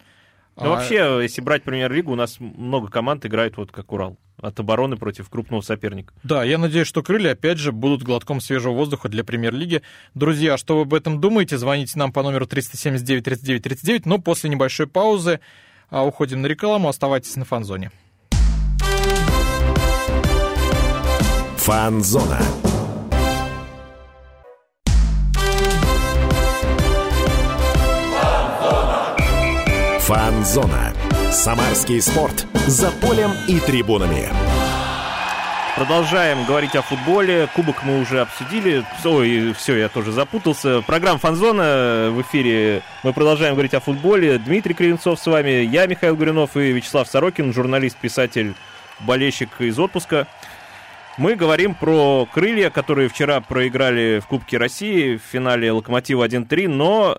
Ну, 0.57 0.65
А, 0.65 0.69
вообще, 0.69 1.19
если 1.21 1.41
брать 1.41 1.63
премьер-лигу, 1.63 2.13
у 2.13 2.15
нас 2.15 2.37
много 2.39 2.87
команд 2.89 3.25
играет 3.25 3.57
вот 3.57 3.71
как 3.71 3.91
Урал. 3.91 4.17
От 4.41 4.59
обороны 4.59 4.95
против 4.97 5.29
крупного 5.29 5.61
соперника. 5.61 6.13
Да, 6.23 6.43
я 6.43 6.57
надеюсь, 6.57 6.87
что 6.87 7.01
крылья, 7.01 7.31
опять 7.31 7.57
же, 7.57 7.71
будут 7.71 8.03
глотком 8.03 8.39
свежего 8.41 8.73
воздуха 8.73 9.09
для 9.09 9.23
премьер-лиги. 9.23 9.81
Друзья, 10.13 10.57
что 10.57 10.75
вы 10.77 10.81
об 10.83 10.93
этом 10.93 11.19
думаете? 11.21 11.57
Звоните 11.57 11.97
нам 11.97 12.11
по 12.11 12.21
номеру 12.21 12.45
379 12.45 13.23
39 13.23 13.63
39, 13.63 14.05
но 14.05 14.17
после 14.19 14.49
небольшой 14.49 14.87
паузы 14.87 15.39
а, 15.89 16.05
уходим 16.05 16.41
на 16.41 16.47
рекламу. 16.47 16.89
Оставайтесь 16.89 17.35
на 17.37 17.45
фанзоне. 17.45 17.91
Фанзона. 21.57 22.39
Фанзона. 30.05 30.93
Самарский 31.31 31.99
спорт. 31.99 32.45
За 32.67 32.91
полем 32.91 33.31
и 33.47 33.59
трибунами. 33.59 34.29
Продолжаем 35.75 36.45
говорить 36.45 36.75
о 36.75 36.83
футболе. 36.83 37.49
Кубок 37.55 37.83
мы 37.83 38.01
уже 38.01 38.21
обсудили. 38.21 38.85
Ой, 39.03 39.51
все, 39.53 39.75
я 39.75 39.89
тоже 39.89 40.11
запутался. 40.11 40.83
Программа 40.83 41.17
Фанзона 41.17 42.11
в 42.11 42.21
эфире. 42.21 42.83
Мы 43.01 43.13
продолжаем 43.13 43.55
говорить 43.55 43.73
о 43.73 43.79
футболе. 43.79 44.37
Дмитрий 44.37 44.75
Кривенцов 44.75 45.19
с 45.19 45.25
вами, 45.25 45.65
я 45.65 45.87
Михаил 45.87 46.15
Гуринов 46.15 46.55
и 46.55 46.71
Вячеслав 46.71 47.07
Сорокин, 47.07 47.51
журналист, 47.51 47.97
писатель, 47.97 48.53
болельщик 48.99 49.49
из 49.57 49.79
отпуска. 49.79 50.27
Мы 51.17 51.33
говорим 51.33 51.73
про 51.73 52.27
крылья, 52.31 52.69
которые 52.69 53.09
вчера 53.09 53.41
проиграли 53.41 54.19
в 54.19 54.27
Кубке 54.27 54.59
России 54.59 55.15
в 55.15 55.21
финале 55.21 55.71
Локомотива 55.71 56.27
1-3, 56.27 56.67
но 56.67 57.17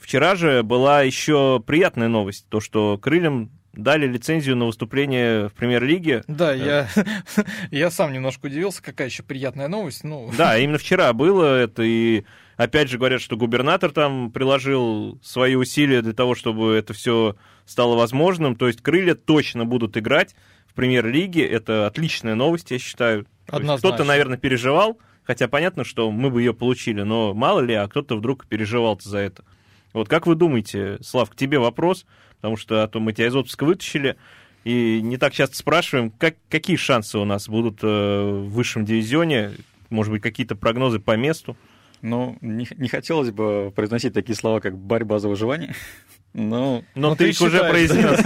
вчера 0.00 0.34
же 0.34 0.62
была 0.62 1.02
еще 1.02 1.62
приятная 1.64 2.08
новость, 2.08 2.46
то, 2.48 2.60
что 2.60 2.98
крыльям 2.98 3.50
дали 3.72 4.06
лицензию 4.06 4.56
на 4.56 4.66
выступление 4.66 5.48
в 5.48 5.52
премьер-лиге. 5.52 6.24
Да, 6.26 6.52
я, 6.52 6.88
я 7.70 7.90
сам 7.90 8.12
немножко 8.12 8.46
удивился, 8.46 8.82
какая 8.82 9.08
еще 9.08 9.22
приятная 9.22 9.68
новость. 9.68 10.04
Ну, 10.04 10.30
Да, 10.36 10.58
именно 10.58 10.78
вчера 10.78 11.12
было 11.12 11.56
это, 11.56 11.82
и 11.82 12.24
опять 12.56 12.90
же 12.90 12.98
говорят, 12.98 13.20
что 13.20 13.36
губернатор 13.36 13.92
там 13.92 14.32
приложил 14.32 15.18
свои 15.22 15.54
усилия 15.54 16.02
для 16.02 16.12
того, 16.12 16.34
чтобы 16.34 16.74
это 16.74 16.92
все 16.92 17.36
стало 17.64 17.96
возможным. 17.96 18.56
То 18.56 18.66
есть 18.66 18.82
крылья 18.82 19.14
точно 19.14 19.64
будут 19.64 19.96
играть 19.96 20.34
в 20.66 20.74
премьер-лиге. 20.74 21.46
Это 21.46 21.86
отличная 21.86 22.34
новость, 22.34 22.70
я 22.70 22.78
считаю. 22.78 23.26
Кто-то, 23.46 24.04
наверное, 24.04 24.38
переживал, 24.38 24.98
хотя 25.22 25.48
понятно, 25.48 25.84
что 25.84 26.10
мы 26.10 26.30
бы 26.30 26.40
ее 26.42 26.54
получили, 26.54 27.02
но 27.02 27.34
мало 27.34 27.60
ли, 27.60 27.74
а 27.74 27.86
кто-то 27.88 28.16
вдруг 28.16 28.46
переживал 28.46 28.98
за 29.00 29.18
это. 29.18 29.44
Вот 29.92 30.08
как 30.08 30.26
вы 30.26 30.34
думаете, 30.34 30.98
Слав, 31.02 31.30
к 31.30 31.36
тебе 31.36 31.58
вопрос, 31.58 32.06
потому 32.36 32.56
что 32.56 32.82
а 32.82 32.88
то 32.88 33.00
мы 33.00 33.12
тебя 33.12 33.26
из 33.26 33.34
отпуска 33.34 33.64
вытащили, 33.64 34.16
и 34.64 35.00
не 35.02 35.16
так 35.16 35.32
часто 35.32 35.56
спрашиваем, 35.56 36.10
как, 36.10 36.36
какие 36.48 36.76
шансы 36.76 37.18
у 37.18 37.24
нас 37.24 37.48
будут 37.48 37.80
э, 37.82 37.86
в 37.86 38.50
высшем 38.50 38.84
дивизионе, 38.84 39.52
может 39.88 40.12
быть, 40.12 40.22
какие-то 40.22 40.54
прогнозы 40.54 41.00
по 41.00 41.16
месту. 41.16 41.56
Ну, 42.02 42.38
не, 42.40 42.66
не 42.76 42.88
хотелось 42.88 43.30
бы 43.30 43.72
произносить 43.74 44.14
такие 44.14 44.36
слова, 44.36 44.60
как 44.60 44.76
борьба 44.78 45.18
за 45.18 45.28
выживание. 45.28 45.74
Но, 46.32 46.84
но, 46.94 47.08
но 47.08 47.16
ты, 47.16 47.24
ты 47.24 47.30
их 47.30 47.40
уже 47.40 47.58
произнес. 47.68 48.20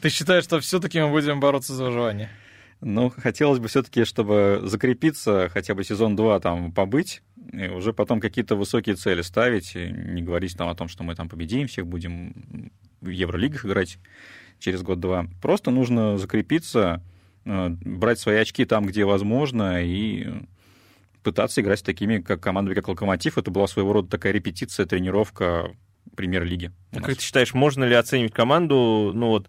Ты 0.00 0.08
считаешь, 0.08 0.42
что 0.42 0.58
все-таки 0.58 1.00
мы 1.00 1.10
будем 1.10 1.38
бороться 1.38 1.74
за 1.74 1.84
выживание? 1.84 2.28
Ну, 2.80 3.12
хотелось 3.16 3.60
бы 3.60 3.68
все-таки, 3.68 4.04
чтобы 4.04 4.62
закрепиться, 4.64 5.48
хотя 5.52 5.76
бы 5.76 5.84
сезон 5.84 6.16
2 6.16 6.40
там 6.40 6.72
побыть, 6.72 7.22
и 7.52 7.68
уже 7.68 7.92
потом 7.92 8.20
какие-то 8.20 8.56
высокие 8.56 8.96
цели 8.96 9.22
ставить, 9.22 9.74
и 9.76 9.90
не 9.90 10.22
говорить 10.22 10.56
там 10.56 10.68
о 10.68 10.74
том, 10.74 10.88
что 10.88 11.02
мы 11.02 11.14
там 11.14 11.28
победим 11.28 11.66
всех, 11.66 11.86
будем 11.86 12.70
в 13.00 13.08
Евролигах 13.08 13.64
играть 13.64 13.98
через 14.58 14.82
год-два. 14.82 15.26
Просто 15.42 15.70
нужно 15.70 16.18
закрепиться, 16.18 17.02
э, 17.44 17.68
брать 17.68 18.18
свои 18.18 18.36
очки 18.36 18.64
там, 18.64 18.86
где 18.86 19.04
возможно, 19.04 19.82
и 19.82 20.28
пытаться 21.22 21.60
играть 21.60 21.80
с 21.80 21.82
такими, 21.82 22.18
как 22.18 22.40
командами, 22.40 22.74
как 22.74 22.88
Локомотив. 22.88 23.38
Это 23.38 23.50
была 23.50 23.66
своего 23.66 23.92
рода 23.92 24.08
такая 24.08 24.32
репетиция, 24.32 24.86
тренировка 24.86 25.74
премьер-лиги. 26.16 26.72
А 26.92 27.00
как 27.00 27.16
ты 27.16 27.22
считаешь, 27.22 27.54
можно 27.54 27.84
ли 27.84 27.94
оценивать 27.94 28.32
команду, 28.32 29.12
ну 29.14 29.28
вот, 29.28 29.48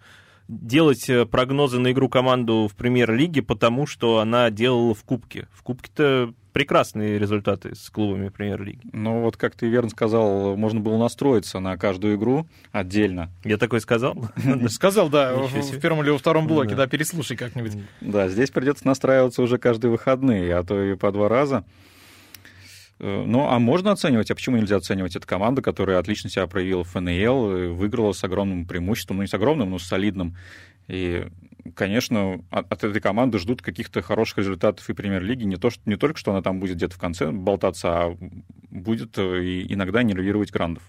делать 0.51 1.09
э, 1.09 1.25
прогнозы 1.25 1.79
на 1.79 1.91
игру 1.91 2.09
команду 2.09 2.67
в 2.71 2.75
премьер-лиге, 2.75 3.41
потому 3.41 3.87
что 3.87 4.19
она 4.19 4.49
делала 4.49 4.93
в 4.93 5.03
Кубке? 5.03 5.47
В 5.53 5.63
Кубке-то 5.63 6.33
прекрасные 6.51 7.17
результаты 7.17 7.73
с 7.75 7.89
клубами 7.89 8.27
премьер-лиги. 8.27 8.81
Ну 8.91 9.21
вот, 9.21 9.37
как 9.37 9.55
ты 9.55 9.67
верно 9.67 9.89
сказал, 9.89 10.57
можно 10.57 10.81
было 10.81 10.97
настроиться 10.97 11.59
на 11.59 11.77
каждую 11.77 12.17
игру 12.17 12.47
отдельно. 12.73 13.31
Я 13.45 13.57
такой 13.57 13.79
сказал? 13.79 14.29
Сказал, 14.67 15.09
да, 15.09 15.33
в 15.33 15.79
первом 15.79 16.03
или 16.03 16.09
во 16.09 16.17
втором 16.17 16.47
блоке, 16.47 16.75
да, 16.75 16.87
переслушай 16.87 17.37
как-нибудь. 17.37 17.77
Да, 18.01 18.27
здесь 18.27 18.49
придется 18.49 18.85
настраиваться 18.85 19.41
уже 19.41 19.57
каждые 19.57 19.91
выходные, 19.91 20.55
а 20.55 20.63
то 20.63 20.81
и 20.83 20.95
по 20.95 21.11
два 21.11 21.29
раза. 21.29 21.63
Э, 23.01 23.23
ну, 23.25 23.47
а 23.49 23.57
можно 23.57 23.91
оценивать, 23.91 24.29
а 24.29 24.35
почему 24.35 24.57
нельзя 24.57 24.75
оценивать? 24.77 25.15
Это 25.15 25.25
команда, 25.25 25.63
которая 25.63 25.97
отлично 25.97 26.29
себя 26.29 26.45
проявила 26.45 26.83
в 26.83 26.89
ФНЛ, 26.89 27.73
выиграла 27.73 28.13
с 28.13 28.23
огромным 28.23 28.67
преимуществом, 28.67 29.17
ну 29.17 29.23
не 29.23 29.27
с 29.27 29.33
огромным, 29.33 29.71
но 29.71 29.79
с 29.79 29.83
солидным. 29.83 30.37
И, 30.87 31.27
конечно, 31.75 32.43
от, 32.51 32.71
от 32.71 32.83
этой 32.83 33.01
команды 33.01 33.39
ждут 33.39 33.63
каких-то 33.63 34.03
хороших 34.03 34.39
результатов 34.39 34.87
и 34.87 34.93
премьер-лиги. 34.93 35.45
Не, 35.45 35.55
то, 35.55 35.71
что, 35.71 35.81
не 35.85 35.95
только, 35.95 36.19
что 36.19 36.31
она 36.31 36.43
там 36.43 36.59
будет 36.59 36.75
где-то 36.75 36.95
в 36.95 36.99
конце 36.99 37.31
болтаться, 37.31 37.89
а 37.89 38.17
будет 38.69 39.17
э, 39.17 39.63
иногда 39.67 40.03
нервировать 40.03 40.51
грандов. 40.51 40.83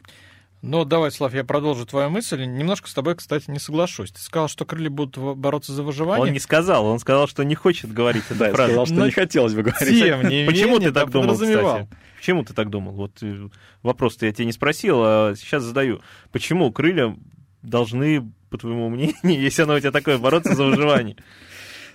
Ну, 0.63 0.85
давай, 0.85 1.11
Слав, 1.11 1.35
я 1.35 1.43
продолжу 1.43 1.85
твою 1.87 2.09
мысль. 2.09 2.45
Немножко 2.45 2.89
с 2.89 2.95
тобой, 2.95 3.17
кстати, 3.17 3.51
не 3.51 3.59
соглашусь. 3.59 4.13
Ты 4.13 4.21
сказал, 4.21 4.47
что 4.47 4.65
крылья 4.65 4.91
будут 4.91 5.19
бороться 5.37 5.73
за 5.73 5.83
выживание. 5.83 6.29
Он 6.29 6.33
не 6.33 6.39
сказал, 6.39 6.87
он 6.87 7.01
сказал, 7.01 7.27
что 7.27 7.43
не 7.43 7.57
хочет 7.57 7.93
говорить 7.93 8.23
эту 8.31 8.39
да, 8.39 8.53
сказал, 8.53 8.87
что 8.87 9.05
не 9.05 9.11
хотелось 9.11 9.55
бы 9.55 9.63
говорить. 9.65 9.99
Тем 9.99 10.29
не 10.29 10.47
Почему 10.47 10.79
ты 10.79 10.93
так 10.93 11.11
думал, 11.11 11.35
кстати? 11.35 11.89
Почему 12.17 12.45
ты 12.45 12.55
так 12.55 12.71
думал? 12.71 12.93
Вот 12.93 13.21
э, 13.23 13.49
вопрос-то 13.83 14.27
я 14.27 14.33
тебе 14.33 14.47
не 14.47 14.53
спросил, 14.53 15.03
а 15.03 15.35
сейчас 15.37 15.65
задаю. 15.65 16.01
Почему 16.31 16.71
крылья 16.71 17.17
должны, 17.63 18.33
по 18.49 18.57
твоему 18.57 18.89
мнению, 18.89 19.17
если 19.25 19.63
оно 19.63 19.75
у 19.75 19.81
тебя 19.81 19.91
такое, 19.91 20.19
бороться 20.19 20.55
за 20.55 20.63
выживание? 20.63 21.17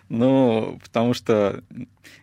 Ну, 0.09 0.79
потому 0.83 1.13
что 1.13 1.63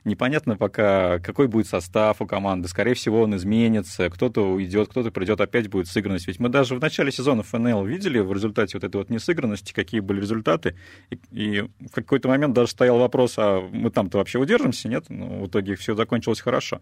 непонятно 0.04 0.56
пока, 0.56 1.18
какой 1.18 1.48
будет 1.48 1.66
состав 1.66 2.22
у 2.22 2.26
команды. 2.26 2.66
Скорее 2.68 2.94
всего, 2.94 3.22
он 3.22 3.36
изменится, 3.36 4.08
кто-то 4.08 4.52
уйдет, 4.52 4.88
кто-то 4.88 5.10
придет, 5.10 5.40
опять 5.40 5.68
будет 5.68 5.88
сыгранность. 5.88 6.26
Ведь 6.26 6.40
мы 6.40 6.48
даже 6.48 6.74
в 6.74 6.80
начале 6.80 7.12
сезона 7.12 7.42
ФНЛ 7.42 7.84
видели 7.84 8.18
в 8.20 8.32
результате 8.32 8.78
вот 8.78 8.84
этой 8.84 8.96
вот 8.96 9.10
несыгранности, 9.10 9.74
какие 9.74 10.00
были 10.00 10.20
результаты. 10.20 10.76
И, 11.10 11.18
и 11.30 11.60
в 11.60 11.92
какой-то 11.92 12.28
момент 12.28 12.54
даже 12.54 12.70
стоял 12.70 12.98
вопрос, 12.98 13.34
а 13.36 13.60
мы 13.60 13.90
там-то 13.90 14.18
вообще 14.18 14.38
удержимся, 14.38 14.88
нет? 14.88 15.04
Ну, 15.10 15.42
в 15.42 15.48
итоге 15.48 15.74
все 15.74 15.94
закончилось 15.94 16.40
хорошо. 16.40 16.80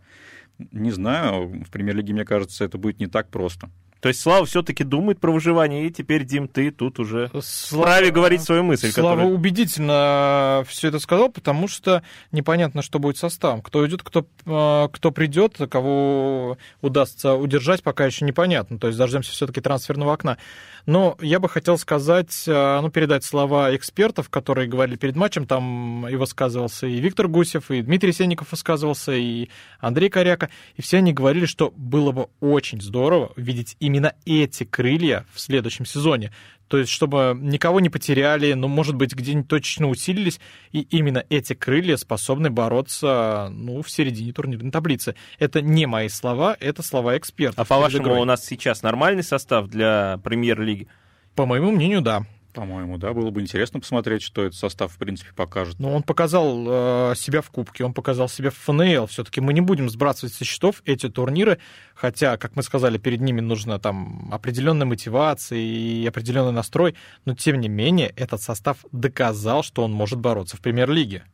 Не 0.59 0.93
знаю, 0.93 1.49
в 1.65 1.71
премьер-лиге, 1.71 2.13
мне 2.13 2.25
кажется, 2.25 2.65
это 2.65 2.79
будет 2.79 3.01
не 3.01 3.09
так 3.09 3.29
просто. 3.29 3.71
То 4.03 4.09
есть 4.09 4.21
Слава 4.21 4.45
все-таки 4.47 4.83
думает 4.83 5.21
про 5.21 5.31
выживание, 5.31 5.87
и 5.87 5.91
теперь, 5.93 6.25
Дим, 6.25 6.49
ты 6.49 6.73
тут 6.73 6.99
уже 6.99 7.31
Слава, 7.41 7.85
вправе 7.85 8.11
говорить 8.11 8.43
свою 8.43 8.65
мысль. 8.65 8.91
Слава 8.91 9.19
которая... 9.19 9.33
убедительно 9.33 10.65
все 10.67 10.89
это 10.89 10.99
сказал, 10.99 11.31
потому 11.31 11.69
что 11.69 12.03
непонятно, 12.33 12.83
что 12.83 12.99
будет 12.99 13.17
составом. 13.17 13.63
Кто 13.63 13.87
идет, 13.87 14.03
кто, 14.03 14.27
а, 14.45 14.89
кто 14.89 15.13
придет, 15.13 15.57
кого 15.71 16.59
удастся 16.81 17.35
удержать, 17.35 17.85
пока 17.85 18.05
еще 18.05 18.25
непонятно. 18.25 18.77
То 18.77 18.89
есть 18.89 18.99
дождемся 18.99 19.31
все-таки 19.31 19.61
трансферного 19.61 20.15
окна. 20.15 20.37
Но 20.85 21.17
я 21.21 21.39
бы 21.39 21.49
хотел 21.49 21.79
сказать, 21.79 22.45
а, 22.49 22.81
ну, 22.83 22.91
передать 22.91 23.23
слова 23.23 23.75
экспертов, 23.77 24.31
которые 24.31 24.67
говорили 24.67 24.97
перед 24.97 25.15
матчем. 25.15 25.47
Там 25.47 26.09
и 26.09 26.17
высказывался 26.17 26.89
и 26.89 26.99
Виктор 26.99 27.29
Гусев, 27.29 27.71
и 27.71 27.83
Дмитрий 27.83 28.13
Сенников 28.13 28.51
высказывался, 28.51 29.13
и 29.13 29.49
Андрей 29.79 30.11
Коряка. 30.11 30.51
И 30.75 30.83
все 30.83 30.97
они 30.97 31.13
говорили, 31.13 31.47
что 31.47 31.73
было 31.77 32.11
бы 32.11 32.27
очень 32.41 32.81
здорово 32.81 33.31
видеть 33.37 33.77
именно 33.79 33.92
именно 33.93 34.15
эти 34.25 34.65
крылья 34.65 35.27
в 35.33 35.41
следующем 35.41 35.85
сезоне. 35.85 36.33
То 36.69 36.79
есть, 36.79 36.91
чтобы 36.91 37.37
никого 37.39 37.81
не 37.81 37.91
потеряли, 37.91 38.55
но, 38.55 38.67
может 38.67 38.95
быть, 38.95 39.15
где-нибудь 39.15 39.49
точечно 39.49 39.91
усилились, 39.91 40.41
и 40.71 40.81
именно 40.81 41.23
эти 41.29 41.53
крылья 41.53 41.99
способны 41.99 42.49
бороться 42.49 43.49
ну, 43.53 43.83
в 43.83 43.91
середине 43.91 44.33
турнирной 44.33 44.71
таблицы. 44.71 45.15
Это 45.39 45.61
не 45.61 45.85
мои 45.85 46.09
слова, 46.09 46.57
это 46.59 46.83
слова 46.83 47.19
экспертов. 47.19 47.59
А 47.59 47.65
по-вашему, 47.67 48.19
у 48.19 48.25
нас 48.25 48.47
сейчас 48.47 48.83
нормальный 48.83 49.23
состав 49.23 49.69
для 49.69 50.19
премьер-лиги? 50.25 50.89
По 51.35 51.45
моему 51.45 51.73
мнению, 51.73 52.01
да. 52.01 52.25
По-моему, 52.53 52.99
да, 52.99 53.15
было 53.15 53.31
бы 53.31 53.41
интересно 53.41 53.81
посмотреть, 53.81 54.23
что 54.23 54.43
этот 54.43 54.59
состав, 54.59 54.93
в 54.93 54.99
принципе, 54.99 55.33
покажет. 55.33 55.79
Ну, 55.79 55.91
он 55.95 56.03
показал 56.03 57.13
э, 57.13 57.15
себя 57.17 57.41
в 57.41 57.51
Кубке, 57.51 57.83
он 57.85 57.95
показал 57.95 58.29
себя 58.29 58.51
в 58.51 58.57
ФНЛ. 58.57 59.07
Все-таки 59.07 59.41
мы 59.41 59.55
не 59.55 59.63
будем 59.63 59.89
сбрасывать 59.89 60.35
со 60.35 60.45
счетов 60.45 60.83
эти 60.85 61.09
турниры, 61.09 61.59
хотя, 61.95 62.37
как 62.37 62.55
мы 62.55 62.63
сказали, 62.63 62.99
перед 62.99 63.23
ними 63.23 63.41
нужна 63.41 63.79
там 63.79 64.29
определенная 64.33 64.87
мотивация 64.87 65.59
и 65.59 66.07
определенный 66.07 66.53
настрой, 66.53 66.95
но, 67.25 67.35
тем 67.35 67.59
не 67.59 67.69
менее, 67.69 68.09
этот 68.17 68.43
состав 68.43 68.85
доказал, 68.93 69.63
что 69.63 69.83
он 69.83 69.93
может 69.93 70.19
бороться 70.19 70.59
в 70.59 70.61
премьер-лиге. 70.61 71.25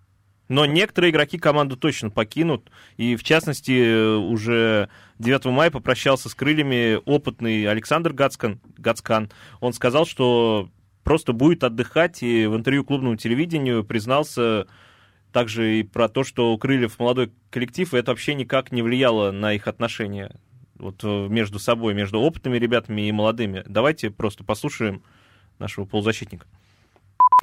Но 0.48 0.64
некоторые 0.66 1.10
игроки 1.10 1.36
команду 1.36 1.76
точно 1.76 2.10
покинут. 2.10 2.70
И, 2.96 3.16
в 3.16 3.22
частности, 3.22 4.16
уже 4.16 4.88
9 5.18 5.44
мая 5.46 5.70
попрощался 5.70 6.28
с 6.28 6.34
крыльями 6.34 7.00
опытный 7.04 7.66
Александр 7.66 8.12
Гацкан. 8.14 8.60
Гацкан. 8.78 9.30
Он 9.60 9.74
сказал, 9.74 10.06
что 10.06 10.70
просто 11.08 11.32
будет 11.32 11.64
отдыхать, 11.64 12.22
и 12.22 12.46
в 12.46 12.54
интервью 12.54 12.84
клубному 12.84 13.16
телевидению 13.16 13.82
признался 13.82 14.66
также 15.32 15.80
и 15.80 15.82
про 15.82 16.10
то, 16.10 16.22
что 16.22 16.52
у 16.52 16.58
Крыльев 16.58 16.98
молодой 16.98 17.32
коллектив, 17.48 17.94
и 17.94 17.96
это 17.96 18.10
вообще 18.10 18.34
никак 18.34 18.72
не 18.72 18.82
влияло 18.82 19.30
на 19.30 19.54
их 19.54 19.68
отношения 19.68 20.36
вот 20.74 21.02
э, 21.02 21.28
между 21.28 21.58
собой, 21.58 21.94
между 21.94 22.20
опытными 22.20 22.58
ребятами 22.58 23.08
и 23.08 23.12
молодыми. 23.12 23.64
Давайте 23.66 24.10
просто 24.10 24.44
послушаем 24.44 25.02
нашего 25.58 25.86
полузащитника. 25.86 26.46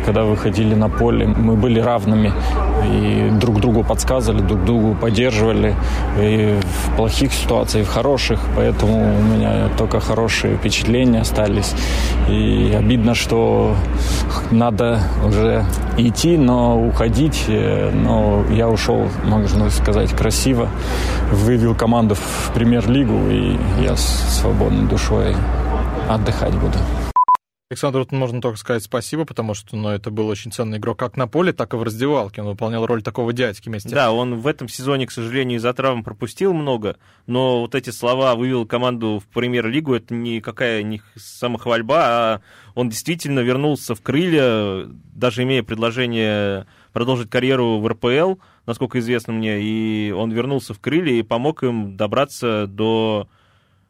Когда 0.06 0.24
выходили 0.24 0.76
на 0.76 0.88
поле, 0.88 1.26
мы 1.26 1.56
были 1.56 1.80
равными 1.80 2.32
и 2.86 3.30
друг 3.40 3.60
другу 3.60 3.84
подсказывали, 3.84 4.42
друг 4.42 4.64
другу 4.64 4.94
поддерживали 4.94 5.74
и 6.20 6.60
в 6.62 6.96
плохих 6.96 7.34
ситуациях, 7.34 7.88
и 7.88 7.90
в 7.90 7.92
хороших, 7.92 8.40
поэтому 8.56 9.18
у 9.18 9.22
меня 9.24 9.68
только 9.78 10.00
хорошие 10.00 10.58
впечатления 10.58 11.22
остались. 11.22 11.74
И 12.30 12.72
обидно, 12.78 13.16
что 13.16 13.76
надо 14.52 15.00
уже 15.26 15.66
идти, 15.98 16.38
но 16.38 16.80
уходить, 16.80 17.46
но 17.48 18.44
я 18.52 18.70
ушел, 18.70 19.08
можно 19.24 19.72
сказать, 19.72 20.12
красиво, 20.12 20.70
вывел 21.32 21.74
команду 21.74 22.14
в 22.14 22.52
премьер-лигу, 22.54 23.32
и 23.32 23.58
я 23.82 23.96
с 23.96 24.40
свободной 24.40 24.88
душой 24.88 25.36
отдыхать 26.08 26.54
буду. 26.54 26.78
Александру 27.72 28.06
можно 28.12 28.42
только 28.42 28.60
сказать 28.60 28.84
спасибо, 28.84 29.26
потому 29.26 29.56
что 29.56 29.76
ну, 29.76 29.90
это 29.90 30.12
был 30.12 30.28
очень 30.28 30.52
ценный 30.52 30.78
игрок 30.78 31.00
как 31.00 31.18
на 31.18 31.28
поле, 31.28 31.52
так 31.52 31.74
и 31.74 31.78
в 31.78 31.82
раздевалке. 31.82 32.42
Он 32.44 32.50
выполнял 32.50 32.86
роль 32.86 33.02
такого 33.02 33.34
дядьки 33.34 33.70
вместе. 33.70 33.90
Да, 33.90 34.12
он 34.12 34.36
в 34.36 34.46
этом 34.46 34.70
сезоне, 34.70 35.08
к 35.08 35.12
сожалению, 35.12 35.58
из-за 35.58 35.74
травм 35.74 36.04
пропустил 36.04 36.54
много, 36.54 36.98
но 37.26 37.62
вот 37.62 37.74
эти 37.74 37.90
слова 37.90 38.36
«вывел 38.36 38.68
команду 38.68 39.20
в 39.20 39.28
премьер-лигу»— 39.34 39.94
это 39.96 40.14
никакая 40.14 40.84
не 40.84 41.02
самохвальба, 41.16 41.98
а 41.98 42.42
он 42.76 42.90
действительно 42.90 43.40
вернулся 43.40 43.96
в 43.96 44.02
крылья, 44.04 44.86
даже 45.16 45.42
имея 45.42 45.64
предложение 45.64 46.68
продолжить 46.94 47.32
карьеру 47.32 47.80
в 47.80 47.88
РПЛ, 47.88 48.36
насколько 48.68 49.00
известно 49.00 49.34
мне, 49.34 49.60
и 49.60 50.12
он 50.12 50.32
вернулся 50.32 50.76
в 50.76 50.80
крылья 50.80 51.14
и 51.14 51.24
помог 51.24 51.64
им 51.64 51.98
добраться 51.98 52.68
до 52.68 53.28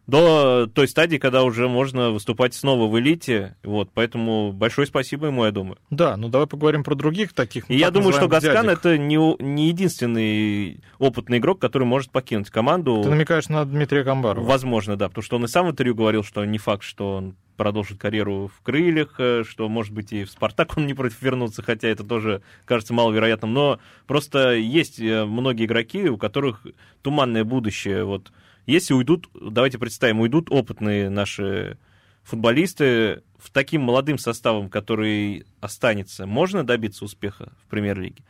до 0.07 0.67
той 0.73 0.87
стадии, 0.87 1.17
когда 1.17 1.43
уже 1.43 1.67
можно 1.67 2.11
выступать 2.11 2.53
снова 2.53 2.89
в 2.89 2.99
элите. 2.99 3.55
Вот, 3.63 3.89
поэтому 3.93 4.51
большое 4.51 4.87
спасибо 4.87 5.27
ему, 5.27 5.45
я 5.45 5.51
думаю. 5.51 5.77
Да, 5.89 6.15
ну 6.17 6.29
давай 6.29 6.47
поговорим 6.47 6.83
про 6.83 6.95
других 6.95 7.33
таких. 7.33 7.69
И 7.69 7.75
я 7.75 7.91
думаю, 7.91 8.13
что 8.13 8.27
Гаскан 8.27 8.69
это 8.69 8.97
не, 8.97 9.17
не 9.41 9.67
единственный 9.67 10.81
опытный 10.99 11.39
игрок, 11.39 11.59
который 11.59 11.85
может 11.85 12.11
покинуть 12.11 12.49
команду. 12.49 13.01
Ты 13.03 13.09
намекаешь 13.09 13.49
на 13.49 13.65
Дмитрия 13.65 14.03
Камбарова? 14.03 14.45
Возможно, 14.45 14.95
да, 14.95 15.09
потому 15.09 15.23
что 15.23 15.37
он 15.37 15.45
и 15.45 15.47
сам 15.47 15.67
в 15.67 15.71
интервью 15.71 15.95
говорил, 15.95 16.23
что 16.23 16.45
не 16.45 16.57
факт, 16.57 16.83
что 16.83 17.15
он 17.15 17.35
продолжит 17.55 17.97
карьеру 17.97 18.51
в 18.53 18.61
крыльях, 18.61 19.15
э, 19.17 19.43
что, 19.47 19.69
может 19.69 19.93
быть, 19.93 20.11
и 20.11 20.25
в 20.25 20.29
«Спартак» 20.29 20.77
он 20.77 20.87
не 20.87 20.93
против 20.93 21.21
вернуться, 21.21 21.63
хотя 21.63 21.87
это 21.87 22.03
тоже 22.03 22.41
кажется 22.65 22.93
маловероятным. 22.93 23.53
Но 23.53 23.79
просто 24.07 24.55
есть 24.55 24.99
э, 24.99 25.25
многие 25.25 25.65
игроки, 25.65 26.09
у 26.09 26.17
которых 26.17 26.65
туманное 27.01 27.43
будущее. 27.43 28.03
Вот 28.03 28.31
если 28.65 28.93
уйдут, 28.93 29.29
давайте 29.33 29.77
представим, 29.77 30.21
уйдут 30.21 30.47
опытные 30.49 31.09
наши 31.09 31.77
футболисты 32.23 33.23
в 33.37 33.51
таким 33.51 33.81
молодым 33.81 34.17
составом, 34.17 34.69
который 34.69 35.45
останется, 35.61 36.25
можно 36.25 36.63
добиться 36.63 37.05
успеха 37.05 37.53
в 37.63 37.69
премьер-лиге? 37.69 38.23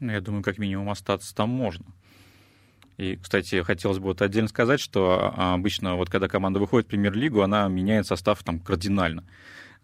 Ну, 0.00 0.12
я 0.12 0.20
думаю, 0.20 0.42
как 0.42 0.58
минимум 0.58 0.90
остаться 0.90 1.34
там 1.34 1.50
можно. 1.50 1.86
И, 2.96 3.16
кстати, 3.16 3.62
хотелось 3.62 3.98
бы 3.98 4.06
вот 4.06 4.22
отдельно 4.22 4.48
сказать, 4.48 4.80
что 4.80 5.32
а, 5.36 5.54
обычно 5.54 5.96
вот 5.96 6.08
когда 6.10 6.28
команда 6.28 6.58
выходит 6.58 6.86
в 6.86 6.90
премьер-лигу, 6.90 7.42
она 7.42 7.68
меняет 7.68 8.06
состав 8.06 8.42
там 8.42 8.58
кардинально 8.58 9.24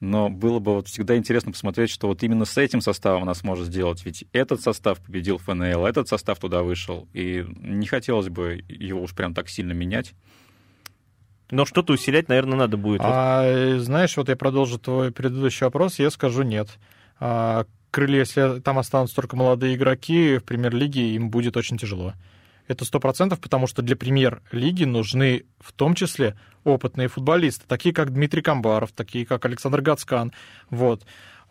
но 0.02 0.28
было 0.28 0.58
бы 0.58 0.74
вот 0.74 0.88
всегда 0.88 1.16
интересно 1.16 1.52
посмотреть, 1.52 1.88
что 1.88 2.08
вот 2.08 2.24
именно 2.24 2.44
с 2.44 2.58
этим 2.58 2.80
составом 2.80 3.22
она 3.22 3.34
сможет 3.34 3.68
сделать. 3.68 4.04
Ведь 4.04 4.24
этот 4.32 4.60
состав 4.60 4.98
победил 4.98 5.38
ФНЛ, 5.38 5.86
этот 5.86 6.08
состав 6.08 6.40
туда 6.40 6.64
вышел, 6.64 7.06
и 7.12 7.46
не 7.60 7.86
хотелось 7.86 8.28
бы 8.28 8.64
его 8.68 9.00
уж 9.00 9.14
прям 9.14 9.32
так 9.32 9.48
сильно 9.48 9.70
менять. 9.70 10.12
Но 11.52 11.64
что-то 11.66 11.92
усилять, 11.92 12.28
наверное, 12.28 12.58
надо 12.58 12.76
будет. 12.76 13.00
А, 13.04 13.78
знаешь, 13.78 14.16
вот 14.16 14.28
я 14.28 14.34
продолжу 14.34 14.80
твой 14.80 15.12
предыдущий 15.12 15.66
вопрос, 15.66 16.00
я 16.00 16.10
скажу 16.10 16.42
нет. 16.42 16.68
А, 17.20 17.66
крылья, 17.92 18.20
если 18.20 18.58
там 18.58 18.80
останутся 18.80 19.14
только 19.14 19.36
молодые 19.36 19.76
игроки 19.76 20.38
в 20.38 20.44
премьер-лиге, 20.44 21.14
им 21.14 21.30
будет 21.30 21.56
очень 21.56 21.78
тяжело. 21.78 22.14
Это 22.68 22.84
сто 22.84 23.00
процентов, 23.00 23.40
потому 23.40 23.66
что 23.66 23.82
для 23.82 23.96
премьер-лиги 23.96 24.84
нужны 24.84 25.44
в 25.58 25.72
том 25.72 25.94
числе 25.94 26.36
опытные 26.64 27.08
футболисты, 27.08 27.64
такие 27.66 27.94
как 27.94 28.12
Дмитрий 28.12 28.42
Камбаров, 28.42 28.92
такие 28.92 29.26
как 29.26 29.44
Александр 29.44 29.80
Гацкан. 29.80 30.32
Вот. 30.70 31.04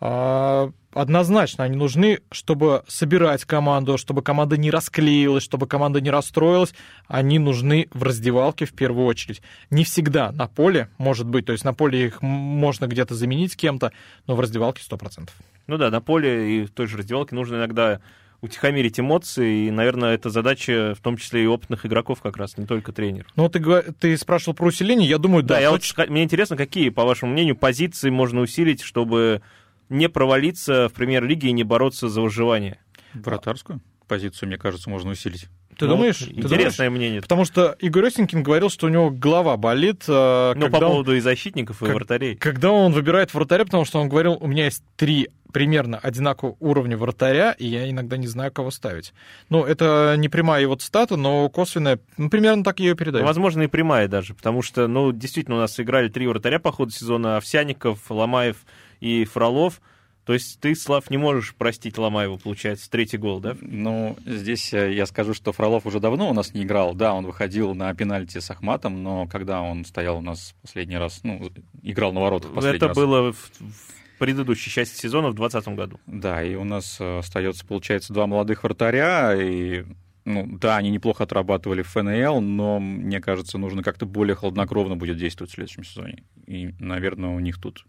А, 0.04 0.72
однозначно 0.92 1.62
они 1.62 1.76
нужны, 1.76 2.22
чтобы 2.32 2.82
собирать 2.88 3.44
команду, 3.44 3.98
чтобы 3.98 4.20
команда 4.20 4.56
не 4.56 4.70
расклеилась, 4.70 5.44
чтобы 5.44 5.68
команда 5.68 6.00
не 6.00 6.10
расстроилась. 6.10 6.74
Они 7.06 7.38
нужны 7.38 7.88
в 7.92 8.02
раздевалке 8.02 8.64
в 8.64 8.72
первую 8.72 9.06
очередь. 9.06 9.42
Не 9.70 9.84
всегда 9.84 10.32
на 10.32 10.48
поле, 10.48 10.88
может 10.98 11.28
быть, 11.28 11.46
то 11.46 11.52
есть 11.52 11.64
на 11.64 11.72
поле 11.72 12.06
их 12.06 12.20
можно 12.20 12.86
где-то 12.86 13.14
заменить 13.14 13.56
кем-то, 13.56 13.92
но 14.26 14.34
в 14.34 14.40
раздевалке 14.40 14.82
100%. 14.82 15.28
Ну 15.68 15.78
да, 15.78 15.88
на 15.90 16.00
поле 16.00 16.62
и 16.62 16.64
в 16.64 16.70
той 16.70 16.88
же 16.88 16.96
раздевалке 16.96 17.36
нужно 17.36 17.56
иногда 17.56 18.00
утихомирить 18.42 19.00
эмоции, 19.00 19.68
и, 19.68 19.70
наверное, 19.70 20.14
это 20.14 20.28
задача 20.28 20.94
в 20.98 21.00
том 21.00 21.16
числе 21.16 21.44
и 21.44 21.46
опытных 21.46 21.86
игроков 21.86 22.20
как 22.20 22.36
раз, 22.36 22.58
не 22.58 22.66
только 22.66 22.92
тренер. 22.92 23.26
Ну, 23.36 23.48
ты, 23.48 23.60
ты 23.98 24.16
спрашивал 24.18 24.54
про 24.54 24.66
усиление, 24.66 25.08
я 25.08 25.18
думаю, 25.18 25.42
да. 25.42 25.54
Да, 25.54 25.60
я 25.60 25.70
вот, 25.70 25.82
мне 26.08 26.24
интересно, 26.24 26.56
какие, 26.56 26.90
по 26.90 27.04
вашему 27.04 27.32
мнению, 27.32 27.56
позиции 27.56 28.10
можно 28.10 28.40
усилить, 28.40 28.82
чтобы 28.82 29.42
не 29.88 30.08
провалиться 30.08 30.88
в 30.88 30.92
премьер-лиге 30.92 31.48
и 31.48 31.52
не 31.52 31.62
бороться 31.62 32.08
за 32.08 32.20
выживание? 32.20 32.80
Вратарскую 33.14 33.80
позицию, 34.12 34.48
мне 34.48 34.58
кажется, 34.58 34.90
можно 34.90 35.12
усилить. 35.12 35.46
Ты 35.78 35.86
ну, 35.86 35.92
думаешь? 35.92 36.22
Интересное 36.22 36.70
ты 36.70 36.76
думаешь? 36.76 36.92
мнение. 36.92 37.22
Потому 37.22 37.44
что 37.44 37.76
Игорь 37.80 38.06
Осенькин 38.06 38.42
говорил, 38.42 38.70
что 38.70 38.86
у 38.86 38.90
него 38.90 39.10
голова 39.10 39.56
болит. 39.56 40.04
Ну, 40.06 40.54
по 40.70 40.80
поводу 40.80 41.12
он, 41.12 41.16
и 41.16 41.20
защитников, 41.20 41.82
и 41.82 41.86
как, 41.86 41.94
вратарей. 41.94 42.36
Когда 42.36 42.70
он 42.70 42.92
выбирает 42.92 43.32
вратаря, 43.34 43.64
потому 43.64 43.84
что 43.84 44.00
он 44.00 44.08
говорил, 44.08 44.36
у 44.40 44.46
меня 44.46 44.66
есть 44.66 44.82
три 44.96 45.28
примерно 45.52 45.98
одинакового 45.98 46.56
уровня 46.60 46.96
вратаря, 46.96 47.52
и 47.52 47.66
я 47.66 47.88
иногда 47.88 48.16
не 48.16 48.26
знаю, 48.26 48.50
кого 48.50 48.70
ставить. 48.70 49.12
Ну, 49.50 49.64
это 49.64 50.14
не 50.16 50.28
прямая 50.28 50.62
его 50.62 50.74
цитата, 50.74 51.16
но 51.16 51.48
косвенная, 51.48 52.00
ну, 52.16 52.30
примерно 52.30 52.64
так 52.64 52.80
ее 52.80 52.94
передаю. 52.94 53.24
Возможно, 53.24 53.62
и 53.62 53.66
прямая 53.66 54.08
даже, 54.08 54.34
потому 54.34 54.62
что, 54.62 54.88
ну, 54.88 55.12
действительно, 55.12 55.56
у 55.56 55.60
нас 55.60 55.78
играли 55.78 56.08
три 56.08 56.26
вратаря 56.26 56.58
по 56.58 56.72
ходу 56.72 56.90
сезона, 56.90 57.36
Овсяников, 57.36 58.10
Ломаев 58.10 58.56
и 59.00 59.24
Фролов. 59.24 59.80
То 60.24 60.34
есть 60.34 60.60
ты, 60.60 60.74
Слав, 60.76 61.10
не 61.10 61.16
можешь 61.16 61.54
простить 61.54 61.98
Ломаева, 61.98 62.36
получается, 62.36 62.88
третий 62.88 63.18
гол, 63.18 63.40
да? 63.40 63.56
Ну, 63.60 64.16
здесь 64.24 64.72
э, 64.72 64.94
я 64.94 65.06
скажу, 65.06 65.34
что 65.34 65.52
Фролов 65.52 65.84
уже 65.84 65.98
давно 65.98 66.30
у 66.30 66.32
нас 66.32 66.54
не 66.54 66.62
играл. 66.62 66.94
Да, 66.94 67.12
он 67.12 67.26
выходил 67.26 67.74
на 67.74 67.92
пенальти 67.94 68.38
с 68.38 68.50
Ахматом, 68.50 69.02
но 69.02 69.26
когда 69.26 69.60
он 69.62 69.84
стоял 69.84 70.18
у 70.18 70.20
нас 70.20 70.54
последний 70.62 70.96
раз, 70.96 71.20
ну, 71.24 71.50
играл 71.82 72.12
на 72.12 72.20
воротах 72.20 72.52
последний 72.52 72.76
Это 72.76 72.88
раз. 72.88 72.96
было 72.96 73.32
в, 73.32 73.36
в 73.36 74.18
предыдущей 74.18 74.70
части 74.70 75.00
сезона 75.00 75.30
в 75.30 75.34
2020 75.34 75.76
году. 75.76 76.00
Да, 76.06 76.40
и 76.42 76.54
у 76.54 76.62
нас 76.62 76.98
э, 77.00 77.18
остается, 77.18 77.66
получается, 77.66 78.12
два 78.12 78.28
молодых 78.28 78.62
вратаря, 78.62 79.34
и 79.34 79.84
ну, 80.24 80.46
да, 80.58 80.76
они 80.76 80.90
неплохо 80.90 81.24
отрабатывали 81.24 81.82
в 81.82 81.88
ФНЛ, 81.88 82.40
но, 82.40 82.78
мне 82.78 83.20
кажется, 83.20 83.58
нужно 83.58 83.82
как-то 83.82 84.06
более 84.06 84.36
хладнокровно 84.36 84.94
будет 84.94 85.16
действовать 85.16 85.50
в 85.50 85.54
следующем 85.54 85.82
сезоне. 85.82 86.22
И, 86.46 86.70
наверное, 86.78 87.30
у 87.30 87.40
них 87.40 87.60
тут 87.60 87.84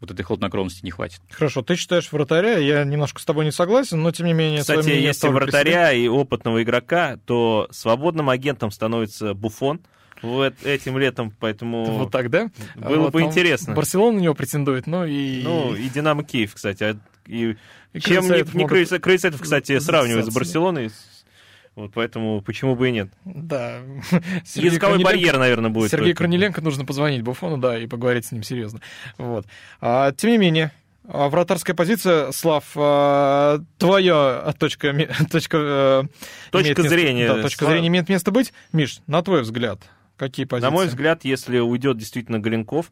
вот 0.00 0.10
этой 0.10 0.22
хладнокровности 0.22 0.84
не 0.84 0.90
хватит. 0.90 1.20
Хорошо, 1.30 1.62
ты 1.62 1.76
считаешь 1.76 2.10
вратаря, 2.12 2.58
я 2.58 2.84
немножко 2.84 3.20
с 3.20 3.24
тобой 3.24 3.44
не 3.44 3.52
согласен, 3.52 4.02
но 4.02 4.10
тем 4.10 4.26
не 4.26 4.34
менее... 4.34 4.60
Кстати, 4.60 4.90
если 4.90 5.28
вратаря 5.28 5.92
и 5.92 6.06
опытного 6.08 6.62
игрока, 6.62 7.18
то 7.24 7.68
свободным 7.70 8.28
агентом 8.28 8.70
становится 8.70 9.34
Буфон, 9.34 9.80
вот 10.22 10.54
этим 10.64 10.98
летом, 10.98 11.32
поэтому... 11.38 11.84
Вот 11.84 12.10
так, 12.10 12.30
да? 12.30 12.50
Было 12.74 13.04
вот 13.04 13.12
бы 13.12 13.22
интересно. 13.22 13.74
Барселона 13.74 14.18
на 14.18 14.22
него 14.22 14.34
претендует, 14.34 14.86
ну 14.86 15.04
и... 15.04 15.42
Ну, 15.42 15.74
и 15.74 15.88
Динамо 15.88 16.24
Киев, 16.24 16.54
кстати. 16.54 16.82
А, 16.84 16.96
и, 17.26 17.56
и 17.92 18.00
чем 18.00 18.24
не, 18.24 18.42
не 18.54 18.64
могут... 18.64 19.02
Крейсетов, 19.02 19.40
кстати, 19.40 19.78
сравнивают 19.78 20.26
с 20.26 20.34
Барселоной, 20.34 20.90
вот 21.76 21.92
поэтому 21.92 22.40
почему 22.40 22.74
бы 22.74 22.88
и 22.88 22.92
нет? 22.92 23.10
Да. 23.26 23.80
Языковой 24.54 25.04
барьер, 25.04 25.38
наверное, 25.38 25.68
будет. 25.68 25.90
Сергею 25.90 26.16
Корнеленко 26.16 26.62
нужно 26.62 26.86
позвонить 26.86 27.20
Буфону, 27.20 27.58
да, 27.58 27.78
и 27.78 27.86
поговорить 27.86 28.24
с 28.24 28.32
ним 28.32 28.42
серьезно. 28.42 28.80
Вот. 29.18 29.46
А, 29.82 30.10
тем 30.12 30.30
не 30.30 30.38
менее, 30.38 30.72
а, 31.06 31.28
вратарская 31.28 31.76
позиция, 31.76 32.32
Слав, 32.32 32.64
а, 32.76 33.60
твоя 33.76 34.54
точка, 34.58 34.94
точка, 35.30 36.08
точка 36.50 36.82
зрения. 36.82 37.24
Место, 37.24 37.36
да, 37.36 37.42
точка 37.42 37.58
Слав... 37.58 37.72
зрения 37.72 37.88
имеет 37.88 38.08
место 38.08 38.30
быть. 38.30 38.54
Миш, 38.72 39.00
на 39.06 39.20
твой 39.20 39.42
взгляд, 39.42 39.80
какие 40.16 40.46
позиции? 40.46 40.66
На 40.66 40.70
мой 40.70 40.86
взгляд, 40.86 41.26
если 41.26 41.58
уйдет 41.58 41.98
действительно 41.98 42.38
Голенков, 42.38 42.90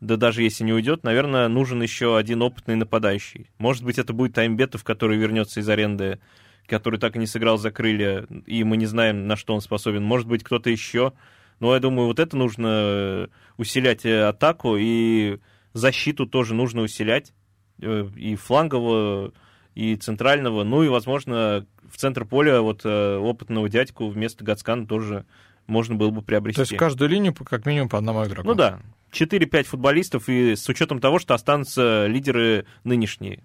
да 0.00 0.16
даже 0.16 0.42
если 0.42 0.64
не 0.64 0.72
уйдет, 0.72 1.04
наверное, 1.04 1.48
нужен 1.48 1.82
еще 1.82 2.16
один 2.16 2.40
опытный 2.40 2.76
нападающий. 2.76 3.50
Может 3.58 3.84
быть, 3.84 3.98
это 3.98 4.14
будет 4.14 4.32
Таймбетов, 4.32 4.84
который 4.84 5.18
вернется 5.18 5.60
из 5.60 5.68
аренды 5.68 6.18
который 6.66 6.98
так 6.98 7.16
и 7.16 7.18
не 7.18 7.26
сыграл 7.26 7.58
за 7.58 7.70
крылья, 7.70 8.26
и 8.46 8.64
мы 8.64 8.76
не 8.76 8.86
знаем, 8.86 9.26
на 9.26 9.36
что 9.36 9.54
он 9.54 9.60
способен. 9.60 10.02
Может 10.02 10.26
быть, 10.26 10.44
кто-то 10.44 10.70
еще. 10.70 11.12
Но 11.60 11.74
я 11.74 11.80
думаю, 11.80 12.06
вот 12.06 12.18
это 12.18 12.36
нужно 12.36 12.66
э, 12.68 13.26
усилять 13.56 14.04
э, 14.04 14.24
атаку, 14.24 14.76
и 14.78 15.38
защиту 15.72 16.26
тоже 16.26 16.54
нужно 16.54 16.82
усилять, 16.82 17.32
э, 17.80 18.08
и 18.16 18.36
флангового, 18.36 19.32
и 19.74 19.96
центрального. 19.96 20.64
Ну 20.64 20.82
и, 20.82 20.88
возможно, 20.88 21.66
в 21.90 21.96
центр 21.96 22.24
поля 22.24 22.60
вот 22.60 22.84
опытного 22.84 23.68
дядьку 23.68 24.08
вместо 24.08 24.44
Гацкана 24.44 24.86
тоже 24.86 25.24
можно 25.66 25.94
было 25.94 26.10
бы 26.10 26.22
приобрести. 26.22 26.56
То 26.56 26.62
есть 26.62 26.72
в 26.72 26.76
каждую 26.76 27.10
линию 27.10 27.34
как 27.34 27.66
минимум 27.66 27.88
по 27.88 27.98
одному 27.98 28.24
игроку? 28.24 28.48
Ну 28.48 28.54
да, 28.54 28.80
4-5 29.12 29.64
футболистов, 29.64 30.28
и 30.28 30.56
с 30.56 30.68
учетом 30.68 31.00
того, 31.00 31.18
что 31.18 31.34
останутся 31.34 32.06
лидеры 32.06 32.66
нынешние. 32.84 33.42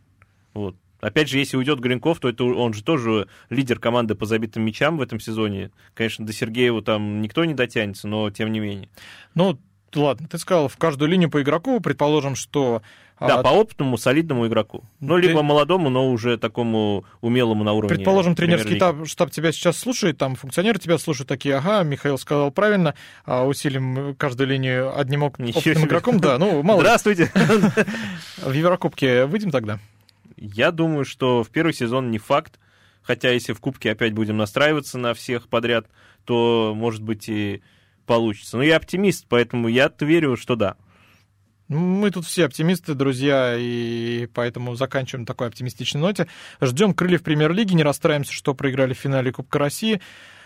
Вот. 0.54 0.76
Опять 1.02 1.30
же, 1.30 1.40
если 1.40 1.58
уйдет 1.58 1.80
Гринков, 1.80 2.20
то 2.20 2.30
это 2.30 2.44
он 2.44 2.74
же 2.74 2.84
тоже 2.84 3.28
лидер 3.50 3.80
команды 3.80 4.16
по 4.16 4.26
забитым 4.26 4.64
мячам 4.64 4.98
в 4.98 5.02
этом 5.02 5.20
сезоне. 5.20 5.72
Конечно, 5.94 6.26
до 6.26 6.32
Сергеева 6.32 6.82
там 6.82 7.22
никто 7.22 7.44
не 7.44 7.54
дотянется, 7.54 8.08
но 8.08 8.30
тем 8.30 8.52
не 8.52 8.60
менее. 8.60 8.90
Ну, 9.34 9.60
ладно, 9.96 10.28
ты 10.28 10.38
сказал, 10.38 10.68
в 10.68 10.78
каждую 10.78 11.10
линию 11.10 11.30
по 11.30 11.42
игроку, 11.42 11.80
предположим, 11.80 12.36
что... 12.36 12.82
Да, 13.20 13.40
а... 13.40 13.44
по 13.44 13.50
опытному, 13.50 13.98
солидному 13.98 14.48
игроку. 14.48 14.84
Ну, 15.00 15.16
ты... 15.16 15.28
либо 15.28 15.44
молодому, 15.44 15.90
но 15.90 16.10
уже 16.10 16.38
такому 16.38 17.06
умелому 17.22 17.64
на 17.64 17.74
уровне. 17.74 17.96
Предположим, 17.96 18.34
тренерский 18.34 18.78
штаб, 18.78 19.06
штаб 19.06 19.30
тебя 19.30 19.52
сейчас 19.52 19.78
слушает, 19.78 20.18
там 20.18 20.36
функционеры 20.36 20.80
тебя 20.80 20.98
слушают, 20.98 21.28
такие, 21.28 21.56
ага, 21.56 21.84
Михаил 21.84 22.18
сказал 22.18 22.50
правильно, 22.50 22.96
а 23.26 23.46
усилим 23.46 24.16
каждую 24.16 24.48
линию 24.48 24.98
одним 24.98 25.22
опытным 25.24 25.52
игроком. 25.86 26.20
Да, 26.20 26.40
ну, 26.40 26.64
мало 26.64 26.82
Здравствуйте. 26.82 27.32
В 28.44 28.54
Еврокубке 28.54 29.26
выйдем 29.26 29.52
тогда? 29.52 29.80
Я 30.44 30.72
думаю, 30.72 31.06
что 31.06 31.44
в 31.44 31.52
первый 31.52 31.72
сезон 31.72 32.10
не 32.10 32.18
факт, 32.18 32.60
хотя 33.04 33.30
если 33.30 33.54
в 33.54 33.60
Кубке 33.60 33.92
опять 33.92 34.14
будем 34.14 34.38
настраиваться 34.38 34.98
на 34.98 35.14
всех 35.14 35.48
подряд, 35.48 35.86
то, 36.26 36.74
может 36.76 37.04
быть, 37.04 37.30
и 37.30 37.62
получится. 38.08 38.58
Но 38.58 38.64
я 38.64 38.78
оптимист, 38.78 39.28
поэтому 39.30 39.68
я 39.68 39.94
верю, 40.00 40.36
что 40.36 40.56
да. 40.56 40.78
Мы 41.68 42.10
тут 42.10 42.26
все 42.26 42.46
оптимисты, 42.46 42.96
друзья, 42.96 43.56
и 43.56 44.28
поэтому 44.34 44.74
заканчиваем 44.74 45.28
такой 45.28 45.48
оптимистичной 45.48 46.02
ноте. 46.02 46.28
Ждем 46.60 46.96
крыльев 46.96 47.22
премьер-лиги, 47.22 47.76
не 47.76 47.84
расстраиваемся, 47.84 48.34
что 48.34 48.56
проиграли 48.56 48.96
в 48.96 48.98
финале 48.98 49.32
Кубка 49.32 49.60
России. 49.60 50.02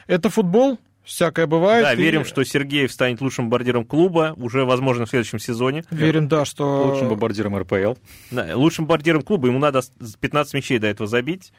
Это 0.07 0.29
футбол, 0.29 0.77
всякое 1.05 1.47
бывает. 1.47 1.83
Да, 1.83 1.93
и 1.93 1.95
верим, 1.95 2.25
что 2.25 2.43
Сергеев 2.43 2.91
станет 2.91 3.21
лучшим 3.21 3.45
бомбардиром 3.45 3.85
клуба, 3.85 4.33
уже, 4.37 4.65
возможно, 4.65 5.05
в 5.05 5.09
следующем 5.09 5.39
сезоне. 5.39 5.83
Верим, 5.91 6.27
да, 6.27 6.45
что... 6.45 6.87
Лучшим 6.87 7.09
бомбардиром 7.09 7.57
РПЛ. 7.57 7.93
Да, 8.31 8.55
лучшим 8.55 8.85
бомбардиром 8.85 9.21
клуба 9.21 9.47
ему 9.47 9.59
надо 9.59 9.81
15 10.19 10.53
мячей 10.53 10.79
до 10.79 10.87
этого 10.87 11.07
забить, 11.07 11.53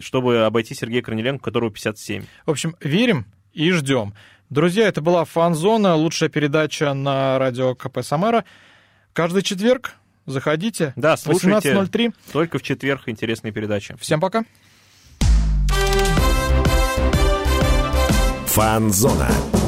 чтобы 0.00 0.44
обойти 0.44 0.74
Сергея 0.74 1.02
Корнеленко, 1.02 1.44
которого 1.44 1.70
57. 1.70 2.24
В 2.46 2.50
общем, 2.50 2.76
верим 2.80 3.26
и 3.52 3.70
ждем. 3.72 4.14
Друзья, 4.50 4.86
это 4.86 5.00
была 5.00 5.24
«Фан-зона», 5.24 5.94
лучшая 5.94 6.28
передача 6.28 6.92
на 6.92 7.38
радио 7.38 7.74
КП 7.74 8.00
«Самара». 8.02 8.44
Каждый 9.14 9.42
четверг 9.42 9.96
заходите. 10.26 10.92
Да, 10.96 11.16
слушайте. 11.16 11.72
18.03. 11.72 12.14
Только 12.32 12.58
в 12.58 12.62
четверг 12.62 13.02
интересные 13.06 13.52
передачи. 13.52 13.96
Всем 13.98 14.20
пока. 14.20 14.44
Фанзона. 18.54 19.61